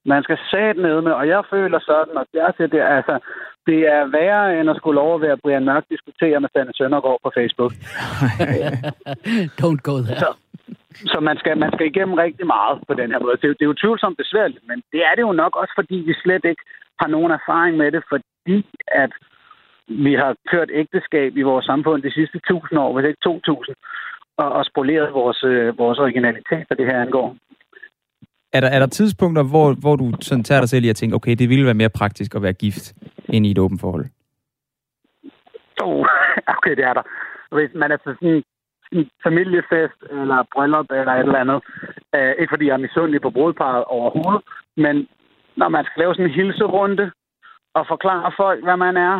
Man 0.06 0.24
skal 0.24 0.38
sætte 0.52 0.82
ned 0.82 1.02
med, 1.02 1.12
og 1.12 1.28
jeg 1.28 1.44
føler 1.50 1.80
sådan, 1.80 2.18
og 2.18 2.26
jeg 2.34 2.54
siger, 2.58 2.68
det 2.68 2.82
altså, 2.82 3.20
det 3.68 3.80
er 3.96 4.12
værre, 4.18 4.60
end 4.60 4.70
at 4.70 4.78
skulle 4.78 5.00
overvære 5.00 5.38
Brian 5.44 5.66
Mørk 5.66 5.86
diskutere 5.90 6.40
med 6.40 6.50
Sanne 6.54 6.74
Søndergaard 6.76 7.20
på 7.24 7.32
Facebook. 7.38 7.72
Don't 9.62 9.82
go 9.90 9.96
there. 10.06 10.20
Så, 10.24 10.30
så 11.12 11.20
man, 11.20 11.38
skal, 11.38 11.58
man 11.58 11.72
skal 11.74 11.88
igennem 11.88 12.14
rigtig 12.26 12.48
meget 12.48 12.78
på 12.88 12.94
den 12.94 13.12
her 13.12 13.20
måde. 13.20 13.38
Det 13.42 13.50
er, 13.50 13.54
det 13.60 13.66
er 13.66 13.72
jo 13.72 13.82
tvivlsomt 13.84 14.18
besværligt, 14.18 14.64
men 14.68 14.84
det 14.92 15.02
er 15.08 15.14
det 15.16 15.22
jo 15.22 15.32
nok 15.32 15.56
også, 15.56 15.74
fordi 15.76 15.96
vi 15.96 16.14
slet 16.24 16.46
ikke 16.46 16.64
har 17.02 17.08
nogen 17.08 17.32
erfaring 17.32 17.78
med 17.78 17.92
det, 17.92 18.04
fordi 18.10 18.66
at 18.88 19.12
vi 19.88 20.14
har 20.14 20.36
kørt 20.52 20.70
ægteskab 20.74 21.38
i 21.38 21.42
vores 21.42 21.66
samfund 21.66 22.04
de 22.04 22.14
sidste 22.14 22.40
tusind 22.48 22.80
år, 22.80 22.94
hvis 22.94 23.08
ikke 23.08 23.22
2000, 23.24 23.76
og, 24.38 24.52
og 24.52 24.66
spoleret 24.66 25.14
vores, 25.14 25.44
øh, 25.44 25.78
vores 25.78 26.00
originalitet, 26.00 26.64
hvad 26.68 26.78
det 26.78 26.86
her 26.86 27.02
angår. 27.02 27.36
Er 28.54 28.60
der, 28.60 28.68
er 28.68 28.80
der 28.80 28.88
tidspunkter, 28.88 29.44
hvor, 29.44 29.74
hvor 29.74 29.96
du 29.96 30.12
sådan 30.22 30.44
tager 30.44 30.62
dig 30.62 30.70
selv 30.70 30.86
i 30.86 30.90
at 30.90 30.96
tænke, 30.96 31.16
okay, 31.16 31.36
det 31.36 31.50
ville 31.50 31.66
være 31.66 31.74
mere 31.74 31.90
praktisk 31.90 32.36
at 32.36 32.42
være 32.42 32.54
gift 32.54 32.94
ind 33.30 33.46
i 33.46 33.52
et 33.52 33.60
åbent 33.60 33.82
forhold? 33.82 34.06
Oh, 35.82 36.06
okay, 36.58 36.76
det 36.76 36.84
er 36.90 36.94
der. 36.94 37.04
Hvis 37.56 37.70
man 37.76 37.92
er 37.92 37.98
til 37.98 38.14
sådan 38.20 38.44
en 38.92 39.10
familiefest 39.24 40.00
eller 40.12 40.44
bryllup 40.54 40.86
eller 40.92 41.14
et 41.14 41.20
eller 41.20 41.40
andet, 41.44 41.60
øh, 42.16 42.34
ikke 42.40 42.52
fordi 42.54 42.66
jeg 42.68 42.74
er 42.74 42.86
misundelig 42.88 43.22
på 43.22 43.30
brudparret 43.30 43.84
overhovedet, 43.84 44.44
men 44.78 45.08
når 45.58 45.70
man 45.70 45.86
skal 45.86 46.00
lave 46.02 46.14
sådan 46.16 46.26
en 46.26 46.38
hilserunde 46.40 47.12
og 47.74 47.86
forklare 47.88 48.32
folk, 48.38 48.64
hvad 48.64 48.78
man 48.78 48.98
er, 48.98 49.16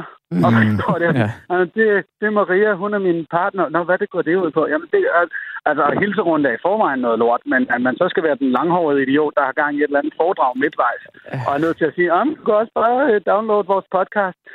og 0.46 0.50
så 0.56 0.62
står 0.82 0.98
det, 1.02 1.08
Ja. 1.16 1.30
ja. 1.50 1.60
det, 1.60 1.86
det 2.20 2.26
er 2.28 2.38
Maria, 2.42 2.74
hun 2.74 2.94
er 2.94 3.00
min 3.00 3.26
partner. 3.32 3.70
Nå, 3.70 3.84
hvad 3.84 3.98
det 3.98 4.10
går 4.10 4.22
det 4.22 4.36
ud 4.36 4.52
på? 4.52 4.68
Jamen, 4.68 4.88
det 4.92 5.00
er, 5.18 5.24
altså, 5.66 5.84
hilserunde 6.02 6.50
er 6.50 6.54
i 6.54 6.64
forvejen 6.68 7.00
noget 7.00 7.20
lort, 7.20 7.42
men 7.46 7.62
at 7.70 7.82
man 7.82 7.96
så 7.98 8.06
skal 8.10 8.24
være 8.24 8.36
den 8.36 8.52
langhårede 8.52 9.02
idiot, 9.04 9.34
der 9.38 9.44
har 9.44 9.52
gang 9.62 9.76
i 9.76 9.78
et 9.80 9.84
eller 9.84 10.00
andet 10.00 10.14
foredrag 10.22 10.52
midtvejs, 10.64 11.04
og 11.48 11.52
er 11.56 11.58
nødt 11.66 11.78
til 11.78 11.86
at 11.86 11.96
sige, 11.96 12.14
om 12.14 12.36
du 12.36 12.44
kan 12.46 12.54
også 12.54 12.72
bare 12.76 13.14
øh, 13.14 13.22
downloade 13.32 13.68
vores 13.68 13.86
podcast. 13.98 14.40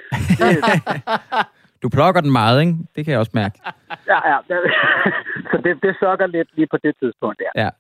Du 1.83 1.89
plukker 1.89 2.21
den 2.21 2.33
meget, 2.33 2.61
ikke? 2.61 2.75
Det 2.97 3.05
kan 3.05 3.13
jeg 3.13 3.19
også 3.21 3.31
mærke. 3.35 3.59
Ja, 4.07 4.19
ja. 4.31 4.39
Så 5.51 5.61
det, 5.65 5.83
det 5.83 5.97
sokker 6.01 6.27
lidt 6.27 6.49
lige 6.57 6.67
på 6.71 6.77
det 6.85 6.95
tidspunkt 7.03 7.39
der. 7.39 7.63
Ja. 7.63 7.71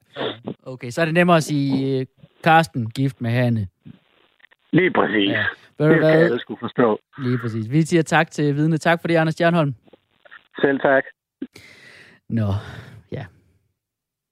Okay, 0.66 0.90
så 0.90 1.00
er 1.00 1.04
det 1.04 1.14
nemmere 1.14 1.36
at 1.36 1.42
sige, 1.42 2.00
øh, 2.00 2.06
Karsten, 2.44 2.90
gift 2.90 3.20
med 3.20 3.30
Hanne. 3.30 3.66
Lige 4.72 4.90
præcis. 4.92 5.30
Ja. 5.30 5.44
Ved 5.78 5.86
Det 5.88 5.94
kan 5.94 6.04
hvad? 6.04 6.24
alle 6.24 6.38
skulle 6.40 6.60
forstå. 6.60 6.98
Lige 7.18 7.38
præcis. 7.38 7.70
Vi 7.70 7.82
siger 7.82 8.02
tak 8.02 8.30
til 8.30 8.54
vidne. 8.56 8.78
Tak 8.78 9.00
for 9.00 9.08
det, 9.08 9.16
Anders 9.16 9.34
Stjernholm. 9.34 9.74
Selv 10.60 10.80
tak. 10.80 11.04
Nå. 12.28 12.52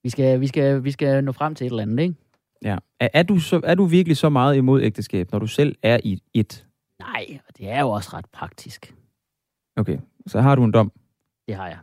Vi 0.06 0.10
skal, 0.10 0.40
vi, 0.40 0.46
skal, 0.46 0.84
vi 0.84 0.90
skal 0.90 1.24
nå 1.24 1.32
frem 1.32 1.54
til 1.54 1.64
et 1.64 1.70
eller 1.70 1.82
andet, 1.82 2.02
ikke? 2.02 2.14
ja. 2.62 2.78
Er, 3.00 3.08
er, 3.12 3.22
du 3.22 3.38
så, 3.38 3.60
er 3.64 3.74
du 3.74 3.84
virkelig 3.84 4.16
så 4.16 4.28
meget 4.28 4.56
imod 4.56 4.82
ægteskab, 4.82 5.32
når 5.32 5.38
du 5.38 5.46
selv 5.46 5.76
er 5.82 6.00
i 6.04 6.22
et? 6.34 6.66
Nej, 6.98 7.38
og 7.48 7.58
det 7.58 7.70
er 7.70 7.80
jo 7.80 7.90
også 7.90 8.10
ret 8.12 8.26
praktisk. 8.32 8.94
Okay, 9.76 9.98
så 10.26 10.40
har 10.40 10.54
du 10.54 10.64
en 10.64 10.72
dom. 10.72 10.92
Det 11.48 11.56
har 11.56 11.68
jeg. 11.68 11.78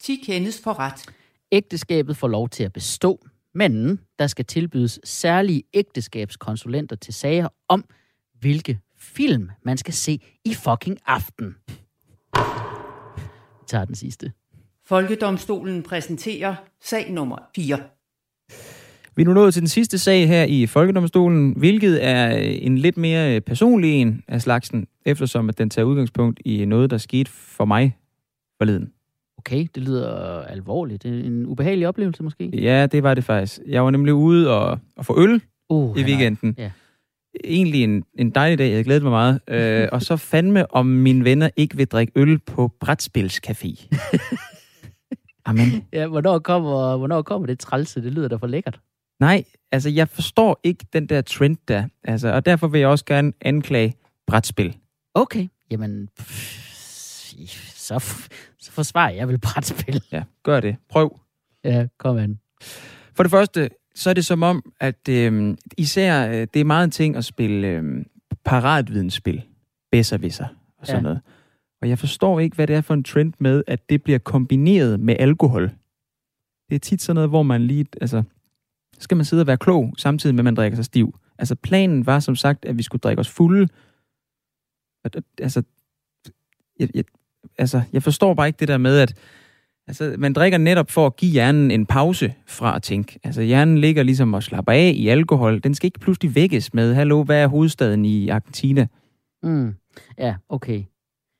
10 0.00 0.16
kendes 0.16 0.62
for 0.62 0.78
ret. 0.78 1.06
Ægteskabet 1.52 2.16
får 2.16 2.28
lov 2.28 2.48
til 2.48 2.64
at 2.64 2.72
bestå, 2.72 3.26
men 3.54 4.00
der 4.18 4.26
skal 4.26 4.44
tilbydes 4.44 5.00
særlige 5.04 5.62
ægteskabskonsulenter 5.74 6.96
til 6.96 7.14
sager 7.14 7.48
om, 7.68 7.84
hvilke 8.40 8.80
film 8.98 9.50
man 9.62 9.76
skal 9.76 9.94
se 9.94 10.20
i 10.44 10.54
fucking 10.54 10.98
aften. 11.06 11.56
Vi 13.58 13.66
tager 13.66 13.84
den 13.84 13.94
sidste. 13.94 14.32
Folkedomstolen 14.86 15.82
præsenterer 15.82 16.54
sag 16.82 17.12
nummer 17.12 17.36
4. 17.56 17.78
Vi 19.16 19.22
er 19.22 19.26
nu 19.26 19.32
nået 19.32 19.54
til 19.54 19.62
den 19.62 19.68
sidste 19.68 19.98
sag 19.98 20.28
her 20.28 20.44
i 20.44 20.66
Folkedomstolen, 20.66 21.52
hvilket 21.56 22.04
er 22.04 22.28
en 22.38 22.78
lidt 22.78 22.96
mere 22.96 23.40
personlig 23.40 23.92
en 23.92 24.24
af 24.28 24.42
slagsen, 24.42 24.86
eftersom 25.06 25.48
at 25.48 25.58
den 25.58 25.70
tager 25.70 25.86
udgangspunkt 25.86 26.40
i 26.44 26.64
noget, 26.64 26.90
der 26.90 26.98
skete 26.98 27.30
for 27.30 27.64
mig 27.64 27.96
forleden. 28.58 28.92
Okay, 29.38 29.66
det 29.74 29.82
lyder 29.82 30.42
alvorligt. 30.42 31.02
Det 31.02 31.20
er 31.20 31.24
en 31.24 31.46
ubehagelig 31.46 31.88
oplevelse 31.88 32.22
måske? 32.22 32.60
Ja, 32.60 32.86
det 32.86 33.02
var 33.02 33.14
det 33.14 33.24
faktisk. 33.24 33.60
Jeg 33.66 33.84
var 33.84 33.90
nemlig 33.90 34.14
ude 34.14 34.50
og, 34.58 34.78
og 34.96 35.06
få 35.06 35.22
øl 35.22 35.42
Uh, 35.68 35.98
i 35.98 36.02
weekenden. 36.04 36.54
Ja. 36.58 36.70
Egentlig 37.44 37.84
en, 37.84 38.04
en 38.18 38.30
dejlig 38.30 38.58
dag, 38.58 38.64
jeg 38.64 38.72
havde 38.72 38.84
glædet 38.84 39.02
mig 39.02 39.12
meget. 39.12 39.40
Øh, 39.48 39.88
og 39.92 40.02
så 40.02 40.16
fandme, 40.16 40.74
om 40.74 40.86
mine 40.86 41.24
venner 41.24 41.50
ikke 41.56 41.76
vil 41.76 41.86
drikke 41.86 42.12
øl 42.16 42.38
på 42.38 42.72
Brætspilscafé. 42.84 43.88
Amen. 45.44 45.84
Ja, 45.92 46.06
hvornår 46.06 46.38
kommer, 46.38 46.96
hvornår 46.96 47.22
kommer 47.22 47.46
det 47.46 47.58
trælse? 47.58 48.02
Det 48.02 48.12
lyder 48.12 48.28
da 48.28 48.36
for 48.36 48.46
lækkert. 48.46 48.80
Nej, 49.20 49.44
altså 49.72 49.90
jeg 49.90 50.08
forstår 50.08 50.60
ikke 50.62 50.86
den 50.92 51.06
der 51.06 51.20
trend 51.20 51.56
der. 51.68 51.88
Altså, 52.04 52.28
og 52.28 52.46
derfor 52.46 52.68
vil 52.68 52.78
jeg 52.78 52.88
også 52.88 53.04
gerne 53.04 53.32
anklage 53.40 53.94
brætspil. 54.26 54.76
Okay, 55.14 55.48
jamen, 55.70 56.08
så, 57.74 57.98
så 58.58 58.72
forsvarer 58.72 59.10
jeg 59.10 59.28
vel 59.28 59.38
brætspil. 59.38 60.02
Ja, 60.12 60.22
gør 60.42 60.60
det. 60.60 60.76
Prøv. 60.88 61.20
Ja, 61.64 61.86
kom 61.98 62.16
an. 62.16 62.38
For 63.14 63.22
det 63.22 63.30
første, 63.30 63.70
så 63.94 64.10
er 64.10 64.14
det 64.14 64.26
som 64.26 64.42
om, 64.42 64.72
at 64.80 65.08
øh, 65.08 65.56
især 65.78 66.28
øh, 66.28 66.46
det 66.54 66.56
er 66.56 66.64
meget 66.64 66.84
en 66.84 66.90
ting 66.90 67.16
at 67.16 67.24
spille 67.24 67.66
øh, 67.66 68.04
paratvidensspil, 68.44 69.42
bedservisser 69.92 70.46
og 70.78 70.86
sådan 70.86 70.98
ja. 70.98 71.02
noget. 71.02 71.20
Og 71.84 71.88
jeg 71.88 71.98
forstår 71.98 72.40
ikke, 72.40 72.56
hvad 72.56 72.66
det 72.66 72.76
er 72.76 72.80
for 72.80 72.94
en 72.94 73.04
trend 73.04 73.32
med, 73.38 73.62
at 73.66 73.90
det 73.90 74.02
bliver 74.02 74.18
kombineret 74.18 75.00
med 75.00 75.16
alkohol. 75.18 75.62
Det 76.68 76.74
er 76.74 76.78
tit 76.78 77.02
sådan 77.02 77.14
noget, 77.14 77.30
hvor 77.30 77.42
man 77.42 77.66
lige, 77.66 77.86
altså, 78.00 78.22
skal 78.98 79.16
man 79.16 79.24
sidde 79.24 79.40
og 79.40 79.46
være 79.46 79.56
klog, 79.56 79.94
samtidig 79.98 80.34
med, 80.34 80.40
at 80.40 80.44
man 80.44 80.54
drikker 80.54 80.76
sig 80.76 80.84
stiv. 80.84 81.18
Altså, 81.38 81.54
planen 81.54 82.06
var 82.06 82.20
som 82.20 82.36
sagt, 82.36 82.64
at 82.64 82.78
vi 82.78 82.82
skulle 82.82 83.00
drikke 83.00 83.20
os 83.20 83.28
fulde. 83.28 83.68
Altså, 85.38 85.62
jeg, 86.78 86.88
jeg, 86.94 87.04
altså, 87.58 87.82
jeg 87.92 88.02
forstår 88.02 88.34
bare 88.34 88.46
ikke 88.46 88.60
det 88.60 88.68
der 88.68 88.78
med, 88.78 88.98
at 88.98 89.14
Altså, 89.86 90.14
man 90.18 90.32
drikker 90.32 90.58
netop 90.58 90.90
for 90.90 91.06
at 91.06 91.16
give 91.16 91.32
hjernen 91.32 91.70
en 91.70 91.86
pause 91.86 92.34
fra 92.46 92.76
at 92.76 92.82
tænke. 92.82 93.20
Altså, 93.24 93.42
hjernen 93.42 93.78
ligger 93.78 94.02
ligesom 94.02 94.34
og 94.34 94.42
slapper 94.42 94.72
af 94.72 94.92
i 94.96 95.08
alkohol. 95.08 95.60
Den 95.62 95.74
skal 95.74 95.86
ikke 95.86 96.00
pludselig 96.00 96.34
vækkes 96.34 96.74
med, 96.74 96.94
hallo, 96.94 97.22
hvad 97.22 97.42
er 97.42 97.46
hovedstaden 97.46 98.04
i 98.04 98.28
Argentina? 98.28 98.86
Mm. 99.42 99.74
Ja, 100.18 100.34
okay. 100.48 100.84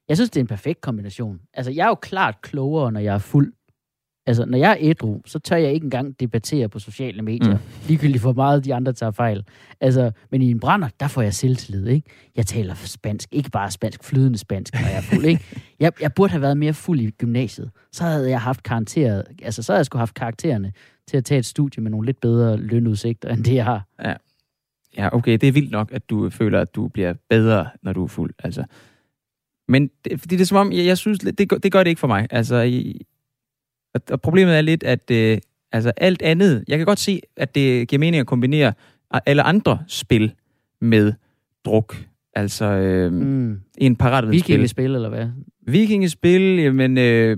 Jeg 0.09 0.17
synes, 0.17 0.31
det 0.31 0.41
er 0.41 0.45
en 0.45 0.47
perfekt 0.47 0.81
kombination. 0.81 1.41
Altså, 1.55 1.73
jeg 1.73 1.85
er 1.85 1.89
jo 1.89 1.95
klart 1.95 2.41
klogere, 2.43 2.93
når 2.93 3.01
jeg 3.01 3.15
er 3.15 3.19
fuld. 3.19 3.53
Altså, 4.27 4.45
når 4.45 4.59
jeg 4.59 4.71
er 4.71 4.77
ædru, 4.81 5.21
så 5.27 5.39
tør 5.39 5.57
jeg 5.57 5.73
ikke 5.73 5.85
engang 5.85 6.21
debattere 6.21 6.69
på 6.69 6.79
sociale 6.79 7.23
medier. 7.23 7.55
Mm. 7.55 7.89
Ligegyldigt 7.89 8.23
for 8.23 8.33
meget, 8.33 8.65
de 8.65 8.75
andre 8.75 8.93
tager 8.93 9.13
fejl. 9.13 9.45
Altså, 9.81 10.11
men 10.31 10.43
i 10.43 10.51
en 10.51 10.61
brænder, 10.61 10.89
der 11.01 11.09
får 11.09 11.23
jeg 11.23 11.35
selvtillid, 11.35 11.87
ikke? 11.87 12.11
Jeg 12.37 12.47
taler 12.47 12.75
spansk, 12.75 13.29
ikke 13.33 13.51
bare 13.51 13.71
spansk, 13.71 14.05
flydende 14.05 14.39
spansk, 14.39 14.75
når 14.75 14.89
jeg 14.89 14.97
er 14.97 15.01
fuld, 15.01 15.25
ikke? 15.25 15.45
Jeg, 15.81 15.93
jeg 16.01 16.13
burde 16.13 16.31
have 16.31 16.43
været 16.43 16.57
mere 16.57 16.73
fuld 16.75 17.01
i 17.01 17.11
gymnasiet. 17.11 17.71
Så 17.93 18.05
havde 18.05 18.31
jeg 18.31 18.41
haft 18.41 18.63
karakterer, 18.63 19.23
altså, 19.43 19.63
så 19.63 19.73
havde 19.73 19.79
jeg 19.79 19.87
skulle 19.87 20.01
haft 20.01 20.15
karaktererne 20.15 20.73
til 21.09 21.17
at 21.17 21.25
tage 21.25 21.39
et 21.39 21.47
studie 21.47 21.83
med 21.83 21.91
nogle 21.91 22.07
lidt 22.07 22.21
bedre 22.21 22.57
lønudsigter, 22.57 23.29
end 23.29 23.45
det 23.45 23.55
jeg 23.55 23.65
har. 23.65 23.87
Ja, 24.97 25.17
okay, 25.17 25.33
det 25.33 25.49
er 25.49 25.53
vildt 25.53 25.71
nok, 25.71 25.93
at 25.93 26.11
du 26.11 26.31
føler, 26.31 26.61
at 26.61 26.75
du 26.75 26.89
bliver 26.89 27.15
bedre, 27.31 27.67
når 27.83 27.93
du 27.93 28.03
er 28.03 28.09
fuld. 28.09 28.35
Altså. 28.45 28.65
Men 29.69 29.91
det, 30.05 30.21
fordi 30.21 30.37
det 30.37 30.43
er 30.43 30.47
som 30.47 30.57
om, 30.57 30.73
jeg, 30.73 30.85
jeg 30.85 30.99
synes, 30.99 31.19
det, 31.19 31.49
gør- 31.49 31.59
det 31.59 31.73
gør 31.73 31.83
det 31.83 31.91
ikke 31.91 32.01
for 32.01 32.07
mig. 32.07 32.27
Altså, 32.31 32.63
i, 32.63 33.07
og, 33.95 34.01
og 34.11 34.21
problemet 34.21 34.57
er 34.57 34.61
lidt, 34.61 34.83
at 34.83 35.11
øh, 35.11 35.39
altså, 35.73 35.93
alt 35.97 36.23
andet... 36.23 36.65
Jeg 36.69 36.79
kan 36.79 36.87
godt 36.87 36.99
se, 36.99 37.21
at 37.37 37.55
det 37.55 37.89
giver 37.89 38.01
mening 38.01 38.21
at 38.21 38.27
kombinere 38.27 38.73
alle 39.27 39.43
andre 39.43 39.79
spil 39.89 40.35
med 40.81 41.13
druk. 41.65 41.97
Altså 42.35 42.65
øh, 42.65 43.13
mm. 43.13 43.61
En 43.79 43.97
paratvidensspil. 43.97 44.53
Vikingespil, 44.53 44.95
eller 44.95 45.09
hvad? 45.09 45.27
Vikingespil, 45.67 46.75
men 46.75 46.99
øh, 46.99 47.37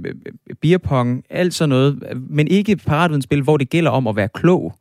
beerpong, 0.61 1.24
alt 1.31 1.55
sådan 1.55 1.68
noget, 1.68 2.03
men 2.31 2.49
ikke 2.49 2.77
paratvidensspil, 2.77 3.43
hvor 3.43 3.57
det 3.57 3.70
gælder 3.70 3.91
om 3.91 4.07
at 4.07 4.16
være 4.16 4.29
klog. 4.35 4.79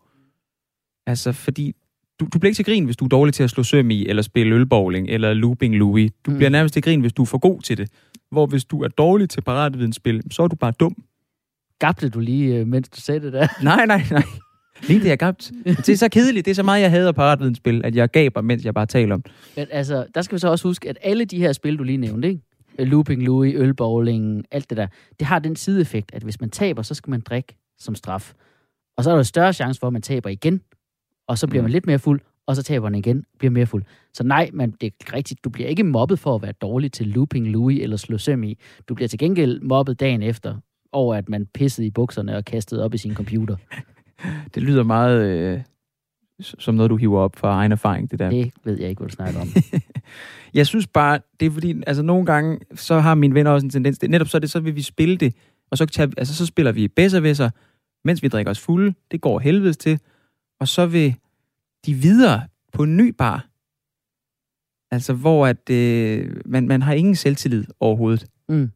Altså, 1.07 1.31
fordi 1.31 1.75
du, 2.19 2.27
du 2.33 2.39
bliver 2.39 2.49
ikke 2.49 2.55
til 2.57 2.65
grin, 2.65 2.85
hvis 2.85 2.97
du 2.97 3.05
er 3.05 3.09
dårlig 3.09 3.33
til 3.33 3.43
at 3.43 3.49
slå 3.49 3.63
søm 3.63 3.91
i, 3.91 4.05
eller 4.07 4.21
spille 4.21 4.55
ølbowling, 4.55 5.09
eller 5.09 5.33
looping 5.33 5.75
Louis. 5.75 6.11
Du 6.25 6.31
Mm. 6.31 6.37
bliver 6.37 6.49
nærmest 6.49 6.73
til 6.73 6.83
grin, 6.83 7.01
hvis 7.01 7.13
du 7.13 7.21
er 7.21 7.25
for 7.25 7.37
god 7.37 7.61
til 7.61 7.77
det. 7.77 7.89
Hvor 8.31 8.45
hvis 8.45 8.65
du 8.65 8.83
er 8.83 8.87
dårlig 8.87 9.29
til 9.29 9.41
paratvidensspil, 9.41 10.21
så 10.31 10.43
er 10.43 10.47
du 10.47 10.55
bare 10.55 10.71
dum. 10.79 10.95
Gabte 11.79 12.09
du 12.09 12.19
lige, 12.19 12.55
øh, 12.55 12.67
mens 12.67 12.89
du 12.89 13.01
sagde 13.01 13.19
det 13.19 13.33
der? 13.33 13.47
Nej, 13.63 13.85
nej, 13.85 14.03
nej. 14.11 14.23
Lige 14.87 14.99
det, 14.99 15.05
jeg 15.05 15.17
gabt. 15.17 15.51
Det 15.65 15.89
er 15.89 15.97
så 15.97 16.09
kedeligt. 16.09 16.45
Det 16.45 16.51
er 16.51 16.55
så 16.55 16.63
meget, 16.63 16.81
jeg 16.81 16.91
hader 16.91 17.11
paratvidensspil, 17.11 17.81
at 17.85 17.95
jeg 17.95 18.11
gaber, 18.11 18.41
mens 18.41 18.65
jeg 18.65 18.73
bare 18.73 18.85
taler 18.85 19.15
om 19.15 19.21
det. 19.21 19.31
Men 19.57 19.67
altså, 19.71 20.05
der 20.15 20.21
skal 20.21 20.35
vi 20.35 20.39
så 20.39 20.47
også 20.47 20.67
huske, 20.67 20.89
at 20.89 20.97
alle 21.01 21.25
de 21.25 21.37
her 21.37 21.53
spil, 21.53 21.77
du 21.77 21.83
lige 21.83 21.97
nævnte, 21.97 22.27
ikke? 22.27 22.41
Looping 22.79 23.23
Louis, 23.23 23.53
ølbowling, 23.57 24.45
alt 24.51 24.69
det 24.69 24.77
der, 24.77 24.87
det 25.19 25.27
har 25.27 25.39
den 25.39 25.55
sideeffekt, 25.55 26.09
at 26.13 26.23
hvis 26.23 26.41
man 26.41 26.49
taber, 26.49 26.81
så 26.81 26.93
skal 26.93 27.11
man 27.11 27.21
drikke 27.21 27.57
som 27.79 27.95
straf. 27.95 28.33
Og 28.97 29.03
så 29.03 29.11
er 29.11 29.15
der 29.15 29.23
større 29.23 29.53
chance 29.53 29.79
for, 29.79 29.87
at 29.87 29.93
man 29.93 30.01
taber 30.01 30.29
igen, 30.29 30.61
og 31.27 31.37
så 31.37 31.47
bliver 31.47 31.61
man 31.63 31.69
Mm. 31.69 31.73
lidt 31.73 31.85
mere 31.87 31.99
fuld, 31.99 32.21
og 32.47 32.55
så 32.55 32.63
taber 32.63 32.89
man 32.89 32.95
igen, 32.99 33.25
bliver 33.37 33.51
mere 33.51 33.65
fuld. 33.65 33.83
Så 34.13 34.23
nej, 34.23 34.49
man, 34.53 34.71
det 34.81 34.93
er 35.07 35.13
rigtigt, 35.13 35.43
du 35.43 35.49
bliver 35.49 35.69
ikke 35.69 35.83
mobbet 35.83 36.19
for 36.19 36.35
at 36.35 36.41
være 36.41 36.51
dårlig 36.51 36.91
til 36.91 37.07
Looping 37.07 37.47
Louis 37.47 37.81
eller 37.83 37.97
slå 37.97 38.17
søm 38.17 38.43
i. 38.43 38.57
Du 38.89 38.95
bliver 38.95 39.07
til 39.07 39.19
gengæld 39.19 39.61
mobbet 39.61 39.99
dagen 39.99 40.23
efter, 40.23 40.55
over 40.91 41.15
at 41.15 41.29
man 41.29 41.45
pissede 41.53 41.87
i 41.87 41.91
bukserne 41.91 42.35
og 42.37 42.45
kastede 42.45 42.83
op 42.83 42.93
i 42.93 42.97
sin 42.97 43.13
computer. 43.15 43.55
Det 44.55 44.63
lyder 44.63 44.83
meget 44.83 45.25
øh, 45.25 45.61
som 46.41 46.75
noget, 46.75 46.89
du 46.89 46.95
hiver 46.95 47.19
op 47.19 47.35
fra 47.35 47.49
egen 47.51 47.71
erfaring, 47.71 48.11
det 48.11 48.19
der. 48.19 48.29
Det 48.29 48.51
ved 48.63 48.79
jeg 48.79 48.89
ikke, 48.89 48.99
hvad 48.99 49.09
du 49.09 49.15
snakker 49.15 49.41
om. 49.41 49.47
Jeg 50.53 50.67
synes 50.67 50.87
bare, 50.87 51.19
det 51.39 51.45
er 51.45 51.51
fordi, 51.51 51.75
altså 51.87 52.03
nogle 52.03 52.25
gange, 52.25 52.59
så 52.75 52.99
har 52.99 53.15
mine 53.15 53.33
venner 53.33 53.51
også 53.51 53.65
en 53.65 53.69
tendens, 53.69 53.99
det, 53.99 54.09
netop 54.09 54.27
så, 54.27 54.39
det, 54.39 54.51
så 54.51 54.59
vil 54.59 54.75
vi 54.75 54.81
spille 54.81 55.17
det, 55.17 55.33
og 55.71 55.77
så, 55.77 55.85
tager, 55.85 56.11
altså, 56.17 56.35
så 56.35 56.45
spiller 56.45 56.71
vi 56.71 56.87
bedservæsser, 56.87 57.49
mens 58.05 58.23
vi 58.23 58.27
drikker 58.27 58.51
os 58.51 58.59
fulde, 58.59 58.93
det 59.11 59.21
går 59.21 59.39
helvedes 59.39 59.77
til, 59.77 59.99
og 60.59 60.67
så 60.67 60.85
vil 60.85 61.15
de 61.85 61.93
videre 61.93 62.47
på 62.73 62.83
en 62.83 62.97
ny 62.97 63.09
bar, 63.17 63.47
altså 64.91 65.13
hvor 65.13 65.47
at, 65.47 65.69
øh, 65.69 66.41
man, 66.45 66.67
man 66.67 66.81
har 66.81 66.93
ingen 66.93 67.15
selvtillid 67.15 67.65
overhovedet. 67.79 68.25
Mm. 68.49 68.71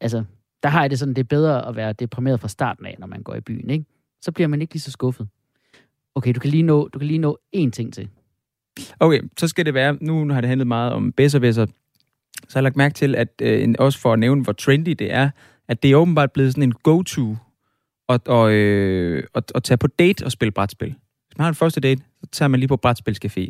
Altså, 0.00 0.24
der 0.62 0.68
har 0.68 0.80
jeg 0.80 0.90
det 0.90 0.98
sådan, 0.98 1.14
det 1.14 1.20
er 1.20 1.28
bedre 1.28 1.68
at 1.68 1.76
være 1.76 1.92
deprimeret 1.92 2.40
fra 2.40 2.48
starten 2.48 2.86
af, 2.86 2.96
når 2.98 3.06
man 3.06 3.22
går 3.22 3.34
i 3.34 3.40
byen, 3.40 3.70
ikke? 3.70 3.84
Så 4.20 4.32
bliver 4.32 4.48
man 4.48 4.62
ikke 4.62 4.74
lige 4.74 4.82
så 4.82 4.90
skuffet. 4.90 5.28
Okay, 6.14 6.32
du 6.32 6.40
kan 6.40 6.50
lige 6.50 6.62
nå, 6.62 6.88
du 6.88 6.98
kan 6.98 7.08
lige 7.08 7.18
nå 7.18 7.38
én 7.56 7.70
ting 7.70 7.94
til. 7.94 8.08
Okay, 9.00 9.22
så 9.38 9.48
skal 9.48 9.66
det 9.66 9.74
være, 9.74 9.98
nu 10.00 10.32
har 10.32 10.40
det 10.40 10.48
handlet 10.48 10.66
meget 10.66 10.92
om 10.92 11.12
bedservæsser, 11.12 11.66
så 12.48 12.52
har 12.52 12.60
jeg 12.60 12.62
lagt 12.62 12.76
mærke 12.76 12.94
til, 12.94 13.14
at 13.14 13.28
øh, 13.42 13.74
også 13.78 13.98
for 13.98 14.12
at 14.12 14.18
nævne, 14.18 14.42
hvor 14.42 14.52
trendy 14.52 14.90
det 14.90 15.12
er, 15.12 15.30
at 15.68 15.82
det 15.82 15.90
er 15.90 15.96
åbenbart 15.96 16.32
blevet 16.32 16.52
sådan 16.52 16.62
en 16.62 16.72
go-to 16.72 17.36
at, 18.08 18.28
og, 18.28 18.52
øh, 18.52 19.22
at, 19.34 19.52
at 19.54 19.62
tage 19.62 19.78
på 19.78 19.86
date 19.86 20.24
og 20.24 20.32
spille 20.32 20.52
brætspil. 20.52 20.88
Hvis 21.26 21.38
man 21.38 21.42
har 21.44 21.48
en 21.48 21.54
første 21.54 21.80
date, 21.80 22.02
så 22.20 22.26
tager 22.32 22.48
man 22.48 22.60
lige 22.60 22.68
på 22.68 22.76
brætspilscafé. 22.86 23.40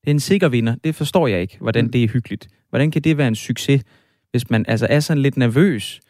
Det 0.00 0.06
er 0.06 0.10
en 0.10 0.20
sikker 0.20 0.48
vinder. 0.48 0.74
Det 0.84 0.94
forstår 0.94 1.26
jeg 1.26 1.40
ikke, 1.40 1.58
hvordan 1.60 1.84
Mm. 1.84 1.92
det 1.92 2.04
er 2.04 2.08
hyggeligt. 2.08 2.48
Hvordan 2.68 2.90
kan 2.90 3.02
det 3.02 3.18
være 3.18 3.28
en 3.28 3.34
succes, 3.34 3.82
hvis 4.30 4.50
man 4.50 4.64
altså 4.68 4.86
er 4.90 5.00
sådan 5.00 5.22
lidt 5.22 5.36
nervøs 5.36 6.00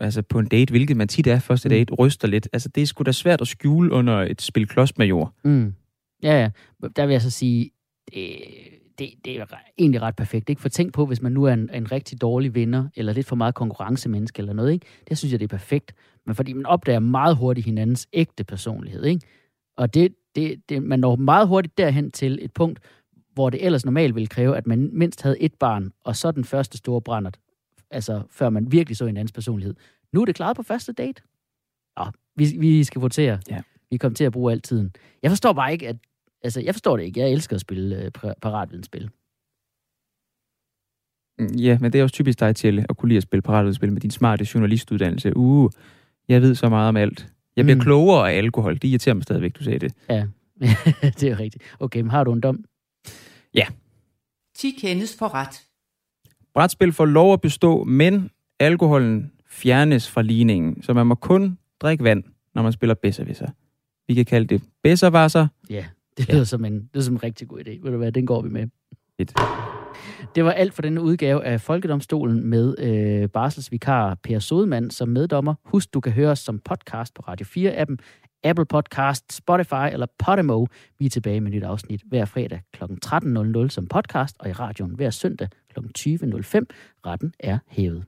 altså 0.00 0.22
på 0.22 0.38
en 0.38 0.46
date, 0.46 0.70
hvilket 0.70 0.96
man 0.96 1.08
tit 1.08 1.26
er 1.26 1.38
første 1.38 1.68
Mm. 1.68 1.70
date, 1.70 1.94
ryster 1.94 2.28
lidt. 2.28 2.48
Altså 2.52 2.68
det 2.68 2.82
er 2.82 2.86
sgu 2.86 3.02
da 3.02 3.12
svært 3.12 3.40
at 3.40 3.48
skjule 3.48 3.92
under 3.92 4.14
et 4.22 4.42
spil 4.42 4.66
klodsmajor. 4.66 5.34
Mm. 5.44 5.74
Ja, 6.22 6.40
ja. 6.40 6.50
Der 6.96 7.06
vil 7.06 7.12
jeg 7.12 7.22
så 7.22 7.30
sige, 7.30 7.70
det, 8.14 8.36
det, 8.98 9.10
det 9.24 9.40
er 9.40 9.46
egentlig 9.78 10.02
ret 10.02 10.16
perfekt. 10.16 10.50
Ikke? 10.50 10.62
For 10.62 10.68
tænk 10.68 10.92
på, 10.92 11.06
hvis 11.06 11.22
man 11.22 11.32
nu 11.32 11.44
er 11.44 11.52
en, 11.52 11.70
en 11.74 11.92
rigtig 11.92 12.20
dårlig 12.20 12.54
vinder, 12.54 12.88
eller 12.96 13.12
lidt 13.12 13.26
for 13.26 13.36
meget 13.36 13.54
konkurrencemenneske 13.54 14.38
eller 14.38 14.52
noget, 14.52 14.72
ikke? 14.72 14.86
det 15.08 15.18
synes 15.18 15.32
jeg, 15.32 15.40
det 15.40 15.44
er 15.44 15.56
perfekt. 15.56 15.94
Men 16.26 16.34
fordi 16.34 16.52
man 16.52 16.66
opdager 16.66 16.98
meget 16.98 17.36
hurtigt 17.36 17.64
hinandens 17.64 18.08
ægte 18.12 18.44
personlighed. 18.44 19.04
Ikke? 19.04 19.26
Og 19.76 19.94
det, 19.94 20.14
det, 20.34 20.68
det, 20.68 20.82
man 20.82 21.00
når 21.00 21.16
meget 21.16 21.48
hurtigt 21.48 21.78
derhen 21.78 22.10
til 22.10 22.38
et 22.42 22.52
punkt, 22.52 22.80
hvor 23.34 23.50
det 23.50 23.64
ellers 23.64 23.84
normalt 23.84 24.14
ville 24.14 24.26
kræve, 24.26 24.56
at 24.56 24.66
man 24.66 24.90
mindst 24.92 25.22
havde 25.22 25.40
et 25.40 25.54
barn, 25.54 25.92
og 26.04 26.16
så 26.16 26.30
den 26.30 26.44
første 26.44 26.78
store 26.78 27.00
brændert, 27.00 27.38
altså 27.90 28.22
før 28.30 28.50
man 28.50 28.72
virkelig 28.72 28.96
så 28.96 29.04
en 29.04 29.16
andens 29.16 29.32
personlighed. 29.32 29.74
Nu 30.12 30.20
er 30.20 30.24
det 30.24 30.34
klaret 30.34 30.56
på 30.56 30.62
første 30.62 30.92
date. 30.92 31.22
Nå, 31.98 32.04
vi, 32.36 32.44
vi 32.58 32.84
skal 32.84 33.00
votere. 33.00 33.38
Ja. 33.50 33.60
Vi 33.90 33.96
kommer 33.96 34.16
til 34.16 34.24
at 34.24 34.32
bruge 34.32 34.52
al 34.52 34.60
tiden. 34.60 34.92
Jeg 35.22 35.30
forstår 35.30 35.52
bare 35.52 35.72
ikke, 35.72 35.88
at... 35.88 35.96
Altså, 36.42 36.60
jeg 36.60 36.74
forstår 36.74 36.96
det 36.96 37.04
ikke. 37.04 37.20
Jeg 37.20 37.30
elsker 37.32 37.56
at 37.56 37.60
spille 37.60 37.96
øh, 38.04 38.10
paratvidensspil. 38.42 39.10
Mm, 41.38 41.56
Ja, 41.56 41.78
men 41.80 41.92
det 41.92 41.98
er 41.98 42.02
også 42.02 42.12
typisk 42.12 42.40
dig, 42.40 42.56
Tjelle, 42.56 42.86
at 42.90 42.96
kunne 42.96 43.08
lide 43.08 43.16
at 43.16 43.22
spille 43.22 43.42
paratudspil 43.42 43.92
med 43.92 44.00
din 44.00 44.10
smarte 44.10 44.46
journalistuddannelse. 44.54 45.36
Uh, 45.36 45.70
jeg 46.28 46.42
ved 46.42 46.54
så 46.54 46.68
meget 46.68 46.88
om 46.88 46.96
alt. 46.96 47.32
Jeg 47.56 47.64
bliver 47.64 47.74
Mm. 47.76 47.80
klogere 47.80 48.32
af 48.32 48.36
alkohol. 48.36 48.74
Det 48.74 48.84
irriterer 48.84 49.14
mig 49.14 49.22
stadigvæk, 49.22 49.54
du 49.58 49.64
sagde 49.64 49.78
det. 49.78 49.92
Ja, 50.08 50.26
det 51.20 51.22
er 51.22 51.38
rigtigt. 51.40 51.64
Okay, 51.80 52.00
men 52.00 52.10
har 52.10 52.24
du 52.24 52.32
en 52.32 52.40
dom? 52.40 52.64
10 54.54 54.70
kendes 54.70 55.16
for 55.18 55.34
ret. 55.34 55.62
Brætspil 56.54 56.92
får 56.92 57.04
lov 57.06 57.32
at 57.32 57.40
bestå, 57.40 57.84
men 57.84 58.30
alkoholen 58.60 59.32
fjernes 59.48 60.10
fra 60.10 60.22
ligningen, 60.22 60.82
så 60.82 60.92
man 60.92 61.06
må 61.06 61.14
kun 61.14 61.58
drikke 61.80 62.04
vand, 62.04 62.24
når 62.54 62.62
man 62.62 62.72
spiller 62.72 62.94
bedservisser. 62.94 63.48
Vi 64.08 64.14
kan 64.14 64.24
kalde 64.24 64.46
det 64.46 64.62
Besservasser. 64.82 65.46
Ja, 65.70 65.86
det 66.18 66.28
Ja. 66.28 66.32
lyder 66.34 66.44
som 66.44 66.64
en, 66.64 66.74
det 66.74 66.88
lyder 66.94 67.04
som 67.04 67.14
en 67.14 67.22
rigtig 67.22 67.48
god 67.48 67.58
idé. 67.58 67.70
Ved 67.82 67.90
du 67.90 67.96
hvad, 67.96 68.12
den 68.12 68.26
går 68.26 68.42
vi 68.42 68.48
med. 68.48 68.66
Fedt. 69.20 69.32
Det 70.34 70.44
var 70.44 70.52
alt 70.52 70.74
for 70.74 70.82
denne 70.82 71.00
udgave 71.00 71.44
af 71.44 71.60
Folkedomstolen 71.60 72.46
med 72.46 72.74
øh, 72.78 73.28
barselsvikar 73.28 74.14
Per 74.22 74.38
Sodemann 74.38 74.90
som 74.90 75.08
meddommer. 75.08 75.54
Husk, 75.64 75.94
du 75.94 76.00
kan 76.00 76.12
høre 76.12 76.30
os 76.30 76.38
som 76.38 76.58
podcast 76.58 77.14
på 77.14 77.22
Radio 77.28 77.46
4-appen, 77.46 77.96
Apple 78.44 78.66
Podcast, 78.66 79.32
Spotify 79.32 79.92
eller 79.92 80.06
Podimo. 80.18 80.66
Vi 80.98 81.06
er 81.06 81.10
tilbage 81.10 81.40
med 81.40 81.52
et 81.52 81.54
nyt 81.56 81.62
afsnit 81.64 82.02
hver 82.06 82.24
fredag 82.24 82.60
kl. 82.72 82.84
13.00 82.84 83.68
som 83.68 83.86
podcast 83.86 84.36
og 84.38 84.48
i 84.48 84.52
radioen 84.52 84.94
hver 84.94 85.10
søndag 85.10 85.48
kl. 85.74 85.78
20.05. 85.80 85.84
Retten 87.06 87.32
er 87.40 87.58
hævet. 87.68 88.04